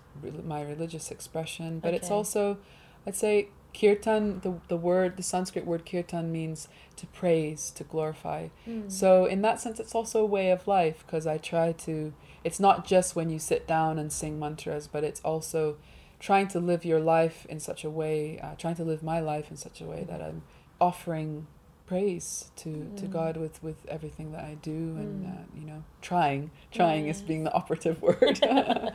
my 0.45 0.61
religious 0.63 1.11
expression. 1.11 1.79
But 1.81 1.95
it's 1.95 2.11
also, 2.11 2.59
I'd 3.07 3.17
say, 3.17 3.49
kirtan. 3.73 4.41
The 4.41 4.61
the 4.69 4.77
word, 4.77 5.17
the 5.17 5.23
Sanskrit 5.23 5.65
word 5.65 5.87
kirtan 5.87 6.31
means 6.31 6.69
to 6.97 7.07
praise, 7.07 7.71
to 7.77 7.85
glorify. 7.85 8.49
Mm. 8.69 8.91
So 8.93 9.25
in 9.25 9.41
that 9.43 9.61
sense, 9.61 9.81
it's 9.81 9.95
also 9.95 10.21
a 10.21 10.27
way 10.27 10.51
of 10.51 10.67
life 10.69 11.03
because 11.07 11.27
I 11.27 11.39
try 11.39 11.73
to. 11.73 12.13
It's 12.45 12.61
not 12.61 12.87
just 12.87 13.17
when 13.17 13.31
you 13.31 13.39
sit 13.39 13.67
down 13.67 13.99
and 13.99 14.13
sing 14.13 14.39
mantras, 14.39 14.87
but 14.87 15.05
it's 15.05 15.21
also 15.23 15.77
trying 16.21 16.47
to 16.49 16.61
live 16.61 16.85
your 16.85 17.01
life 17.01 17.47
in 17.49 17.59
such 17.59 17.83
a 17.85 17.91
way, 17.91 18.39
uh, 18.39 18.55
trying 18.57 18.77
to 18.77 18.85
live 18.85 19.03
my 19.03 19.19
life 19.21 19.51
in 19.51 19.57
such 19.57 19.81
a 19.81 19.85
way 19.85 20.05
that 20.09 20.21
I'm 20.23 20.43
offering 20.81 21.47
praise 21.87 22.51
to, 22.57 22.71
to 22.97 23.07
Mm. 23.07 23.11
God 23.11 23.37
with, 23.37 23.61
with 23.63 23.85
everything 23.89 24.31
that 24.33 24.45
I 24.45 24.55
do 24.63 24.71
and, 24.71 25.25
Mm. 25.27 25.33
uh, 25.33 25.43
you 25.59 25.67
know, 25.67 25.83
trying. 26.01 26.51
Trying 26.71 27.09
is 27.09 27.21
being 27.23 27.43
the 27.45 27.53
operative 27.53 28.01
word. 28.07 28.39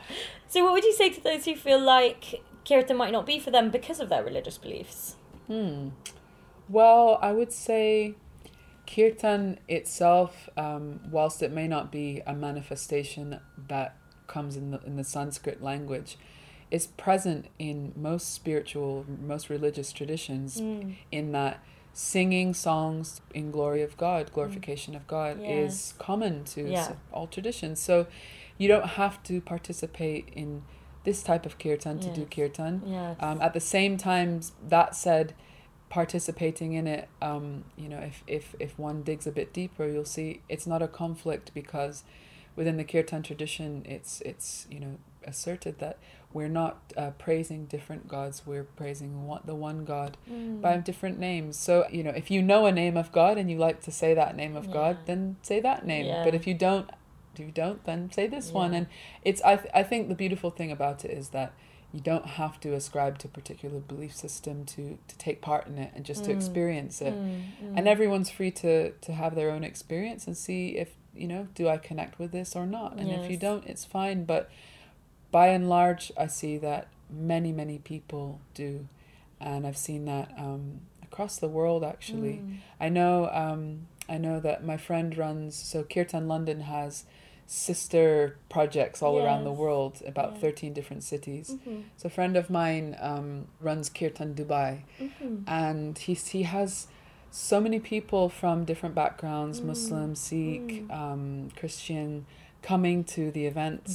So 0.48 0.64
what 0.64 0.72
would 0.72 0.84
you 0.84 0.94
say 0.94 1.10
to 1.10 1.20
those 1.20 1.44
who 1.44 1.54
feel 1.56 1.80
like 1.80 2.40
kirtan 2.66 2.96
might 2.96 3.12
not 3.12 3.26
be 3.26 3.38
for 3.38 3.50
them 3.50 3.70
because 3.70 4.00
of 4.00 4.08
their 4.08 4.24
religious 4.24 4.56
beliefs? 4.56 5.16
Hmm. 5.48 5.88
Well, 6.68 7.18
I 7.20 7.32
would 7.32 7.52
say 7.52 8.14
kirtan 8.86 9.58
itself, 9.68 10.48
um, 10.56 11.00
whilst 11.10 11.42
it 11.42 11.52
may 11.52 11.66
not 11.68 11.90
be 11.92 12.22
a 12.26 12.34
manifestation 12.34 13.40
that 13.68 13.96
comes 14.26 14.56
in 14.56 14.70
the 14.70 14.80
in 14.84 14.96
the 14.96 15.04
Sanskrit 15.04 15.62
language, 15.62 16.16
is 16.70 16.86
present 16.88 17.46
in 17.58 17.92
most 17.96 18.32
spiritual, 18.34 19.04
most 19.20 19.48
religious 19.50 19.92
traditions. 19.92 20.60
Mm. 20.60 20.96
In 21.12 21.32
that 21.32 21.62
singing 21.92 22.52
songs 22.54 23.20
in 23.32 23.50
glory 23.50 23.82
of 23.82 23.96
God, 23.96 24.30
glorification 24.32 24.94
of 24.94 25.06
God, 25.06 25.40
Yes. 25.42 25.72
is 25.72 25.94
common 25.98 26.44
to 26.44 26.68
Yeah. 26.68 26.92
all 27.12 27.26
traditions. 27.26 27.80
So. 27.80 28.06
you 28.58 28.68
don't 28.68 28.86
have 29.02 29.22
to 29.22 29.38
participate 29.38 30.30
in 30.32 30.62
this 31.04 31.22
type 31.22 31.44
of 31.44 31.58
kirtan 31.58 31.98
to 32.00 32.08
do 32.14 32.24
kirtan. 32.24 32.80
Yes. 32.86 33.14
Um, 33.20 33.38
at 33.42 33.52
the 33.52 33.60
same 33.60 33.98
time, 33.98 34.40
that 34.66 34.96
said, 34.96 35.34
participating 35.90 36.72
in 36.72 36.86
it, 36.86 37.08
um, 37.20 37.64
you 37.76 37.86
know, 37.88 37.98
if, 37.98 38.24
if, 38.26 38.54
if 38.58 38.78
one 38.78 39.02
digs 39.02 39.26
a 39.26 39.30
bit 39.30 39.52
deeper, 39.52 39.86
you'll 39.86 40.04
see 40.04 40.40
it's 40.48 40.66
not 40.66 40.82
a 40.82 40.88
conflict 40.88 41.52
because 41.54 42.02
within 42.56 42.76
the 42.78 42.84
kirtan 42.84 43.22
tradition, 43.22 43.82
it's, 43.86 44.20
it's 44.22 44.66
you 44.70 44.80
know, 44.80 44.96
asserted 45.26 45.78
that 45.78 45.98
we're 46.32 46.48
not 46.48 46.92
uh, 46.96 47.10
praising 47.18 47.64
different 47.66 48.08
gods, 48.08 48.42
we're 48.46 48.64
praising 48.64 49.26
one, 49.26 49.40
the 49.44 49.54
one 49.54 49.84
God 49.84 50.16
Mm. 50.30 50.60
by 50.60 50.76
different 50.78 51.18
names. 51.18 51.56
So, 51.56 51.86
you 51.90 52.02
know, 52.02 52.10
if 52.10 52.30
you 52.30 52.42
know 52.42 52.66
a 52.66 52.72
name 52.72 52.96
of 52.96 53.10
God 53.12 53.38
and 53.38 53.50
you 53.50 53.58
like 53.58 53.80
to 53.82 53.90
say 53.92 54.12
that 54.14 54.36
name 54.36 54.54
of 54.56 54.70
God, 54.70 54.98
then 55.06 55.36
say 55.42 55.60
that 55.60 55.86
name. 55.86 56.06
Yeah. 56.06 56.24
But 56.24 56.34
if 56.34 56.46
you 56.46 56.54
don't, 56.54 56.90
if 57.34 57.40
you 57.40 57.50
don't, 57.52 57.82
then 57.84 58.10
say 58.12 58.26
this 58.26 58.50
one. 58.52 58.74
And 58.74 58.86
it's 59.22 59.40
I 59.42 59.56
th- 59.56 59.70
I 59.74 59.82
think 59.82 60.08
the 60.08 60.14
beautiful 60.14 60.50
thing 60.50 60.70
about 60.72 61.04
it 61.04 61.10
is 61.10 61.28
that 61.30 61.52
you 61.92 62.00
don't 62.00 62.26
have 62.26 62.58
to 62.60 62.74
ascribe 62.74 63.16
to 63.18 63.28
a 63.28 63.30
particular 63.30 63.78
belief 63.78 64.14
system 64.14 64.64
to 64.66 64.98
to 65.08 65.16
take 65.18 65.40
part 65.40 65.66
in 65.66 65.78
it 65.78 65.92
and 65.94 66.04
just 66.04 66.24
to 66.24 66.30
Mm. 66.32 66.36
experience 66.36 67.00
it. 67.00 67.14
Mm, 67.14 67.42
mm. 67.62 67.74
And 67.78 67.88
everyone's 67.88 68.30
free 68.30 68.50
to 68.62 68.90
to 68.92 69.12
have 69.12 69.34
their 69.34 69.50
own 69.50 69.64
experience 69.64 70.26
and 70.26 70.36
see 70.36 70.76
if 70.76 70.96
you 71.14 71.28
know 71.28 71.48
do 71.54 71.68
I 71.68 71.78
connect 71.78 72.18
with 72.18 72.32
this 72.32 72.54
or 72.56 72.66
not. 72.66 72.98
And 72.98 73.10
if 73.10 73.30
you 73.30 73.38
don't, 73.38 73.64
it's 73.66 73.84
fine. 73.86 74.24
But 74.24 74.50
by 75.38 75.48
and 75.56 75.64
large, 75.78 76.04
I 76.24 76.26
see 76.40 76.54
that 76.68 76.82
many 77.32 77.52
many 77.62 77.78
people 77.92 78.26
do, 78.62 78.70
and 79.50 79.60
I've 79.68 79.80
seen 79.88 80.02
that 80.12 80.28
um, 80.46 80.62
across 81.08 81.34
the 81.44 81.50
world 81.58 81.82
actually. 81.94 82.36
Mm. 82.42 82.56
I 82.86 82.88
know 82.98 83.14
um, 83.44 83.62
I 84.14 84.16
know 84.26 84.36
that 84.46 84.58
my 84.72 84.78
friend 84.86 85.08
runs 85.24 85.52
so 85.70 85.76
Kirtan 85.92 86.24
London 86.34 86.58
has 86.76 86.92
sister 87.46 88.36
projects 88.48 88.98
all 89.04 89.16
around 89.22 89.42
the 89.50 89.56
world 89.64 89.94
about 90.12 90.30
Yeah. 90.34 90.40
13 90.40 90.72
different 90.78 91.02
cities. 91.12 91.46
Mhm. 91.54 91.82
So 91.98 92.04
a 92.10 92.14
friend 92.18 92.34
of 92.42 92.46
mine 92.60 92.86
um, 93.10 93.28
runs 93.68 93.86
Kirtan 93.98 94.30
Dubai 94.40 94.70
Mhm. 95.00 95.44
and 95.64 95.98
he 96.04 96.14
he 96.36 96.42
has 96.56 96.70
so 97.30 97.56
many 97.66 97.78
people 97.92 98.24
from 98.40 98.56
different 98.70 98.94
backgrounds, 99.02 99.56
Mm. 99.60 99.66
Muslim, 99.72 100.10
Sikh, 100.26 100.70
Mm. 100.82 100.90
um, 101.00 101.22
Christian 101.60 102.10
coming 102.70 102.98
to 103.14 103.22
the 103.36 103.44
events 103.52 103.92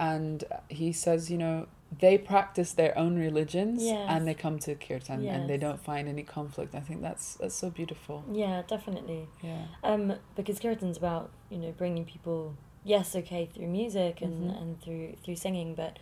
and 0.00 0.42
he 0.68 0.92
says, 0.92 1.30
you 1.30 1.38
know, 1.38 1.66
they 1.98 2.16
practice 2.18 2.72
their 2.72 2.96
own 2.96 3.18
religions 3.18 3.82
Yes. 3.82 4.06
and 4.08 4.26
they 4.26 4.34
come 4.34 4.58
to 4.60 4.74
kirtan 4.76 5.26
and 5.26 5.50
they 5.50 5.58
don't 5.58 5.80
find 5.90 6.08
any 6.08 6.22
conflict. 6.22 6.74
I 6.74 6.80
think 6.80 7.02
that's 7.02 7.34
that's 7.40 7.54
so 7.54 7.68
beautiful. 7.70 8.24
Yeah, 8.32 8.62
definitely. 8.74 9.28
Yeah. 9.42 9.64
Um, 9.84 10.14
because 10.36 10.58
Kirtan's 10.60 10.96
about 10.96 11.30
you 11.50 11.58
know 11.58 11.72
bringing 11.72 12.04
people, 12.04 12.54
yes, 12.84 13.14
okay, 13.16 13.44
through 13.52 13.66
music 13.80 14.14
and, 14.22 14.36
Mhm. 14.50 14.60
and 14.62 14.80
through 14.82 15.06
through 15.22 15.36
singing, 15.36 15.74
but 15.74 15.98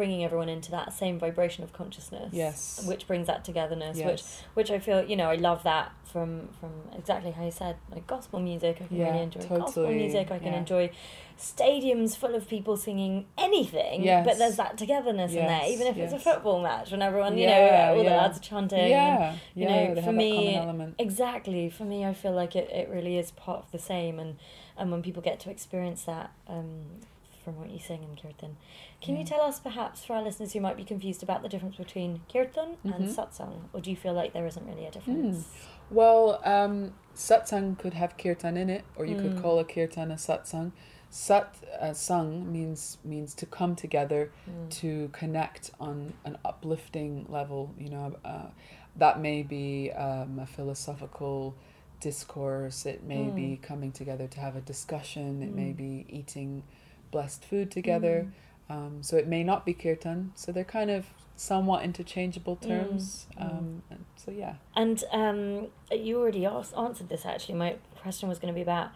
bringing 0.00 0.24
everyone 0.24 0.48
into 0.48 0.70
that 0.70 0.94
same 0.94 1.18
vibration 1.18 1.62
of 1.62 1.74
consciousness. 1.74 2.30
Yes. 2.32 2.82
Which 2.86 3.06
brings 3.06 3.26
that 3.26 3.44
togetherness. 3.44 3.98
Which 3.98 4.06
Yes. 4.06 4.42
which 4.54 4.70
I 4.70 4.78
feel 4.78 5.04
you 5.04 5.14
know 5.14 5.28
I 5.28 5.36
love 5.36 5.62
that 5.64 5.92
from 6.10 6.48
from 6.58 6.70
exactly 6.96 7.32
how 7.32 7.44
you 7.44 7.50
said 7.50 7.76
like 7.92 8.06
gospel 8.06 8.40
music. 8.40 8.78
I 8.82 8.86
can 8.86 8.96
Yeah, 8.96 9.10
really 9.10 9.22
enjoy 9.24 9.40
gospel 9.42 9.88
music. 10.02 10.30
I 10.30 10.38
can 10.38 10.52
yeah. 10.54 10.58
enjoy 10.64 10.90
stadiums 11.38 12.16
full 12.16 12.34
of 12.34 12.48
people 12.48 12.78
singing 12.78 13.26
anything. 13.36 14.02
Yes. 14.02 14.26
But 14.26 14.38
there's 14.38 14.56
that 14.56 14.78
togetherness 14.78 15.32
in 15.32 15.46
there, 15.46 15.64
even 15.68 15.86
if 15.86 15.96
it's 15.98 16.14
a 16.14 16.18
football 16.18 16.62
match 16.62 16.90
when 16.92 17.02
everyone 17.02 17.36
you 17.36 17.44
Yeah, 17.46 17.92
know 17.92 17.98
all 17.98 18.04
the 18.04 18.10
lads 18.10 18.38
are 18.38 18.42
chanting. 18.42 18.78
and- 18.78 18.90
Yeah, 18.90 19.36
you 19.54 19.66
know, 19.68 20.02
for 20.02 20.12
me- 20.12 20.30
that 20.30 20.36
common 20.36 20.54
element. 20.68 20.94
Exactly. 20.98 21.68
For 21.68 21.84
me, 21.84 22.06
I 22.06 22.14
feel 22.14 22.32
like 22.32 22.56
it, 22.56 22.70
it 22.70 22.88
really 22.88 23.18
is 23.18 23.30
part 23.32 23.58
of 23.64 23.70
the 23.70 23.78
same, 23.78 24.18
and, 24.18 24.36
and 24.78 24.90
when 24.90 25.02
people 25.02 25.22
get 25.22 25.40
to 25.40 25.50
experience 25.50 26.04
that 26.04 26.30
um, 26.46 27.00
from 27.44 27.56
what 27.56 27.70
you 27.70 27.78
sing 27.78 28.02
in 28.02 28.16
kirtan, 28.16 28.56
can 29.00 29.16
you 29.16 29.24
tell 29.24 29.40
us 29.40 29.58
perhaps 29.58 30.04
for 30.04 30.14
our 30.14 30.22
listeners 30.22 30.52
who 30.52 30.60
might 30.60 30.76
be 30.76 30.84
confused 30.84 31.22
about 31.22 31.42
the 31.42 31.48
difference 31.48 31.76
between 31.76 32.20
kirtan 32.32 32.76
and 32.84 32.94
Mhm. 33.06 33.14
satsang, 33.16 33.68
or 33.72 33.80
do 33.80 33.90
you 33.90 33.96
feel 33.96 34.12
like 34.12 34.32
there 34.32 34.46
isn't 34.46 34.66
really 34.66 34.86
a 34.86 34.90
difference? 34.90 35.48
Well, 35.90 36.40
um, 36.44 36.94
satsang 37.14 37.76
could 37.78 37.94
have 37.94 38.16
kirtan 38.16 38.56
in 38.56 38.70
it, 38.70 38.84
or 38.96 39.04
you 39.06 39.16
could 39.16 39.34
Mm. 39.34 39.42
call 39.42 39.58
a 39.58 39.64
kirtan 39.64 40.10
a 40.10 40.16
satsang. 40.16 40.72
Sat 41.12 41.56
uh, 41.80 41.92
sang 41.92 42.52
means 42.52 42.98
means 43.04 43.34
to 43.34 43.46
come 43.46 43.74
together, 43.74 44.30
Mm. 44.48 44.70
to 44.70 45.08
connect 45.08 45.72
on 45.80 46.14
an 46.24 46.38
uplifting 46.44 47.26
level. 47.28 47.74
You 47.76 47.88
know, 47.90 48.16
uh, 48.24 48.50
that 48.96 49.18
may 49.18 49.42
be 49.42 49.90
um, 49.90 50.38
a 50.38 50.46
philosophical 50.46 51.56
discourse. 51.98 52.86
It 52.86 53.02
may 53.02 53.26
Mm. 53.26 53.34
be 53.34 53.56
coming 53.56 53.92
together 53.92 54.28
to 54.28 54.40
have 54.40 54.54
a 54.54 54.60
discussion. 54.60 55.42
It 55.42 55.52
may 55.52 55.72
Mm. 55.72 55.76
be 55.76 56.06
eating 56.08 56.62
blessed 57.10 57.44
food 57.44 57.70
together. 57.70 58.28
Um, 58.68 58.98
so 59.02 59.16
it 59.16 59.26
may 59.26 59.42
not 59.42 59.66
be 59.66 59.74
kirtan. 59.74 60.32
So 60.36 60.52
they're 60.52 60.64
kind 60.64 60.90
of 60.90 61.06
somewhat 61.34 61.82
interchangeable 61.84 62.56
terms. 62.56 63.26
mm. 63.36 63.42
Um, 63.42 63.82
so 64.16 64.30
yeah. 64.30 64.54
And 64.76 65.02
um, 65.12 65.68
you 65.90 66.18
already 66.20 66.46
asked, 66.46 66.74
answered 66.76 67.08
this 67.08 67.26
actually. 67.26 67.56
My 67.56 67.76
question 68.00 68.28
was 68.28 68.38
going 68.38 68.52
to 68.52 68.56
be 68.56 68.62
about 68.62 68.90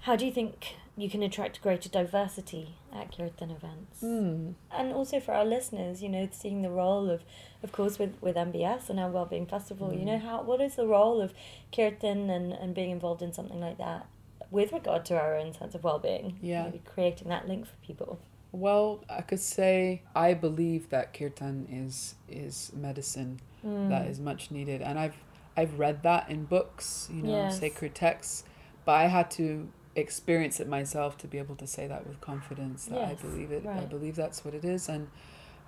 how 0.00 0.16
do 0.16 0.24
you 0.26 0.32
think 0.32 0.74
you 0.96 1.08
can 1.08 1.22
attract 1.22 1.62
greater 1.62 1.88
diversity 1.88 2.74
at 2.92 3.14
kirtan 3.16 3.50
events? 3.50 4.02
Mm. 4.02 4.54
and 4.72 4.92
also 4.92 5.20
for 5.20 5.32
our 5.32 5.44
listeners, 5.44 6.02
you 6.02 6.08
know, 6.08 6.28
seeing 6.32 6.62
the 6.62 6.70
role 6.70 7.08
of, 7.08 7.22
of 7.62 7.70
course, 7.70 7.98
with, 7.98 8.20
with 8.20 8.34
MBS 8.34 8.88
and 8.90 8.98
our 8.98 9.10
Wellbeing 9.10 9.46
Festival, 9.46 9.92
you 9.94 10.04
know, 10.04 10.16
Mm. 10.18 10.22
how 10.22 10.42
what 10.42 10.60
is 10.60 10.74
the 10.76 10.86
role 10.86 11.20
of 11.20 11.32
Kirtan 11.70 12.30
and, 12.30 12.52
and 12.52 12.74
being 12.74 12.90
involved 12.90 13.22
in 13.22 13.32
something 13.32 13.60
like 13.60 13.78
that 13.78 14.06
with 14.50 14.72
regard 14.72 15.04
to 15.06 15.18
our 15.18 15.36
own 15.36 15.52
sense 15.52 15.74
of 15.74 15.84
well-being? 15.84 16.38
Yeah. 16.42 16.64
Maybe 16.64 16.82
creating 16.84 17.28
that 17.28 17.46
link 17.48 17.66
for 17.66 17.76
people. 17.84 18.18
Well, 18.52 19.04
I 19.08 19.22
could 19.22 19.40
say 19.40 20.02
I 20.14 20.34
believe 20.34 20.90
that 20.90 21.12
kirtan 21.14 21.66
is 21.70 22.16
is 22.28 22.72
medicine 22.74 23.40
that 23.62 24.06
Mm. 24.06 24.10
is 24.10 24.18
much 24.20 24.50
needed, 24.50 24.82
and 24.82 24.98
I've 24.98 25.16
I've 25.56 25.78
read 25.78 26.02
that 26.04 26.28
in 26.30 26.44
books, 26.46 27.08
you 27.12 27.22
know, 27.22 27.42
Yes. 27.44 27.58
sacred 27.58 27.94
texts, 27.94 28.44
but 28.84 28.92
I 28.92 29.06
had 29.06 29.30
to 29.32 29.68
experience 29.94 30.58
it 30.60 30.68
myself 30.68 31.18
to 31.18 31.28
be 31.28 31.38
able 31.38 31.56
to 31.56 31.66
say 31.66 31.86
that 31.88 32.06
with 32.06 32.20
confidence 32.20 32.86
that 32.86 33.00
I 33.02 33.14
believe 33.14 33.50
it. 33.52 33.66
I 33.66 33.84
believe 33.84 34.16
that's 34.16 34.44
what 34.44 34.54
it 34.54 34.64
is, 34.64 34.88
and 34.88 35.08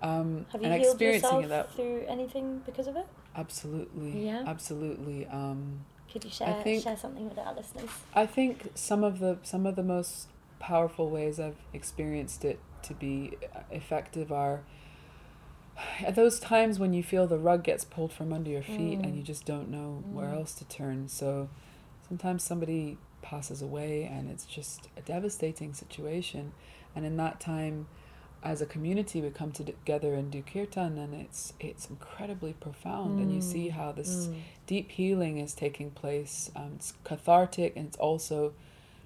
um, 0.02 0.46
Have 0.52 0.60
you 0.62 0.66
and 0.68 0.80
healed 0.80 0.94
experiencing 0.94 1.42
yourself 1.42 1.44
it 1.44 1.48
that 1.48 1.72
through 1.74 2.04
anything 2.08 2.62
because 2.66 2.86
of 2.88 2.96
it? 2.96 3.06
absolutely, 3.36 4.26
Yeah. 4.26 4.42
absolutely. 4.46 5.26
Um, 5.26 5.84
Could 6.12 6.24
you 6.24 6.30
share 6.30 6.62
think- 6.62 6.82
share 6.82 6.96
something 6.96 7.28
with 7.28 7.38
our 7.38 7.54
listeners? 7.54 7.88
I 8.14 8.26
think 8.26 8.70
some 8.74 9.02
of 9.02 9.18
the 9.18 9.38
some 9.42 9.66
of 9.66 9.76
the 9.76 9.82
most 9.82 10.28
powerful 10.58 11.08
ways 11.10 11.40
I've 11.40 11.56
experienced 11.72 12.44
it 12.44 12.60
to 12.82 12.94
be 12.94 13.36
effective 13.70 14.30
are 14.30 14.60
at 16.00 16.14
those 16.14 16.38
times 16.38 16.78
when 16.78 16.92
you 16.92 17.02
feel 17.02 17.26
the 17.26 17.38
rug 17.38 17.64
gets 17.64 17.84
pulled 17.84 18.12
from 18.12 18.32
under 18.32 18.50
your 18.50 18.62
feet 18.62 18.98
Mm. 19.00 19.04
and 19.04 19.16
you 19.16 19.22
just 19.22 19.44
don't 19.44 19.68
know 19.70 20.02
where 20.12 20.28
Mm. 20.28 20.36
else 20.36 20.54
to 20.56 20.64
turn. 20.66 21.08
So 21.08 21.48
sometimes 22.08 22.42
somebody 22.44 22.98
passes 23.22 23.62
away 23.62 24.04
and 24.04 24.30
it's 24.30 24.44
just 24.44 24.88
a 24.96 25.00
devastating 25.00 25.72
situation. 25.74 26.52
And 26.94 27.06
in 27.06 27.16
that 27.16 27.40
time, 27.40 27.86
as 28.42 28.60
a 28.60 28.66
community, 28.66 29.20
we 29.20 29.30
come 29.30 29.52
together 29.52 30.14
and 30.14 30.30
do 30.30 30.42
kirtan, 30.42 30.98
and 30.98 31.14
it's 31.14 31.52
it's 31.60 31.88
incredibly 31.88 32.52
profound. 32.54 33.20
And 33.20 33.32
you 33.32 33.38
Mm. 33.40 33.42
see 33.52 33.68
how 33.68 33.92
this 33.92 34.26
Mm. 34.26 34.34
deep 34.66 34.90
healing 34.90 35.38
is 35.38 35.54
taking 35.54 35.90
place. 35.90 36.50
Um, 36.56 36.72
it's 36.76 36.94
cathartic 37.04 37.76
and 37.76 37.86
it's 37.86 37.96
also 37.98 38.52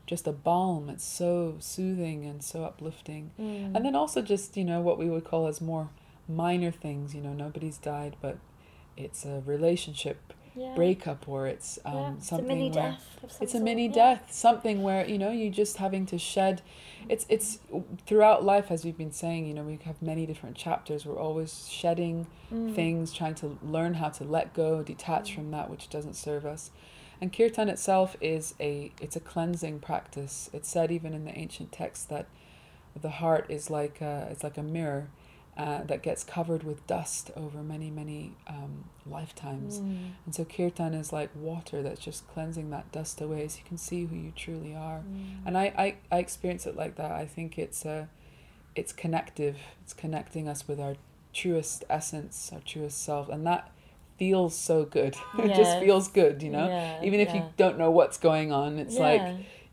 just 0.06 0.26
a 0.26 0.32
balm. 0.32 0.88
It's 0.88 1.04
so 1.04 1.56
soothing 1.58 2.24
and 2.24 2.42
so 2.42 2.64
uplifting. 2.64 3.30
Mm. 3.38 3.74
And 3.74 3.84
then 3.84 3.94
also 3.96 4.22
just, 4.22 4.56
you 4.56 4.64
know, 4.64 4.80
what 4.80 4.98
we 4.98 5.10
would 5.10 5.24
call 5.24 5.46
as 5.46 5.60
more 5.60 5.88
minor 6.28 6.70
things. 6.70 7.14
You 7.14 7.20
know, 7.20 7.32
nobody's 7.34 7.76
died, 7.78 8.16
but 8.22 8.38
it's 8.96 9.24
a 9.26 9.42
relationship 9.44 10.32
yeah. 10.54 10.74
breakup 10.74 11.28
or 11.28 11.46
it's 11.46 11.78
um, 11.84 11.94
yeah. 11.94 12.12
It's 12.14 12.24
a 12.24 12.28
something 12.28 12.46
mini 12.48 12.70
where 12.70 12.90
death. 12.92 13.40
It's 13.42 13.54
a 13.54 13.60
mini 13.60 13.86
yeah. 13.88 13.92
death 13.92 14.32
something 14.32 14.82
where 14.82 15.06
you 15.06 15.18
know 15.18 15.30
you're 15.30 15.52
just 15.52 15.76
having 15.76 16.06
to 16.06 16.18
shed 16.18 16.62
it's 17.08 17.26
it's 17.28 17.58
throughout 18.06 18.44
life 18.44 18.70
as 18.70 18.84
we've 18.84 18.96
been 18.98 19.12
saying 19.12 19.46
you 19.46 19.54
know 19.54 19.62
we 19.62 19.78
have 19.84 20.00
many 20.02 20.26
different 20.26 20.56
chapters 20.56 21.04
we're 21.06 21.18
always 21.18 21.68
shedding 21.68 22.26
Mm. 22.52 22.74
things 22.76 23.12
trying 23.12 23.34
to 23.36 23.58
learn 23.62 23.94
how 23.94 24.08
to 24.08 24.22
let 24.24 24.54
go 24.54 24.82
detach 24.82 25.32
Mm. 25.32 25.34
from 25.34 25.50
that 25.50 25.68
which 25.68 25.88
doesn't 25.90 26.14
serve 26.14 26.46
us 26.46 26.70
and 27.20 27.32
kirtan 27.32 27.68
itself 27.68 28.16
is 28.20 28.54
a 28.60 28.92
it's 29.00 29.16
a 29.16 29.20
cleansing 29.20 29.80
practice 29.80 30.48
it's 30.52 30.68
said 30.68 30.92
even 30.92 31.12
in 31.12 31.24
the 31.24 31.36
ancient 31.36 31.72
texts 31.72 32.04
that 32.06 32.26
the 33.00 33.10
heart 33.10 33.46
is 33.48 33.68
like 33.68 34.00
a, 34.00 34.28
it's 34.30 34.42
like 34.44 34.56
a 34.56 34.62
mirror 34.62 35.08
uh, 35.56 35.82
that 35.84 36.02
gets 36.02 36.22
covered 36.22 36.62
with 36.64 36.86
dust 36.86 37.30
over 37.36 37.62
many 37.62 37.90
many 37.90 38.34
um, 38.46 38.84
lifetimes 39.06 39.78
Mm. 39.78 40.10
and 40.26 40.34
so 40.34 40.44
kirtan 40.44 40.92
is 40.94 41.12
like 41.12 41.30
water 41.34 41.82
that's 41.82 42.00
just 42.00 42.26
cleansing 42.28 42.68
that 42.70 42.90
dust 42.92 43.20
away 43.20 43.48
so 43.48 43.58
you 43.58 43.64
can 43.64 43.78
see 43.78 44.04
who 44.06 44.16
you 44.16 44.32
truly 44.36 44.74
are. 44.74 44.98
Mm. 44.98 45.46
And 45.46 45.56
I, 45.58 45.64
I, 45.78 45.96
I 46.14 46.18
experience 46.18 46.66
it 46.66 46.76
like 46.76 46.96
that. 46.96 47.10
I 47.12 47.24
think 47.26 47.58
it's 47.58 47.86
uh, 47.86 48.06
it's 48.74 48.92
connective. 48.92 49.56
It's 49.82 49.94
connecting 49.94 50.46
us 50.48 50.68
with 50.68 50.78
our 50.78 50.96
truest 51.32 51.84
essence, 51.88 52.50
our 52.52 52.60
truest 52.60 53.02
self. 53.02 53.28
And 53.28 53.46
that 53.46 53.70
feels 54.18 54.54
so 54.56 54.84
good. 54.84 55.14
it 55.38 55.54
just 55.54 55.78
feels 55.78 56.08
good, 56.08 56.42
you 56.42 56.50
know? 56.50 56.68
Yeah, 56.68 57.02
Even 57.02 57.20
if 57.20 57.28
yeah. 57.28 57.36
you 57.36 57.42
don't 57.56 57.78
know 57.78 57.90
what's 57.90 58.18
going 58.18 58.52
on, 58.52 58.78
it's 58.78 58.96
like, 58.98 59.22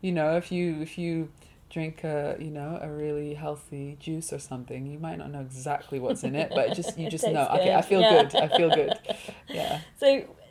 you 0.00 0.12
know, 0.12 0.36
if 0.36 0.50
you 0.52 0.80
if 0.80 0.96
you 0.98 1.28
drink 1.74 2.04
a 2.04 2.36
you 2.38 2.50
know 2.58 2.78
a 2.80 2.88
really 2.88 3.34
healthy 3.34 3.96
juice 3.98 4.32
or 4.32 4.38
something 4.38 4.86
you 4.86 4.98
might 4.98 5.18
not 5.18 5.28
know 5.32 5.40
exactly 5.40 5.98
what's 5.98 6.22
in 6.22 6.34
it 6.36 6.48
but 6.54 6.72
just 6.74 6.96
you 6.96 7.10
just 7.16 7.26
know 7.26 7.46
okay 7.54 7.74
i 7.74 7.82
feel 7.82 8.00
Yeah. 8.00 8.22
good 8.22 8.34
i 8.36 8.48
feel 8.58 8.70
good 8.80 8.94
yeah 9.48 9.80
So 9.98 10.06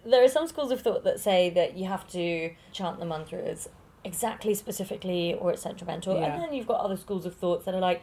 there 0.05 0.21
are 0.23 0.27
some 0.27 0.47
schools 0.47 0.69
of 0.71 0.81
thought 0.81 1.03
that 1.05 1.19
say 1.21 1.49
that 1.51 1.77
you 1.77 1.85
have 1.87 2.05
to 2.09 2.51
chant 2.73 2.99
the 2.99 3.05
mantras 3.05 3.69
exactly 4.03 4.53
specifically 4.53 5.33
or 5.35 5.51
it's 5.53 5.61
sentimental. 5.61 6.13
Yeah. 6.15 6.25
And 6.33 6.43
then 6.43 6.53
you've 6.53 6.67
got 6.67 6.81
other 6.81 6.97
schools 6.97 7.25
of 7.25 7.33
thoughts 7.35 7.63
that 7.63 7.73
are 7.73 7.79
like, 7.79 8.01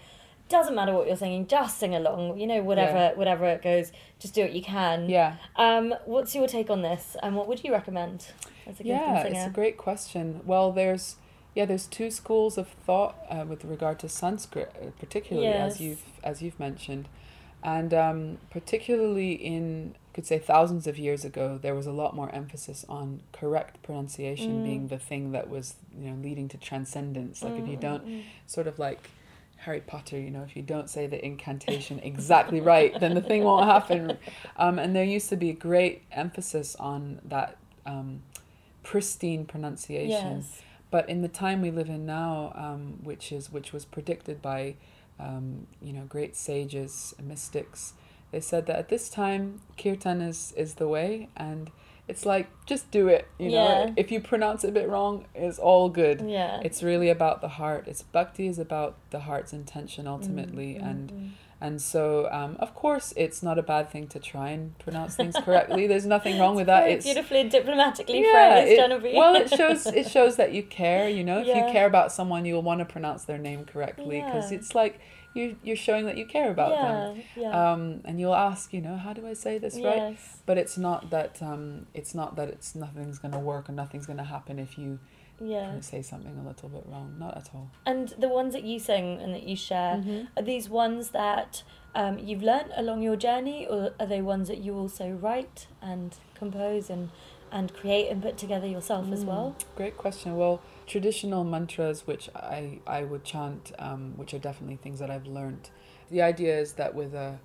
doesn't 0.49 0.75
matter 0.75 0.95
what 0.95 1.07
you're 1.07 1.17
singing, 1.25 1.47
just 1.47 1.79
sing 1.79 1.95
along. 1.95 2.39
You 2.41 2.47
know, 2.47 2.63
whatever 2.63 3.03
whatever 3.17 3.45
it 3.45 3.61
goes, 3.61 3.93
just 4.19 4.33
do 4.35 4.41
what 4.41 4.55
you 4.55 4.63
can. 4.63 5.11
yeah 5.11 5.37
Um, 5.57 5.95
what's 6.07 6.35
your 6.35 6.49
take 6.49 6.71
on 6.71 6.81
this, 6.81 7.17
and 7.23 7.37
what 7.37 7.47
would 7.49 7.63
you 7.65 7.71
recommend 7.71 8.19
as 8.67 8.81
a 8.81 8.85
yeah 8.85 9.23
it's 9.25 9.47
a 9.47 9.51
great 9.51 9.77
question 9.77 10.41
well 10.47 10.73
there's 10.73 11.17
yeah 11.55 11.65
there's 11.65 11.87
two 11.87 12.11
schools 12.11 12.57
of 12.59 12.69
thought 12.69 13.17
uh, 13.29 13.45
with 13.47 13.65
regard 13.65 13.99
to 13.99 14.09
sanskrit 14.09 14.73
uh, 14.81 14.87
particularly 14.99 15.49
Yes. 15.49 15.75
as 15.75 15.81
you've 15.81 16.03
as 16.23 16.43
you've 16.43 16.59
mentioned 16.61 17.09
and 17.63 17.93
um, 17.93 18.39
particularly 18.51 19.33
in 19.33 19.95
could 20.15 20.27
say 20.27 20.39
thousands 20.39 20.87
of 20.87 20.99
years 20.99 21.25
ago 21.25 21.59
there 21.61 21.75
was 21.75 21.87
a 21.87 21.93
lot 21.93 22.15
more 22.17 22.31
emphasis 22.35 22.85
on 22.89 23.21
correct 23.33 23.83
pronunciation 23.83 24.61
Mm. 24.61 24.65
being 24.65 24.89
the 24.89 24.99
thing 24.99 25.33
that 25.33 25.49
was 25.49 25.75
you 25.99 26.11
know 26.11 26.17
leading 26.23 26.49
to 26.49 26.57
transcendence 26.59 27.43
like 27.43 27.59
if 27.59 27.67
you 27.69 27.77
Mm, 27.77 27.81
don't 27.81 28.07
mm, 28.07 28.23
sort 28.47 28.67
of 28.67 28.79
like 28.79 29.11
Harry 29.65 29.83
Potter, 29.83 30.19
you 30.19 30.31
know, 30.31 30.43
if 30.43 30.57
you 30.57 30.63
don't 30.63 30.89
say 30.89 31.07
the 31.07 31.23
incantation 31.23 32.01
exactly 32.03 32.61
right, 32.75 32.99
then 32.99 33.13
the 33.15 33.21
thing 33.21 33.45
won't 33.45 33.67
happen. 33.67 34.17
Um, 34.57 34.79
and 34.79 34.97
there 34.97 35.05
used 35.05 35.29
to 35.29 35.37
be 35.37 35.51
a 35.51 35.55
great 35.55 36.01
emphasis 36.13 36.75
on 36.77 37.21
that 37.27 37.59
um, 37.85 38.23
pristine 38.83 39.45
mm. 39.45 39.49
pronunciation. 39.49 40.37
Yes. 40.39 40.63
But 40.91 41.09
in 41.09 41.23
the 41.23 41.29
time 41.29 41.63
we 41.63 41.71
live 41.71 41.89
in 41.89 42.05
now, 42.07 42.53
um, 42.57 42.99
which 43.03 43.31
is 43.33 43.53
which 43.53 43.73
was 43.73 43.85
predicted 43.85 44.43
by, 44.43 44.75
um, 45.19 45.67
you 45.81 45.93
know, 45.93 46.05
great 46.05 46.37
sages, 46.37 47.15
and 47.19 47.29
mystics, 47.29 47.95
they 48.33 48.41
said 48.41 48.67
that 48.67 48.77
at 48.77 48.89
this 48.89 49.09
time 49.09 49.61
kirtan 49.77 50.21
is 50.21 50.53
is 50.57 50.75
the 50.75 50.89
way, 50.89 51.29
and 51.37 51.71
it's 52.09 52.27
like 52.27 52.49
just 52.67 52.91
do 52.91 53.07
it. 53.07 53.29
You 53.39 53.51
know, 53.51 53.55
Yeah. 53.87 53.93
if 53.97 54.11
you 54.11 54.21
pronounce 54.21 54.65
it 54.65 54.69
a 54.71 54.73
bit 54.73 54.89
wrong, 54.89 55.27
it's 55.35 55.59
all 55.61 55.89
good. 55.89 56.23
Yeah. 56.23 56.61
It's 56.65 56.83
really 56.83 57.09
about 57.09 57.41
the 57.41 57.49
heart. 57.49 57.87
It's 57.87 58.03
bhakti 58.03 58.49
is 58.49 58.59
about 58.59 58.97
the 59.11 59.21
heart's 59.21 59.53
intention 59.53 60.09
ultimately, 60.09 60.75
Mm, 60.75 60.81
mm, 60.83 60.91
and 60.91 61.11
mm. 61.13 61.29
And 61.61 61.81
so 61.81 62.29
um, 62.33 62.57
of 62.59 62.75
course 62.75 63.13
it's 63.17 63.43
not 63.43 63.59
a 63.59 63.63
bad 63.63 63.91
thing 63.91 64.07
to 64.09 64.19
try 64.19 64.51
and 64.51 64.79
pronounce 64.79 65.15
things 65.17 65.37
correctly. 65.45 65.87
There's 65.87 66.07
nothing 66.07 66.39
wrong 66.39 66.55
with 66.61 66.67
that. 66.67 66.89
It's 66.89 67.05
beautifully 67.05 67.49
diplomatically 67.49 68.23
yeah, 68.23 68.63
phrased, 68.63 68.81
Jahnavi. 68.81 69.15
well, 69.15 69.35
it 69.37 69.51
shows 69.57 69.87
it 69.87 70.09
shows 70.09 70.37
that 70.37 70.53
you 70.53 70.63
care. 70.63 71.09
You 71.09 71.23
know, 71.25 71.41
if 71.41 71.47
you 71.47 71.63
care 71.73 71.87
about 71.87 72.13
someone, 72.13 72.45
you'll 72.47 72.63
want 72.63 72.79
to 72.81 72.87
pronounce 72.87 73.25
their 73.25 73.39
name 73.39 73.65
correctly 73.65 74.21
because 74.25 74.51
Yeah. 74.51 74.59
it's 74.59 74.75
like 74.75 75.01
you 75.35 75.57
you're 75.63 75.77
showing 75.77 76.07
that 76.07 76.17
you 76.17 76.27
care 76.27 76.51
about 76.51 76.71
them. 76.81 77.23
yeah, 77.37 77.43
yeah. 77.43 77.73
Um, 77.73 78.01
and 78.05 78.19
you'll 78.19 78.35
ask, 78.35 78.73
you 78.73 78.81
know, 78.81 78.97
how 78.97 79.13
do 79.13 79.27
I 79.27 79.35
say 79.35 79.59
this 79.59 79.79
right? 79.79 80.19
But 80.47 80.59
it's 80.59 80.77
not 80.79 81.11
that 81.11 81.41
um, 81.43 81.87
it's 81.95 82.15
not 82.15 82.37
that 82.37 82.49
it's 82.49 82.75
nothing's 82.75 83.19
gonna 83.19 83.39
work 83.39 83.69
and 83.69 83.77
nothing's 83.77 84.07
gonna 84.07 84.25
happen 84.25 84.59
if 84.59 84.77
you 84.79 84.99
Yeah. 85.41 85.81
say 85.81 86.03
something 86.03 86.37
a 86.39 86.47
little 86.47 86.69
bit 86.69 86.85
wrong. 86.87 87.15
Not 87.19 87.37
at 87.37 87.49
all. 87.55 87.71
And 87.87 88.09
the 88.19 88.29
ones 88.29 88.53
that 88.55 88.65
you 88.65 88.79
sing 88.79 89.21
and 89.21 89.35
that 89.35 89.45
you 89.45 89.57
share, 89.57 89.97
Mhm. 89.97 90.29
are 90.37 90.43
these 90.43 90.69
ones 90.69 91.11
that 91.11 91.63
um, 91.95 92.19
you've 92.21 92.43
learnt 92.43 92.71
along 92.77 93.03
your 93.03 93.17
journey, 93.17 93.67
or 93.67 93.93
are 93.99 94.07
they 94.07 94.23
ones 94.23 94.47
that 94.47 94.59
you 94.59 94.77
also 94.79 95.11
write 95.11 95.67
and 95.83 96.15
compose 96.35 96.89
and, 96.89 97.11
and 97.51 97.75
create 97.75 98.09
and 98.11 98.23
put 98.23 98.37
together 98.39 98.67
yourself 98.67 99.11
as 99.11 99.25
Mm, 99.25 99.29
well? 99.29 99.57
Great 99.75 99.97
question. 99.97 100.37
Well, 100.37 100.61
traditional 100.87 101.43
mantras, 101.43 102.07
which 102.07 102.31
I, 102.37 102.79
I 102.87 103.03
would 103.03 103.25
chant, 103.25 103.73
um, 103.81 104.13
which 104.17 104.33
are 104.35 104.39
definitely 104.39 104.77
things 104.77 105.01
that 105.01 105.11
I've 105.11 105.27
learnt. 105.27 105.71
The 106.13 106.23
idea 106.23 106.57
is 106.61 106.75
that 106.75 106.95
with 106.95 107.13
a, 107.13 107.41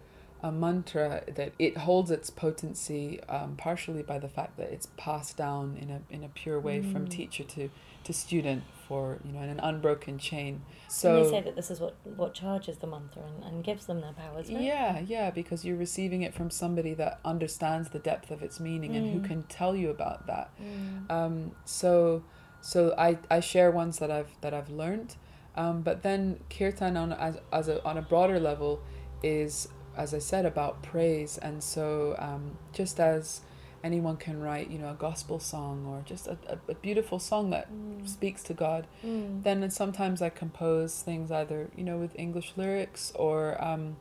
a 0.47 0.51
mantra, 0.51 1.23
that 1.37 1.51
it 1.57 1.75
holds 1.77 2.11
its 2.11 2.29
potency 2.29 3.19
um, 3.23 3.55
partially 3.57 4.03
by 4.03 4.19
the 4.19 4.29
fact 4.29 4.57
that 4.57 4.69
it's 4.71 4.87
passed 4.95 5.35
down 5.37 5.77
in 5.81 5.89
a, 5.89 5.99
in 6.15 6.23
a 6.23 6.29
pure 6.29 6.59
way 6.59 6.81
from 6.81 7.05
Mm. 7.05 7.09
teacher 7.09 7.43
to, 7.55 7.69
to 8.03 8.13
student 8.13 8.63
for, 8.87 9.17
you 9.25 9.31
know, 9.33 9.41
in 9.41 9.49
an 9.49 9.59
unbroken 9.59 10.19
chain. 10.19 10.61
So, 10.87 11.15
and 11.15 11.25
they 11.25 11.29
say 11.31 11.41
that 11.41 11.55
this 11.55 11.71
is 11.71 11.79
what, 11.79 11.95
what 12.03 12.33
charges 12.33 12.77
the 12.77 12.87
mantra 12.87 13.23
and, 13.23 13.43
and 13.43 13.63
gives 13.63 13.85
them 13.87 14.01
their 14.01 14.13
powers, 14.13 14.51
right? 14.51 14.61
Yeah, 14.61 14.99
yeah, 14.99 15.31
because 15.31 15.65
you're 15.65 15.77
receiving 15.77 16.21
it 16.21 16.33
from 16.33 16.49
somebody 16.51 16.93
that 16.93 17.19
understands 17.25 17.89
the 17.89 17.99
depth 17.99 18.29
of 18.29 18.43
its 18.43 18.59
meaning 18.59 18.95
and 18.95 19.07
who 19.11 19.19
Mm. 19.19 19.23
can 19.23 19.43
tell 19.43 19.75
you 19.75 19.89
about 19.89 20.27
that. 20.27 20.51
Mm. 20.61 21.11
Um, 21.11 21.51
so, 21.65 22.23
so 22.61 22.93
I, 22.97 23.17
I 23.31 23.39
share 23.39 23.71
ones 23.71 23.97
that 23.97 24.11
I've 24.11 24.29
that 24.41 24.53
I've 24.53 24.69
learned, 24.69 25.15
um, 25.55 25.81
but 25.81 26.03
then 26.03 26.39
kirtan 26.49 26.95
on 26.97 27.13
as, 27.13 27.37
as 27.51 27.67
a, 27.67 27.83
on 27.83 27.97
a 27.97 28.01
broader 28.03 28.39
level 28.39 28.81
is 29.23 29.67
as 29.97 30.13
I 30.13 30.19
said 30.19 30.45
about 30.45 30.81
praise, 30.83 31.37
and 31.37 31.63
so 31.63 32.15
um, 32.19 32.57
just 32.73 32.99
as 32.99 33.41
anyone 33.83 34.17
can 34.17 34.39
write, 34.41 34.69
you 34.71 34.79
know, 34.79 34.89
a 34.89 34.95
gospel 34.95 35.39
song 35.39 35.85
or 35.87 36.01
just 36.05 36.25
a, 36.27 36.37
a, 36.49 36.57
a 36.71 36.75
beautiful 36.75 37.19
song 37.19 37.49
that 37.51 37.67
Mm. 37.71 38.07
speaks 38.07 38.43
to 38.43 38.53
God, 38.53 38.87
Mm. 39.05 39.43
then 39.43 39.69
sometimes 39.71 40.21
I 40.21 40.29
compose 40.29 41.01
things 41.01 41.31
either 41.31 41.69
you 41.75 41.83
know 41.83 41.97
with 41.97 42.17
English 42.17 42.53
lyrics 42.55 43.11
or 43.15 43.63
um, 43.63 43.97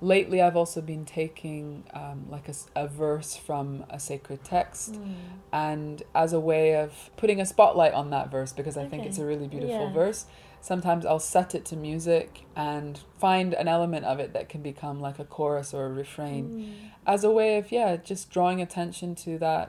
lately 0.00 0.42
I've 0.42 0.56
also 0.56 0.80
been 0.82 1.04
taking 1.06 1.84
um, 1.94 2.26
like 2.28 2.48
a 2.76 2.86
verse 2.86 3.36
from 3.36 3.84
a 3.88 3.98
sacred 3.98 4.44
text 4.44 4.94
Mm. 4.94 5.14
and 5.52 6.02
as 6.14 6.32
a 6.32 6.40
way 6.40 6.74
of 6.76 7.10
putting 7.16 7.40
a 7.40 7.46
spotlight 7.46 7.92
on 7.94 8.10
that 8.10 8.30
verse 8.30 8.52
because 8.52 8.76
I 8.76 8.84
think 8.86 9.06
it's 9.06 9.18
a 9.18 9.24
really 9.24 9.48
beautiful 9.48 9.86
Yeah. 9.86 9.92
verse. 9.92 10.26
Sometimes 10.70 11.04
I'll 11.04 11.18
set 11.36 11.54
it 11.54 11.64
to 11.66 11.76
music 11.76 12.28
and 12.56 12.98
find 13.18 13.52
an 13.52 13.68
element 13.68 14.06
of 14.06 14.18
it 14.18 14.32
that 14.32 14.48
can 14.48 14.62
become 14.62 14.98
like 14.98 15.18
a 15.18 15.24
chorus 15.36 15.74
or 15.74 15.84
a 15.84 15.90
refrain 15.90 16.44
Mm. 16.48 16.74
as 17.14 17.22
a 17.22 17.30
way 17.30 17.58
of 17.58 17.70
yeah 17.70 17.96
just 17.96 18.30
drawing 18.30 18.62
attention 18.62 19.14
to 19.26 19.30
that 19.46 19.66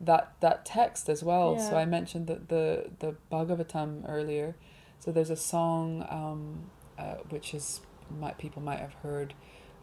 that 0.00 0.24
that 0.40 0.64
text 0.64 1.08
as 1.10 1.22
well. 1.22 1.58
So 1.58 1.76
I 1.76 1.84
mentioned 1.84 2.28
the 2.28 2.36
the 2.54 2.64
the 3.02 3.10
Bhagavatam 3.30 3.90
earlier. 4.08 4.56
So 5.00 5.12
there's 5.12 5.30
a 5.30 5.36
song 5.54 6.06
um, 6.08 6.70
uh, 6.98 7.16
which 7.28 7.52
is 7.52 7.82
might 8.22 8.38
people 8.38 8.62
might 8.62 8.80
have 8.86 8.94
heard 9.02 9.34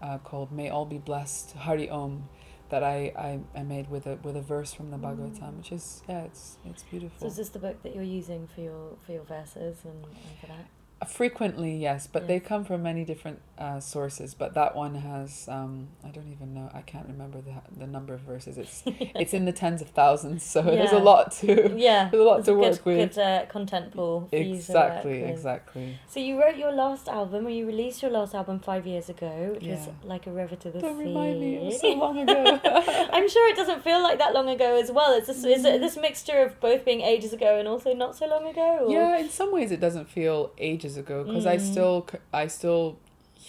uh, 0.01 0.17
called 0.29 0.51
"May 0.51 0.69
All 0.69 0.85
Be 0.85 0.97
Blessed," 0.97 1.51
Hari 1.67 1.87
Om, 1.91 2.27
that 2.69 2.83
I, 2.83 3.11
I, 3.55 3.59
I 3.59 3.63
made 3.63 3.89
with 3.89 4.07
a 4.07 4.15
with 4.23 4.35
a 4.35 4.41
verse 4.41 4.73
from 4.73 4.91
the 4.91 4.97
Bhagavatam, 4.97 5.39
Mm. 5.53 5.57
which 5.57 5.71
is 5.71 6.01
yeah, 6.09 6.23
it's 6.23 6.57
it's 6.65 6.83
beautiful. 6.83 7.17
So 7.19 7.27
is 7.27 7.35
this 7.37 7.49
the 7.49 7.59
book 7.59 7.81
that 7.83 7.93
you're 7.93 8.03
using 8.03 8.47
for 8.47 8.61
your 8.61 8.97
for 9.05 9.11
your 9.11 9.23
verses 9.23 9.77
and, 9.85 10.03
and 10.05 10.39
for 10.41 10.47
that? 10.47 10.65
Uh, 11.01 11.05
Frequently, 11.05 11.75
yes, 11.75 12.07
but 12.07 12.25
they 12.27 12.39
come 12.39 12.63
from 12.63 12.81
many 12.83 13.03
different 13.03 13.41
uh, 13.57 13.79
sources. 13.81 14.33
But 14.33 14.53
that 14.53 14.75
one 14.75 14.95
has 14.95 15.47
um, 15.49 15.89
I 16.05 16.09
don't 16.09 16.29
even 16.31 16.53
know 16.53 16.69
I 16.73 16.81
can't 16.81 17.05
remember 17.07 17.39
the 17.41 17.53
the 17.77 17.85
number 17.87 18.13
of 18.13 18.21
verses. 18.21 18.57
It's 18.57 18.81
it's 18.85 19.33
in 19.33 19.43
the 19.43 19.51
tens 19.51 19.81
of 19.81 19.89
thousands, 19.89 20.43
so 20.43 20.61
there's 20.61 20.93
a 20.93 20.99
lot 20.99 21.33
to 21.39 21.73
Yeah, 21.77 22.07
There's 22.09 22.21
a 22.21 22.25
lot 22.25 22.39
it's 22.39 22.45
to 22.47 22.53
good, 22.53 22.59
work 22.61 22.85
with. 22.85 23.15
Good 23.15 23.21
uh, 23.21 23.45
content 23.47 23.91
pool. 23.93 24.27
For 24.29 24.37
you 24.37 24.43
to 24.43 24.49
work 24.51 24.55
exactly 24.57 25.23
exactly. 25.23 25.99
So 26.07 26.19
you 26.21 26.39
wrote 26.41 26.55
your 26.57 26.71
last 26.71 27.09
album, 27.09 27.45
or 27.45 27.49
you 27.49 27.65
released 27.67 28.01
your 28.01 28.11
last 28.11 28.33
album 28.33 28.59
five 28.59 28.87
years 28.87 29.09
ago, 29.09 29.51
which 29.55 29.67
was 29.67 29.87
Yeah. 29.87 29.93
like 30.03 30.27
a 30.27 30.31
river 30.31 30.55
to 30.55 30.69
the 30.71 30.79
Don't 30.79 30.97
sea. 30.97 31.03
remind 31.07 31.39
me, 31.41 31.55
it 31.57 31.63
was 31.65 31.79
so 31.81 31.91
long 31.93 32.19
ago. 32.19 32.59
I'm 33.11 33.27
sure 33.27 33.49
it 33.51 33.57
doesn't 33.57 33.83
feel 33.83 34.01
like 34.01 34.17
that 34.19 34.33
long 34.33 34.47
ago 34.47 34.79
as 34.79 34.91
well. 34.91 35.11
It's 35.17 35.27
this, 35.27 35.43
is 35.43 35.63
Mm. 35.65 35.75
it 35.75 35.79
this 35.81 35.97
mixture 35.97 36.39
of 36.45 36.57
both 36.61 36.85
being 36.85 37.01
ages 37.01 37.33
ago 37.33 37.59
and 37.59 37.67
also 37.67 37.93
not 37.93 38.15
so 38.15 38.27
long 38.27 38.47
ago. 38.47 38.85
Or? 38.85 38.91
Yeah, 38.91 39.17
in 39.17 39.29
some 39.29 39.51
ways 39.51 39.71
it 39.71 39.81
doesn't 39.81 40.07
feel 40.09 40.51
ages 40.57 40.84
ago 40.97 41.23
because 41.23 41.45
I 41.45 41.57
Mm. 41.57 41.61
still 41.71 42.07
I 42.33 42.47
still 42.47 42.97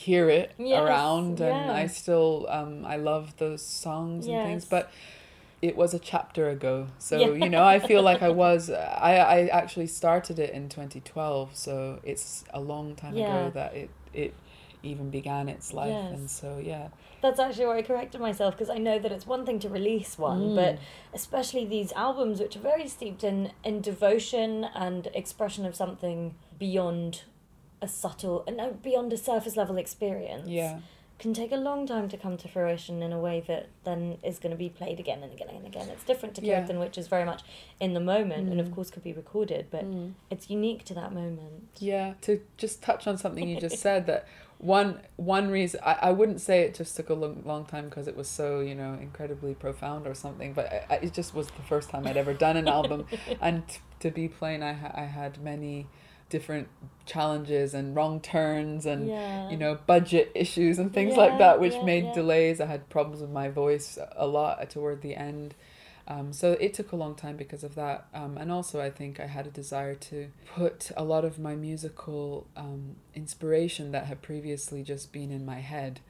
hear 0.04 0.28
it 0.28 0.48
Yes, 0.58 0.82
around 0.82 1.40
and 1.40 1.66
yeah. 1.66 1.72
I 1.82 1.86
still 1.86 2.46
um 2.48 2.84
I 2.84 2.96
love 2.96 3.24
those 3.38 3.62
songs 3.84 4.26
and 4.26 4.40
things 4.42 4.64
but 4.64 4.90
it 5.62 5.74
was 5.82 5.94
a 5.94 5.98
chapter 5.98 6.44
ago 6.56 6.74
so 6.98 7.14
Yeah. 7.18 7.44
you 7.44 7.48
know 7.54 7.64
I 7.64 7.78
feel 7.90 8.02
like 8.10 8.22
I 8.22 8.28
was 8.44 8.62
I 8.70 9.12
I 9.36 9.38
actually 9.60 9.86
started 10.00 10.36
it 10.38 10.50
in 10.58 10.68
2012 10.68 11.56
so 11.56 11.74
it's 12.02 12.44
a 12.52 12.60
long 12.60 12.94
time 13.02 13.16
Yeah. 13.16 13.24
ago 13.26 13.50
that 13.58 13.70
it 13.82 13.90
it 14.12 14.32
even 14.82 15.08
began 15.10 15.48
its 15.48 15.72
life 15.72 15.88
Yes. 15.88 16.12
and 16.16 16.30
so 16.30 16.48
yeah 16.72 16.88
That's 17.22 17.40
actually 17.40 17.66
why 17.70 17.78
I 17.78 17.82
corrected 17.82 18.20
myself 18.20 18.54
because 18.54 18.70
I 18.78 18.78
know 18.78 18.98
that 18.98 19.10
it's 19.16 19.26
one 19.26 19.44
thing 19.46 19.58
to 19.60 19.68
release 19.70 20.12
one, 20.18 20.42
Mm. 20.50 20.54
but 20.54 20.72
especially 21.20 21.64
these 21.64 21.90
albums, 22.06 22.36
which 22.42 22.54
are 22.58 22.64
very 22.74 22.86
steeped 22.96 23.24
in, 23.24 23.38
in 23.64 23.80
devotion 23.80 24.50
and 24.84 25.08
expression 25.22 25.64
of 25.66 25.74
something 25.74 26.34
beyond 26.58 27.22
a 27.82 27.88
subtle, 27.88 28.44
and 28.46 28.56
no, 28.56 28.72
beyond 28.82 29.12
a 29.12 29.16
surface 29.18 29.56
level 29.56 29.76
experience, 29.76 30.48
yeah 30.48 30.78
can 31.18 31.32
take 31.32 31.50
a 31.50 31.56
long 31.56 31.86
time 31.86 32.10
to 32.10 32.16
come 32.18 32.36
to 32.36 32.46
fruition 32.46 33.02
in 33.02 33.10
a 33.10 33.18
way 33.18 33.42
that 33.46 33.66
then 33.84 34.18
is 34.22 34.38
going 34.38 34.50
to 34.50 34.56
be 34.56 34.68
played 34.68 35.00
again 35.00 35.22
and 35.22 35.32
again 35.32 35.48
and 35.48 35.66
again. 35.66 35.88
It's 35.88 36.04
different 36.04 36.34
to 36.34 36.44
Yeah. 36.44 36.60
Kirtan, 36.60 36.78
which 36.78 36.98
is 36.98 37.08
very 37.08 37.24
much 37.24 37.42
in 37.80 37.94
the 37.94 38.00
moment 38.00 38.50
and 38.50 38.60
of 38.60 38.66
Mm. 38.68 38.74
course 38.74 38.90
could 38.90 39.02
be 39.02 39.14
recorded, 39.14 39.68
but 39.70 39.86
Mm. 39.86 40.12
it's 40.28 40.50
unique 40.50 40.84
to 40.84 40.92
that 40.92 41.14
moment. 41.14 41.68
Yeah, 41.78 42.14
to 42.20 42.42
just 42.58 42.82
touch 42.82 43.06
on 43.06 43.16
something 43.16 43.48
you 43.48 43.58
just 43.58 43.78
said 43.88 44.04
that 44.08 44.26
one 44.58 45.00
one 45.16 45.48
reason 45.48 45.80
I, 45.82 45.96
I 46.02 46.10
wouldn't 46.10 46.42
say 46.42 46.60
it 46.64 46.74
just 46.74 46.94
took 46.96 47.08
a 47.08 47.14
long, 47.14 47.42
long 47.46 47.64
time 47.64 47.86
because 47.86 48.06
it 48.08 48.14
was 48.16 48.28
so 48.28 48.60
you 48.60 48.74
know 48.74 48.92
incredibly 49.00 49.54
profound 49.54 50.06
or 50.06 50.12
something, 50.14 50.52
but 50.52 50.70
I, 50.70 50.84
I, 50.90 50.94
it 50.96 51.14
just 51.14 51.34
was 51.34 51.46
the 51.46 51.62
first 51.62 51.88
time 51.88 52.06
I'd 52.06 52.18
ever 52.18 52.34
done 52.34 52.58
an 52.58 52.68
album, 52.68 53.06
and 53.40 53.66
t- 53.66 53.78
to 54.00 54.10
be 54.10 54.28
plain, 54.28 54.62
I 54.62 54.74
ha- 54.74 54.92
I 54.94 55.04
had 55.04 55.42
many 55.42 55.86
different 56.28 56.68
challenges 57.04 57.72
and 57.72 57.94
wrong 57.94 58.20
turns 58.20 58.84
and 58.84 59.08
yeah. 59.08 59.48
you 59.50 59.56
know 59.56 59.78
budget 59.86 60.32
issues 60.34 60.78
and 60.78 60.92
things 60.92 61.14
Yeah, 61.14 61.20
like 61.24 61.38
that 61.38 61.60
which 61.60 61.74
yeah, 61.74 61.84
made 61.84 62.12
delays. 62.12 62.60
I 62.60 62.66
had 62.66 62.88
problems 62.88 63.20
with 63.20 63.30
my 63.30 63.48
voice 63.48 63.98
a 64.16 64.26
lot 64.26 64.68
toward 64.70 65.02
the 65.02 65.14
end. 65.14 65.54
Um, 66.08 66.32
so 66.32 66.52
it 66.52 66.72
took 66.72 66.92
a 66.92 66.96
long 66.96 67.16
time 67.16 67.36
because 67.36 67.64
of 67.64 67.74
that. 67.74 68.06
Um, 68.14 68.38
and 68.38 68.50
also 68.52 68.80
i 68.80 68.90
think 68.90 69.18
i 69.20 69.26
had 69.26 69.46
a 69.46 69.50
desire 69.50 69.94
to 69.96 70.28
put 70.54 70.90
a 70.96 71.04
lot 71.04 71.24
of 71.24 71.38
my 71.38 71.54
musical 71.56 72.46
um, 72.56 72.96
inspiration 73.14 73.92
that 73.92 74.06
had 74.06 74.22
previously 74.22 74.82
just 74.82 75.12
been 75.12 75.30
in 75.30 75.44
my 75.44 75.60
head 75.60 76.00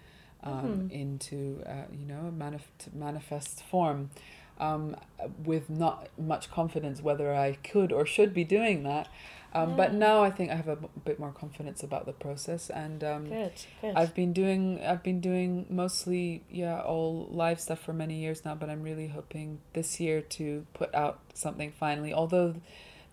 um, 0.42 0.52
Mhm. 0.90 0.90
into 0.92 1.62
uh, 1.66 1.86
you 1.92 2.06
know 2.06 2.32
manif- 2.36 2.92
manifest 2.94 3.62
form 3.64 4.10
um, 4.58 4.96
with 5.44 5.68
not 5.68 6.08
much 6.18 6.50
confidence 6.50 7.02
whether 7.02 7.34
i 7.34 7.52
could 7.62 7.92
or 7.92 8.06
should 8.06 8.32
be 8.32 8.44
doing 8.44 8.82
that 8.82 9.08
um, 9.56 9.74
but 9.74 9.94
now 9.94 10.22
I 10.22 10.30
think 10.30 10.50
I 10.50 10.54
have 10.54 10.68
a 10.68 10.76
b- 10.76 10.88
bit 11.06 11.18
more 11.18 11.32
confidence 11.32 11.82
about 11.82 12.04
the 12.04 12.12
process, 12.12 12.68
and 12.68 13.02
um, 13.02 13.28
Good, 13.28 13.52
good. 13.80 13.94
I've 13.96 14.14
been 14.14 14.34
doing 14.34 14.84
I've 14.84 15.02
been 15.02 15.20
doing 15.20 15.64
mostly 15.70 16.42
yeah 16.50 16.80
all 16.80 17.26
live 17.30 17.58
stuff 17.58 17.80
for 17.80 17.94
many 17.94 18.16
years 18.16 18.44
now. 18.44 18.54
But 18.54 18.68
I'm 18.68 18.82
really 18.82 19.08
hoping 19.08 19.60
this 19.72 19.98
year 19.98 20.20
to 20.20 20.66
put 20.74 20.94
out 20.94 21.20
something 21.32 21.72
finally. 21.72 22.12
Although 22.12 22.56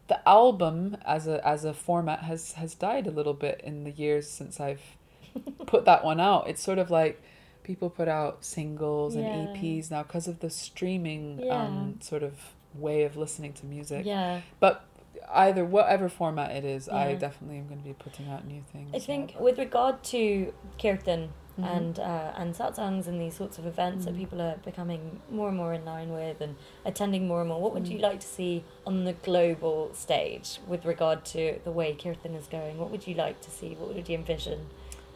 the 0.09 0.27
album 0.27 0.97
as 1.05 1.27
a 1.27 1.45
as 1.47 1.63
a 1.63 1.73
format 1.73 2.23
has 2.23 2.53
has 2.53 2.75
died 2.75 3.07
a 3.07 3.11
little 3.11 3.33
bit 3.33 3.61
in 3.63 3.85
the 3.85 3.91
years 3.91 4.29
since 4.29 4.59
I've 4.59 4.97
put 5.65 5.85
that 5.85 6.03
one 6.03 6.19
out. 6.19 6.49
It's 6.49 6.61
sort 6.61 6.77
of 6.77 6.91
like 6.91 7.21
people 7.63 7.89
put 7.89 8.07
out 8.07 8.43
singles 8.43 9.15
Yeah. 9.15 9.21
and 9.23 9.55
EPs 9.57 9.89
now 9.91 10.03
because 10.03 10.27
of 10.27 10.39
the 10.39 10.49
streaming 10.49 11.39
Yeah. 11.43 11.63
um, 11.63 11.99
sort 12.01 12.23
of 12.23 12.33
way 12.75 13.03
of 13.03 13.15
listening 13.15 13.53
to 13.53 13.65
music 13.65 14.05
yeah. 14.05 14.41
but 14.59 14.85
either 15.31 15.63
whatever 15.63 16.09
format 16.09 16.49
it 16.51 16.65
is 16.65 16.89
i 16.89 17.13
definitely 17.13 17.57
am 17.59 17.67
going 17.67 17.77
to 17.79 17.85
be 17.85 17.93
putting 17.93 18.27
out 18.29 18.45
new 18.47 18.61
things 18.71 18.89
I 18.93 18.97
yeah. 18.97 19.03
think 19.03 19.35
with 19.39 19.57
regard 19.59 20.03
to 20.05 20.53
Kirtan 20.81 21.29
Mhm. 21.59 21.77
and 21.77 21.99
uh, 21.99 22.31
and 22.35 22.55
satsangs 22.55 23.05
and 23.05 23.21
these 23.21 23.35
sorts 23.35 23.59
of 23.59 23.67
events 23.67 24.05
that 24.05 24.15
Mhm. 24.15 24.17
people 24.17 24.41
are 24.41 24.55
becoming 24.65 25.21
more 25.29 25.49
and 25.49 25.57
more 25.57 25.71
in 25.71 25.85
line 25.85 26.11
with 26.11 26.41
and 26.41 26.55
attending 26.83 27.27
more 27.27 27.41
and 27.41 27.49
more, 27.49 27.61
what 27.61 27.75
would 27.75 27.87
you 27.87 27.99
Mm. 27.99 28.07
like 28.09 28.19
to 28.21 28.25
see 28.25 28.63
on 28.87 29.03
the 29.03 29.13
global 29.13 29.93
stage 29.93 30.57
with 30.67 30.83
regard 30.83 31.23
to 31.25 31.59
the 31.63 31.71
way 31.71 31.93
Kirtan 31.93 32.33
is 32.33 32.47
going? 32.47 32.79
What 32.79 32.89
would 32.89 33.05
you 33.05 33.13
like 33.13 33.39
to 33.41 33.51
see? 33.51 33.75
What 33.75 33.93
would 33.93 34.09
you 34.09 34.15
envision 34.17 34.65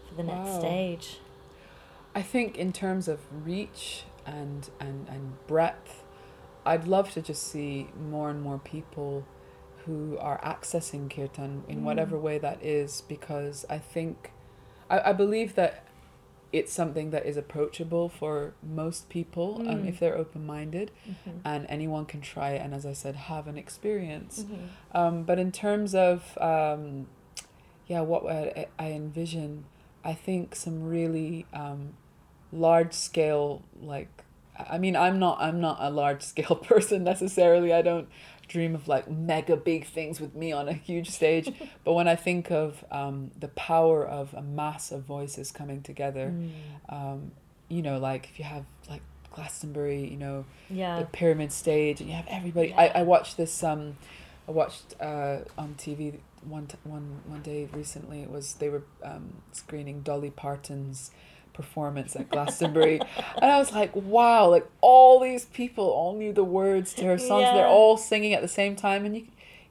for 0.07 0.13
the 0.13 0.21
next 0.21 0.49
Wow. 0.51 0.59
stage? 0.59 1.17
I 2.19 2.21
think 2.33 2.49
in 2.57 2.71
terms 2.83 3.05
of 3.13 3.19
reach 3.51 4.03
and 4.25 4.61
and 4.85 5.07
and 5.13 5.23
breadth 5.51 5.91
i'd 6.65 6.85
love 6.95 7.07
to 7.15 7.21
just 7.21 7.43
see 7.53 7.87
more 8.13 8.27
and 8.33 8.39
more 8.47 8.59
people 8.75 9.13
who 9.85 10.17
are 10.29 10.39
accessing 10.53 11.03
kirtan 11.15 11.53
in 11.71 11.77
Mm. 11.79 11.83
whatever 11.87 12.15
way 12.27 12.37
that 12.47 12.59
is 12.63 12.89
because 13.15 13.57
i 13.77 13.79
think 13.93 14.15
i, 14.89 14.97
I 15.09 15.13
believe 15.23 15.51
that 15.61 15.73
it's 16.59 16.71
something 16.81 17.07
that 17.11 17.25
is 17.31 17.35
approachable 17.43 18.07
for 18.19 18.53
most 18.81 19.01
people 19.17 19.47
um, 19.69 19.77
Mm. 19.83 19.89
if 19.91 19.95
they're 19.99 20.17
open-minded 20.23 20.87
Mm-hmm. 21.09 21.37
and 21.51 21.61
anyone 21.77 22.05
can 22.13 22.21
try 22.33 22.49
it 22.55 22.61
and 22.63 22.71
as 22.79 22.85
i 22.93 22.93
said 23.03 23.15
have 23.31 23.45
an 23.47 23.57
experience 23.65 24.33
Mm-hmm. 24.43 24.97
Um, 24.99 25.15
but 25.29 25.37
in 25.45 25.51
terms 25.51 25.91
of 26.09 26.37
um, 26.51 27.07
yeah, 27.91 28.01
what 28.11 28.21
I, 28.29 28.67
I 28.77 28.87
envision, 28.91 29.63
I 30.03 30.13
think 30.25 30.55
some 30.55 30.77
really 30.95 31.45
um, 31.53 31.81
large 32.51 32.93
scale 32.93 33.63
like 33.81 34.09
I 34.57 34.77
mean 34.77 34.95
I'm 34.95 35.19
not 35.19 35.37
I'm 35.39 35.59
not 35.61 35.77
a 35.79 35.89
large 35.89 36.21
scale 36.23 36.55
person 36.71 37.03
necessarily. 37.03 37.73
I 37.73 37.81
don't 37.81 38.07
dream 38.47 38.73
of 38.75 38.87
like 38.87 39.09
mega 39.09 39.57
big 39.57 39.85
things 39.85 40.21
with 40.21 40.33
me 40.33 40.51
on 40.53 40.69
a 40.69 40.73
huge 40.73 41.09
stage. 41.09 41.51
but 41.83 41.93
when 41.93 42.07
I 42.07 42.15
think 42.15 42.49
of 42.49 42.83
um, 42.91 43.31
the 43.37 43.49
power 43.49 44.05
of 44.05 44.33
a 44.33 44.41
mass 44.41 44.89
of 44.91 45.03
voices 45.03 45.51
coming 45.51 45.81
together, 45.81 46.33
Mm. 46.33 46.49
um, 46.87 47.31
you 47.67 47.81
know, 47.81 47.97
like 47.99 48.29
if 48.29 48.39
you 48.39 48.45
have 48.45 48.63
like 48.89 49.01
Glastonbury, 49.33 50.07
you 50.07 50.15
know, 50.17 50.45
Yeah. 50.69 50.99
the 50.99 51.05
pyramid 51.05 51.51
stage 51.51 51.99
and 51.99 52.09
you 52.09 52.15
have 52.15 52.25
everybody 52.29 52.69
Yeah. 52.69 52.79
I, 52.79 52.99
I 52.99 53.03
watched 53.03 53.35
this 53.37 53.61
um 53.63 53.97
I 54.47 54.51
watched 54.51 54.95
uh 55.01 55.39
on 55.57 55.75
TV 55.77 56.19
one 56.41 56.67
t- 56.67 56.77
one 56.85 57.19
one 57.25 57.41
day 57.41 57.67
recently 57.73 58.21
it 58.21 58.31
was 58.31 58.53
they 58.55 58.69
were 58.69 58.83
um 59.03 59.41
screening 59.51 60.01
Dolly 60.01 60.29
Parton's 60.31 61.11
performance 61.57 62.15
at 62.15 62.29
Glastonbury 62.29 63.01
and 63.41 63.51
I 63.51 63.57
was 63.57 63.71
like 63.73 63.91
wow 63.95 64.47
like 64.55 64.65
all 64.79 65.19
these 65.19 65.45
people 65.45 65.85
all 65.99 66.13
knew 66.15 66.31
the 66.31 66.43
words 66.61 66.93
to 66.95 67.05
her 67.05 67.17
songs 67.17 67.47
Yeah. 67.47 67.53
they're 67.55 67.67
all 67.79 67.97
singing 67.97 68.33
at 68.33 68.41
the 68.41 68.47
same 68.61 68.75
time 68.75 69.01
and 69.05 69.15
you 69.17 69.23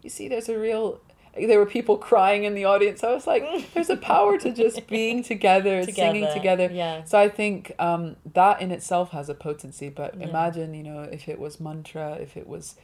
you 0.02 0.10
see 0.10 0.26
there's 0.28 0.48
a 0.48 0.58
real 0.58 1.00
there 1.48 1.58
were 1.58 1.66
people 1.66 1.96
crying 1.98 2.44
in 2.44 2.54
the 2.54 2.64
audience 2.64 3.04
I 3.04 3.12
was 3.12 3.26
like 3.26 3.44
there's 3.74 3.90
a 3.90 3.96
power 3.96 4.36
to 4.38 4.50
just 4.52 4.86
being 4.88 5.22
together, 5.22 5.84
singing 6.00 6.28
together 6.32 6.68
Yeah. 6.72 7.04
so 7.04 7.18
I 7.18 7.28
think 7.28 7.72
um, 7.78 8.16
that 8.34 8.60
in 8.60 8.70
itself 8.72 9.10
has 9.12 9.28
a 9.28 9.34
potency. 9.34 9.88
But 9.90 10.10
Yeah. 10.16 10.24
imagine, 10.28 10.74
you 10.74 10.82
know, 10.82 11.02
if 11.02 11.28
it 11.28 11.38
was 11.38 11.60
mantra, 11.60 12.14
if 12.26 12.36
it 12.36 12.48
was 12.48 12.74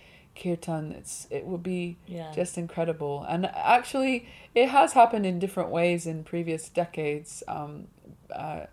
kirtan, 0.40 0.92
it's 0.92 1.26
it 1.30 1.44
would 1.46 1.62
be 1.62 1.96
Yeah. 2.07 2.30
just 2.34 2.59
incredible. 2.59 3.14
And 3.32 3.46
actually, 3.46 4.26
it 4.55 4.68
has 4.68 4.92
happened 4.92 5.24
in 5.30 5.38
different 5.38 5.70
ways 5.70 6.07
in 6.07 6.22
previous 6.24 6.68
decades. 6.68 7.42
Um, 7.48 7.88
uh, 8.44 8.66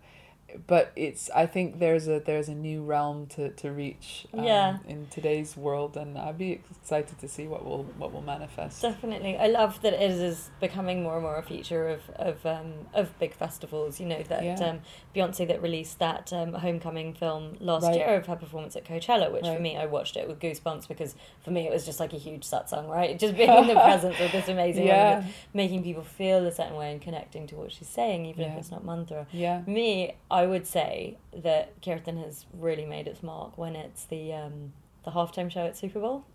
but 0.66 0.92
it's 0.96 1.30
I 1.34 1.46
think 1.46 1.78
there's 1.78 2.08
a 2.08 2.20
there's 2.20 2.48
a 2.48 2.54
new 2.54 2.82
realm 2.82 3.26
to, 3.28 3.50
to 3.50 3.70
reach 3.70 4.26
um, 4.34 4.44
Yeah. 4.44 4.78
in 4.86 5.06
today's 5.08 5.56
world, 5.56 5.96
and 5.96 6.16
I'd 6.18 6.38
be 6.38 6.60
excited 6.82 7.18
to 7.18 7.28
see 7.28 7.46
what 7.46 7.64
will 7.64 7.84
what 7.98 8.12
will 8.12 8.22
manifest. 8.22 8.82
Definitely, 8.82 9.36
I 9.36 9.46
love 9.48 9.80
that 9.82 9.92
it 9.92 10.00
is 10.10 10.50
becoming 10.60 11.02
more 11.02 11.14
and 11.14 11.22
more 11.22 11.36
a 11.36 11.42
feature 11.42 11.88
of 11.88 12.00
of 12.16 12.44
um, 12.46 12.72
of 12.94 13.18
big 13.18 13.34
festivals. 13.34 14.00
You 14.00 14.06
know 14.06 14.22
that 14.28 14.42
Yeah. 14.44 14.68
um, 14.68 14.80
Beyonce 15.14 15.46
that 15.48 15.60
released 15.62 15.98
that 15.98 16.32
um, 16.32 16.52
Homecoming 16.54 17.14
film 17.14 17.56
last 17.60 17.84
Right. 17.84 17.96
year 17.96 18.14
of 18.16 18.26
her 18.26 18.36
performance 18.36 18.76
at 18.76 18.84
Coachella, 18.84 19.32
which 19.32 19.46
for 19.46 19.58
me 19.60 19.76
I 19.76 19.86
watched 19.86 20.16
it 20.16 20.28
with 20.28 20.38
goosebumps 20.40 20.88
because 20.88 21.14
for 21.44 21.50
me 21.50 21.66
it 21.66 21.72
was 21.72 21.84
just 21.84 22.00
like 22.00 22.12
a 22.12 22.18
huge 22.18 22.44
satsang, 22.44 22.88
right? 22.88 23.18
Just 23.18 23.36
being 23.36 23.50
in 23.52 23.66
the 23.66 23.74
presence 23.90 24.18
of 24.20 24.32
this 24.32 24.48
amazing 24.48 24.86
Yeah. 24.86 25.14
woman, 25.16 25.34
making 25.54 25.82
people 25.82 26.02
feel 26.02 26.46
a 26.46 26.52
certain 26.52 26.76
way 26.76 26.92
and 26.92 27.00
connecting 27.00 27.46
to 27.48 27.56
what 27.56 27.72
she's 27.72 27.88
saying, 27.88 28.26
even 28.26 28.44
if 28.44 28.58
it's 28.58 28.70
not 28.70 28.84
mantra. 28.84 29.26
Yeah. 29.32 29.62
Me, 29.66 30.14
I 30.30 30.39
would 30.46 30.66
say 30.66 31.16
that 31.34 31.72
Kirtan 31.82 32.16
has 32.18 32.46
really 32.52 32.84
made 32.86 33.06
its 33.06 33.22
mark 33.22 33.56
when 33.58 33.74
it's 33.76 34.04
the 34.04 34.32
um, 34.34 34.72
the 35.04 35.10
halftime 35.12 35.50
show 35.50 35.66
at 35.66 35.76
Super 35.76 36.00
Bowl. 36.00 36.24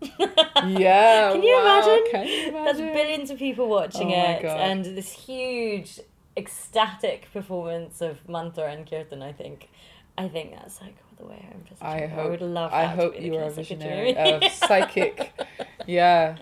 Yeah. 0.66 1.32
Can 1.32 1.42
you 1.42 1.54
wow, 1.54 1.62
imagine? 1.62 2.04
Can 2.10 2.26
you 2.26 2.50
There's 2.52 2.78
imagine? 2.78 2.92
billions 2.94 3.30
of 3.30 3.38
people 3.38 3.68
watching 3.68 4.10
Oh 4.12 4.14
it, 4.30 4.44
and 4.44 4.84
this 4.84 5.12
huge, 5.12 6.00
ecstatic 6.36 7.28
performance 7.32 8.00
of 8.00 8.26
mantra 8.28 8.64
and 8.72 8.88
kirtan. 8.88 9.22
I 9.22 9.32
think, 9.32 9.68
I 10.16 10.28
think 10.28 10.52
that's 10.54 10.80
like 10.80 10.96
the 11.18 11.26
way 11.26 11.44
home. 11.50 11.64
Just 11.68 11.82
I 11.82 12.04
I 12.04 12.06
hope- 12.06 12.30
would 12.30 12.40
love. 12.42 12.72
I 12.72 12.82
to 12.82 12.88
hope 12.88 13.20
you 13.20 13.36
are 13.36 13.44
a 13.44 13.50
visionary, 13.50 14.16
uh, 14.16 14.48
psychic. 14.50 15.32
Yeah. 15.86 16.36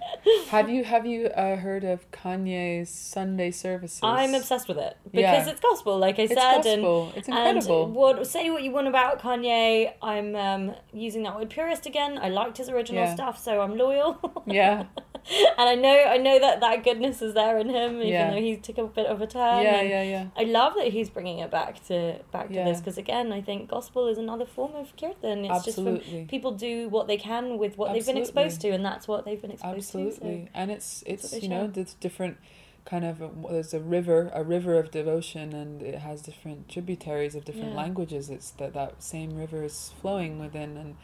Have 0.49 0.68
you 0.70 0.85
have 0.85 1.05
you 1.07 1.26
uh, 1.26 1.57
heard 1.57 1.85
of 1.85 2.11
Kanye's 2.11 2.89
Sunday 2.89 3.51
services? 3.51 4.01
I'm 4.03 4.35
obsessed 4.35 4.68
with 4.68 4.78
it 4.78 4.97
because 5.05 5.20
Yeah. 5.20 5.49
it's 5.51 5.61
gospel, 5.61 5.99
like 5.99 6.18
I 6.18 6.22
It's 6.22 6.35
said, 6.35 6.62
gospel. 6.62 7.12
It's 7.16 7.28
and 7.28 7.37
incredible. 7.37 7.85
and 7.87 7.95
what 7.95 8.26
say 8.26 8.51
what 8.51 8.62
you 8.62 8.70
want 8.70 8.87
about 8.89 9.20
Kanye. 9.20 9.93
I'm 10.03 10.35
um, 10.37 10.74
using 10.93 11.22
that 11.24 11.37
word 11.37 11.51
purist 11.51 11.87
again. 11.87 12.18
I 12.22 12.28
liked 12.28 12.59
his 12.59 12.68
original 12.68 13.05
Yeah. 13.05 13.14
stuff, 13.14 13.39
so 13.43 13.61
I'm 13.61 13.76
loyal. 13.76 14.18
yeah. 14.47 14.85
and 15.59 15.68
I 15.68 15.74
know 15.74 16.05
I 16.05 16.18
know 16.18 16.39
that 16.39 16.61
that 16.61 16.85
goodness 16.85 17.22
is 17.22 17.35
there 17.35 17.59
in 17.59 17.68
him, 17.70 17.97
even 17.97 18.09
Yeah. 18.09 18.30
though 18.30 18.41
he 18.41 18.57
took 18.57 18.78
a 18.78 18.85
bit 18.87 19.07
of 19.07 19.20
a 19.20 19.26
turn. 19.26 19.62
Yeah, 19.62 19.82
yeah, 19.82 20.03
yeah. 20.03 20.26
I 20.37 20.45
love 20.45 20.74
that 20.76 20.89
he's 20.89 21.11
bringing 21.11 21.39
it 21.39 21.51
back 21.51 21.85
to 21.87 22.20
back 22.30 22.49
to 22.49 22.55
this 22.55 22.78
because 22.78 22.99
again, 22.99 23.32
I 23.32 23.41
think 23.41 23.68
gospel 23.68 24.07
is 24.09 24.18
another 24.18 24.47
form 24.47 24.74
of 24.74 24.95
kirtan. 24.97 25.45
It's 25.45 25.64
just 25.64 25.78
Absolutely. 25.78 26.18
when 26.18 26.28
people 26.28 26.53
do 26.53 26.89
what 26.89 27.07
they 27.09 27.16
can 27.16 27.59
with 27.59 27.76
what 27.78 27.93
they've 27.93 28.05
been 28.07 28.16
exposed 28.18 28.61
to, 28.62 28.70
and 28.70 28.85
that's 28.85 29.09
what 29.09 29.24
they've 29.25 29.41
been 29.41 29.51
exposed 29.53 29.77
Absolutely. 29.77 30.49
And 30.55 30.70
it's 30.70 31.03
it's 31.07 31.33
you 31.43 31.49
know 31.49 31.66
there's 31.66 31.95
different 31.95 32.37
kind 32.85 33.05
of 33.05 33.22
uh, 33.22 33.29
there's 33.51 33.72
a 33.75 33.81
river 33.81 34.31
a 34.35 34.43
river 34.45 34.79
of 34.79 34.91
devotion 34.91 35.53
and 35.55 35.81
it 35.83 35.97
has 36.01 36.20
different 36.20 36.68
tributaries 36.68 37.35
of 37.35 37.45
different 37.45 37.70
Yeah. 37.70 37.77
languages 37.79 38.29
it's 38.29 38.51
that 38.53 38.75
that 38.75 39.03
same 39.03 39.37
river 39.37 39.62
is 39.64 39.93
flowing 40.03 40.39
within 40.39 40.77
and 40.77 40.97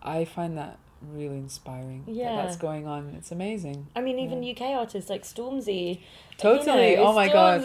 i 0.00 0.24
find 0.24 0.56
that 0.56 0.78
really 1.00 1.36
inspiring 1.36 2.04
that 2.06 2.12
Yeah. 2.14 2.36
that's 2.36 2.56
going 2.56 2.86
on 2.86 3.14
it's 3.16 3.30
amazing. 3.30 3.86
I 3.94 4.00
mean, 4.00 4.18
even 4.18 4.42
UK 4.42 4.62
artists 4.76 5.08
like 5.10 5.22
Stormzy. 5.22 6.00
Totally. 6.36 6.90
You 6.92 6.96
know, 6.96 7.06
Oh 7.08 7.12
my 7.14 7.28
God. 7.28 7.62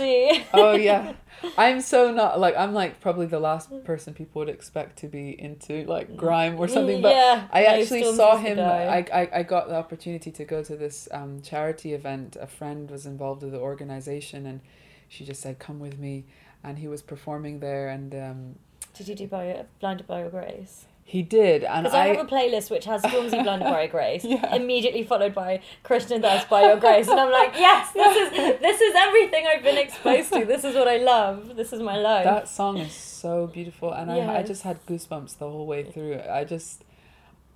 Oh 0.53 0.73
yeah 0.73 1.13
i'm 1.57 1.81
so 1.81 2.11
not 2.11 2.39
like 2.39 2.55
i'm 2.55 2.73
like 2.73 3.01
probably 3.01 3.25
the 3.25 3.39
last 3.39 3.69
person 3.83 4.13
people 4.13 4.39
would 4.39 4.49
expect 4.49 4.97
to 4.97 5.07
be 5.07 5.29
into 5.41 5.83
like 5.85 6.15
grime 6.15 6.57
or 6.57 6.67
something 6.67 7.01
but 7.01 7.13
yeah, 7.13 7.47
I 7.51 7.63
actually 7.65 8.03
Stormzy's 8.03 8.15
saw 8.17 8.37
him. 8.37 8.59
I, 8.59 9.05
I, 9.11 9.29
I 9.39 9.43
got 9.43 9.67
the 9.67 9.75
opportunity 9.75 10.31
to 10.31 10.45
go 10.45 10.63
to 10.63 10.75
this 10.75 11.07
um, 11.11 11.41
charity 11.41 11.93
event. 11.93 12.37
A 12.39 12.47
friend 12.47 12.89
was 12.89 13.05
involved 13.05 13.41
with 13.43 13.51
the 13.51 13.59
organization, 13.59 14.45
and 14.45 14.61
she 15.09 15.25
just 15.25 15.41
said, 15.41 15.59
"Come 15.59 15.79
with 15.79 15.97
me." 15.99 16.25
And 16.63 16.79
he 16.79 16.87
was 16.87 17.01
performing 17.01 17.59
there, 17.59 17.89
and 17.89 18.13
um, 18.15 18.55
Did 18.93 19.07
you 19.09 19.15
do 19.15 19.27
by 19.27 19.65
Blinded 19.79 20.07
by 20.07 20.21
Your 20.21 20.29
Grace? 20.29 20.85
He 21.05 21.21
did, 21.21 21.63
and 21.63 21.87
I, 21.87 22.05
I, 22.05 22.07
have 22.07 22.25
a 22.25 22.29
playlist 22.29 22.71
which 22.71 22.85
has 22.85 23.01
Stormzy 23.03 23.43
Blundered 23.43 23.69
by 23.69 23.87
Grace, 23.87 24.23
Yeah. 24.33 24.55
immediately 24.55 25.03
followed 25.03 25.35
by 25.35 25.61
Christian 25.83 26.21
Thus 26.21 26.45
by 26.45 26.63
Your 26.63 26.77
Grace, 26.77 27.07
and 27.07 27.19
I'm 27.19 27.31
like, 27.31 27.53
yes, 27.55 27.91
this 27.91 28.17
is 28.31 28.59
this 28.61 28.81
is 28.81 28.95
everything 28.95 29.45
I've 29.45 29.61
been 29.63 29.77
exposed 29.77 30.31
to. 30.33 30.45
This 30.45 30.63
is 30.63 30.75
what 30.75 30.87
I 30.87 30.97
love. 30.97 31.55
This 31.55 31.73
is 31.73 31.81
my 31.81 31.97
life. 31.97 32.23
that 32.23 32.47
song 32.47 32.77
is 32.77 32.93
so 32.93 33.47
beautiful, 33.47 33.91
and 33.91 34.11
I, 34.11 34.37
I 34.39 34.43
just 34.43 34.63
had 34.63 34.83
goosebumps 34.87 35.37
the 35.37 35.49
whole 35.49 35.67
way 35.67 35.83
through. 35.83 36.19
I 36.21 36.45
just, 36.45 36.83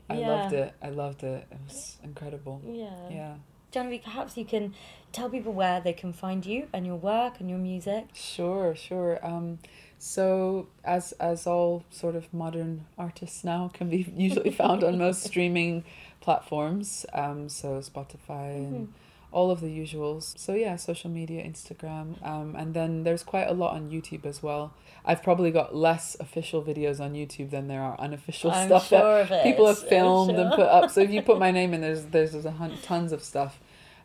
I 0.10 0.20
Yeah. 0.20 0.28
loved 0.28 0.54
it. 0.54 0.74
I 0.82 0.90
loved 0.90 1.24
it. 1.24 1.48
It 1.50 1.58
was 1.66 1.98
incredible. 2.04 2.62
yeah. 2.66 3.10
Yeah. 3.10 3.34
Jahnavi, 3.74 4.02
perhaps 4.04 4.38
you 4.38 4.46
can 4.46 4.74
tell 5.12 5.30
people 5.30 5.52
where 5.54 5.82
they 5.82 5.94
can 5.94 6.14
find 6.14 6.46
you 6.46 6.68
and 6.74 6.86
your 6.86 6.96
work 6.96 7.40
and 7.40 7.50
your 7.50 7.60
music. 7.60 8.06
Sure, 8.14 8.74
sure. 8.76 9.20
Um, 9.26 9.60
so 10.00 10.68
as 10.84 11.12
as 11.14 11.48
all 11.48 11.84
sort 11.90 12.16
of 12.16 12.34
modern 12.34 12.86
artists 12.98 13.44
now 13.44 13.70
can 13.74 13.90
be 13.90 14.12
usually 14.16 14.52
found 14.52 14.84
on 14.84 14.98
most 14.98 15.24
streaming 15.24 15.84
platforms. 16.22 17.06
Um, 17.14 17.50
so 17.50 17.80
Spotify 17.80 18.56
and 18.56 18.94
all 19.32 19.52
of 19.52 19.60
the 19.60 19.68
usuals. 19.68 20.38
So 20.38 20.54
yeah, 20.54 20.76
social 20.78 21.10
media, 21.10 21.44
Instagram, 21.44 22.26
um, 22.26 22.56
and 22.56 22.74
then 22.74 23.04
there's 23.04 23.24
quite 23.24 23.48
a 23.48 23.54
lot 23.54 23.74
on 23.76 23.90
YouTube 23.90 24.26
as 24.26 24.42
well. 24.42 24.74
I've 25.06 25.22
probably 25.22 25.52
got 25.52 25.76
less 25.76 26.16
official 26.20 26.64
videos 26.64 27.00
on 27.00 27.14
YouTube 27.14 27.52
than 27.52 27.68
there 27.68 27.82
are 27.82 28.00
unofficial 28.00 28.52
I'm 28.52 28.68
stuff 28.68 28.88
sure 28.88 29.26
that 29.26 29.44
people 29.44 29.68
have 29.68 29.80
filmed 29.80 30.36
and 30.38 30.52
put 30.52 30.68
up. 30.68 30.92
So 30.92 31.02
if 31.02 31.12
you 31.12 31.22
put 31.22 31.40
my 31.40 31.52
name 31.60 31.74
in, 31.74 31.82
there's 31.82 32.06
there's, 32.06 32.32
there's 32.32 32.46
a 32.46 32.52
hun- 32.52 32.78
tons 32.84 33.12
of 33.12 33.24
stuff. 33.24 33.60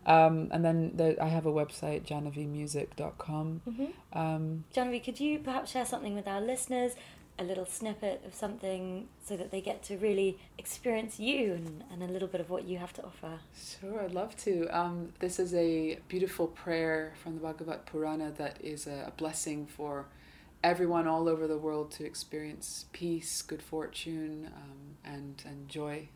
Um, 0.06 0.48
and 0.50 0.64
then 0.64 0.92
there, 0.94 1.16
I 1.20 1.28
have 1.28 1.46
a 1.46 1.52
website, 1.52 2.02
jahnavimusic.com. 2.06 3.62
Mm-hmm. 3.68 4.18
Um, 4.18 4.64
Jahnavi, 4.74 5.04
could 5.04 5.20
you 5.20 5.38
perhaps 5.38 5.70
share 5.70 5.86
something 5.86 6.14
with 6.14 6.26
our 6.26 6.40
listeners, 6.40 6.92
a 7.38 7.44
little 7.44 7.66
snippet 7.66 8.22
of 8.26 8.34
something 8.34 9.08
so 9.24 9.36
that 9.36 9.50
they 9.50 9.60
get 9.60 9.82
to 9.84 9.96
really 9.96 10.38
experience 10.58 11.18
you 11.18 11.54
and, 11.54 11.84
and 11.92 12.02
a 12.02 12.06
little 12.06 12.28
bit 12.28 12.40
of 12.40 12.50
what 12.50 12.64
you 12.64 12.78
have 12.78 12.92
to 12.94 13.04
offer? 13.04 13.38
Sure, 13.80 14.02
I'd 14.02 14.12
love 14.12 14.36
to. 14.38 14.66
Um, 14.68 15.12
this 15.20 15.38
is 15.38 15.54
a 15.54 15.98
beautiful 16.08 16.48
prayer 16.48 17.14
from 17.22 17.34
the 17.34 17.40
Bhagavad 17.40 17.86
Purana 17.86 18.32
that 18.32 18.58
is 18.62 18.86
a, 18.86 19.04
a 19.06 19.12
blessing 19.12 19.66
for 19.66 20.06
everyone 20.64 21.06
all 21.06 21.28
over 21.28 21.46
the 21.46 21.58
world 21.58 21.90
to 21.92 22.04
experience 22.04 22.86
peace, 22.92 23.42
good 23.42 23.62
fortune, 23.62 24.50
um, 24.54 24.96
and, 25.04 25.42
and 25.46 25.68
joy. 25.68 26.08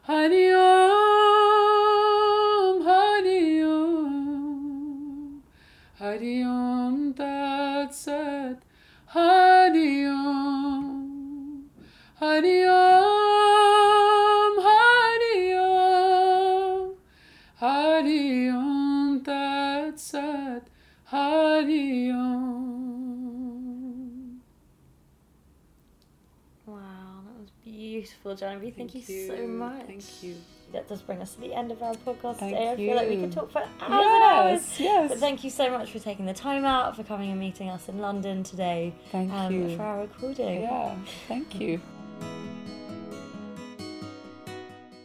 Hari 0.08 0.46
ओम् 0.54 1.15
Hari 6.16 6.48
Om 6.48 7.12
Tat 7.14 7.92
Sat 7.94 8.64
Hari 9.12 10.08
Om 10.08 11.68
Hari 12.16 12.64
Om 12.72 14.54
Hari 14.64 15.60
Om 15.60 16.96
Hari 17.60 18.50
Om 18.50 19.24
Tat 19.26 20.00
Sat 20.00 20.64
Hari 21.12 22.12
Om 22.12 23.36
Wow, 26.66 27.28
that 27.28 27.40
was 27.42 27.52
beautiful, 27.62 28.36
John. 28.36 28.62
Thank, 28.62 28.76
Thank 28.78 28.96
you 28.96 29.02
so 29.02 29.48
much. 29.48 29.86
Thank 29.86 30.24
you. 30.24 30.36
That 30.76 30.88
does 30.90 31.02
bring 31.02 31.22
us 31.22 31.36
to 31.36 31.40
the 31.40 31.54
end 31.54 31.72
of 31.72 31.82
our 31.82 31.94
podcast 31.94 32.36
Thank 32.36 32.54
today. 32.54 32.72
I 32.72 32.76
feel 32.76 32.98
like 32.98 33.08
we 33.08 33.16
could 33.16 33.32
talk 33.32 33.50
for 33.50 33.60
hours 33.60 33.70
and 33.80 34.24
hours. 34.24 34.62
Yes, 34.62 34.80
yes. 34.80 35.10
But 35.10 35.20
thank 35.20 35.46
you 35.46 35.50
so 35.50 35.72
much 35.72 35.92
for 35.92 36.00
taking 36.00 36.26
the 36.26 36.34
time 36.34 36.66
out, 36.66 36.98
for 36.98 37.04
coming 37.04 37.32
and 37.32 37.40
meeting 37.40 37.70
us 37.70 37.88
in 37.88 38.00
London 38.00 38.44
today 38.44 38.94
Thank 39.10 39.32
um, 39.32 39.54
you. 39.54 39.78
for 39.78 39.84
our 39.84 40.02
recording. 40.02 40.64
Yeah, 40.64 40.96
thank 41.30 41.58
you. 41.60 41.80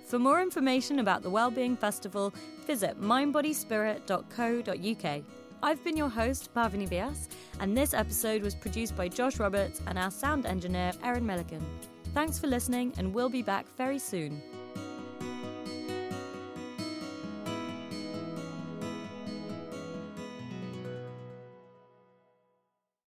For 0.07 0.19
more 0.19 0.43
information 0.43 0.99
about 0.99 1.23
the 1.23 1.31
Wellbeing 1.31 1.77
Festival, 1.77 2.35
visit 2.67 3.01
mindbodyspirit.co.uk. 3.01 5.23
I've 5.63 5.85
been 5.85 5.97
your 5.97 6.09
host, 6.09 6.53
Bhavani 6.53 6.89
Vyas, 6.89 7.29
and 7.61 7.79
this 7.79 7.95
episode 7.95 8.43
was 8.43 8.57
produced 8.57 8.97
by 8.97 9.07
Josh 9.07 9.39
Roberts 9.39 9.81
and 9.87 9.97
our 9.97 10.11
sound 10.11 10.47
engineer, 10.47 10.91
Erin 11.05 11.25
Milligan. 11.25 11.65
Thanks 12.13 12.41
for 12.41 12.49
listening, 12.49 12.93
and 12.99 13.15
we'll 13.15 13.29
be 13.29 13.43
back 13.43 13.67
very 13.77 14.01
soon. 14.01 14.43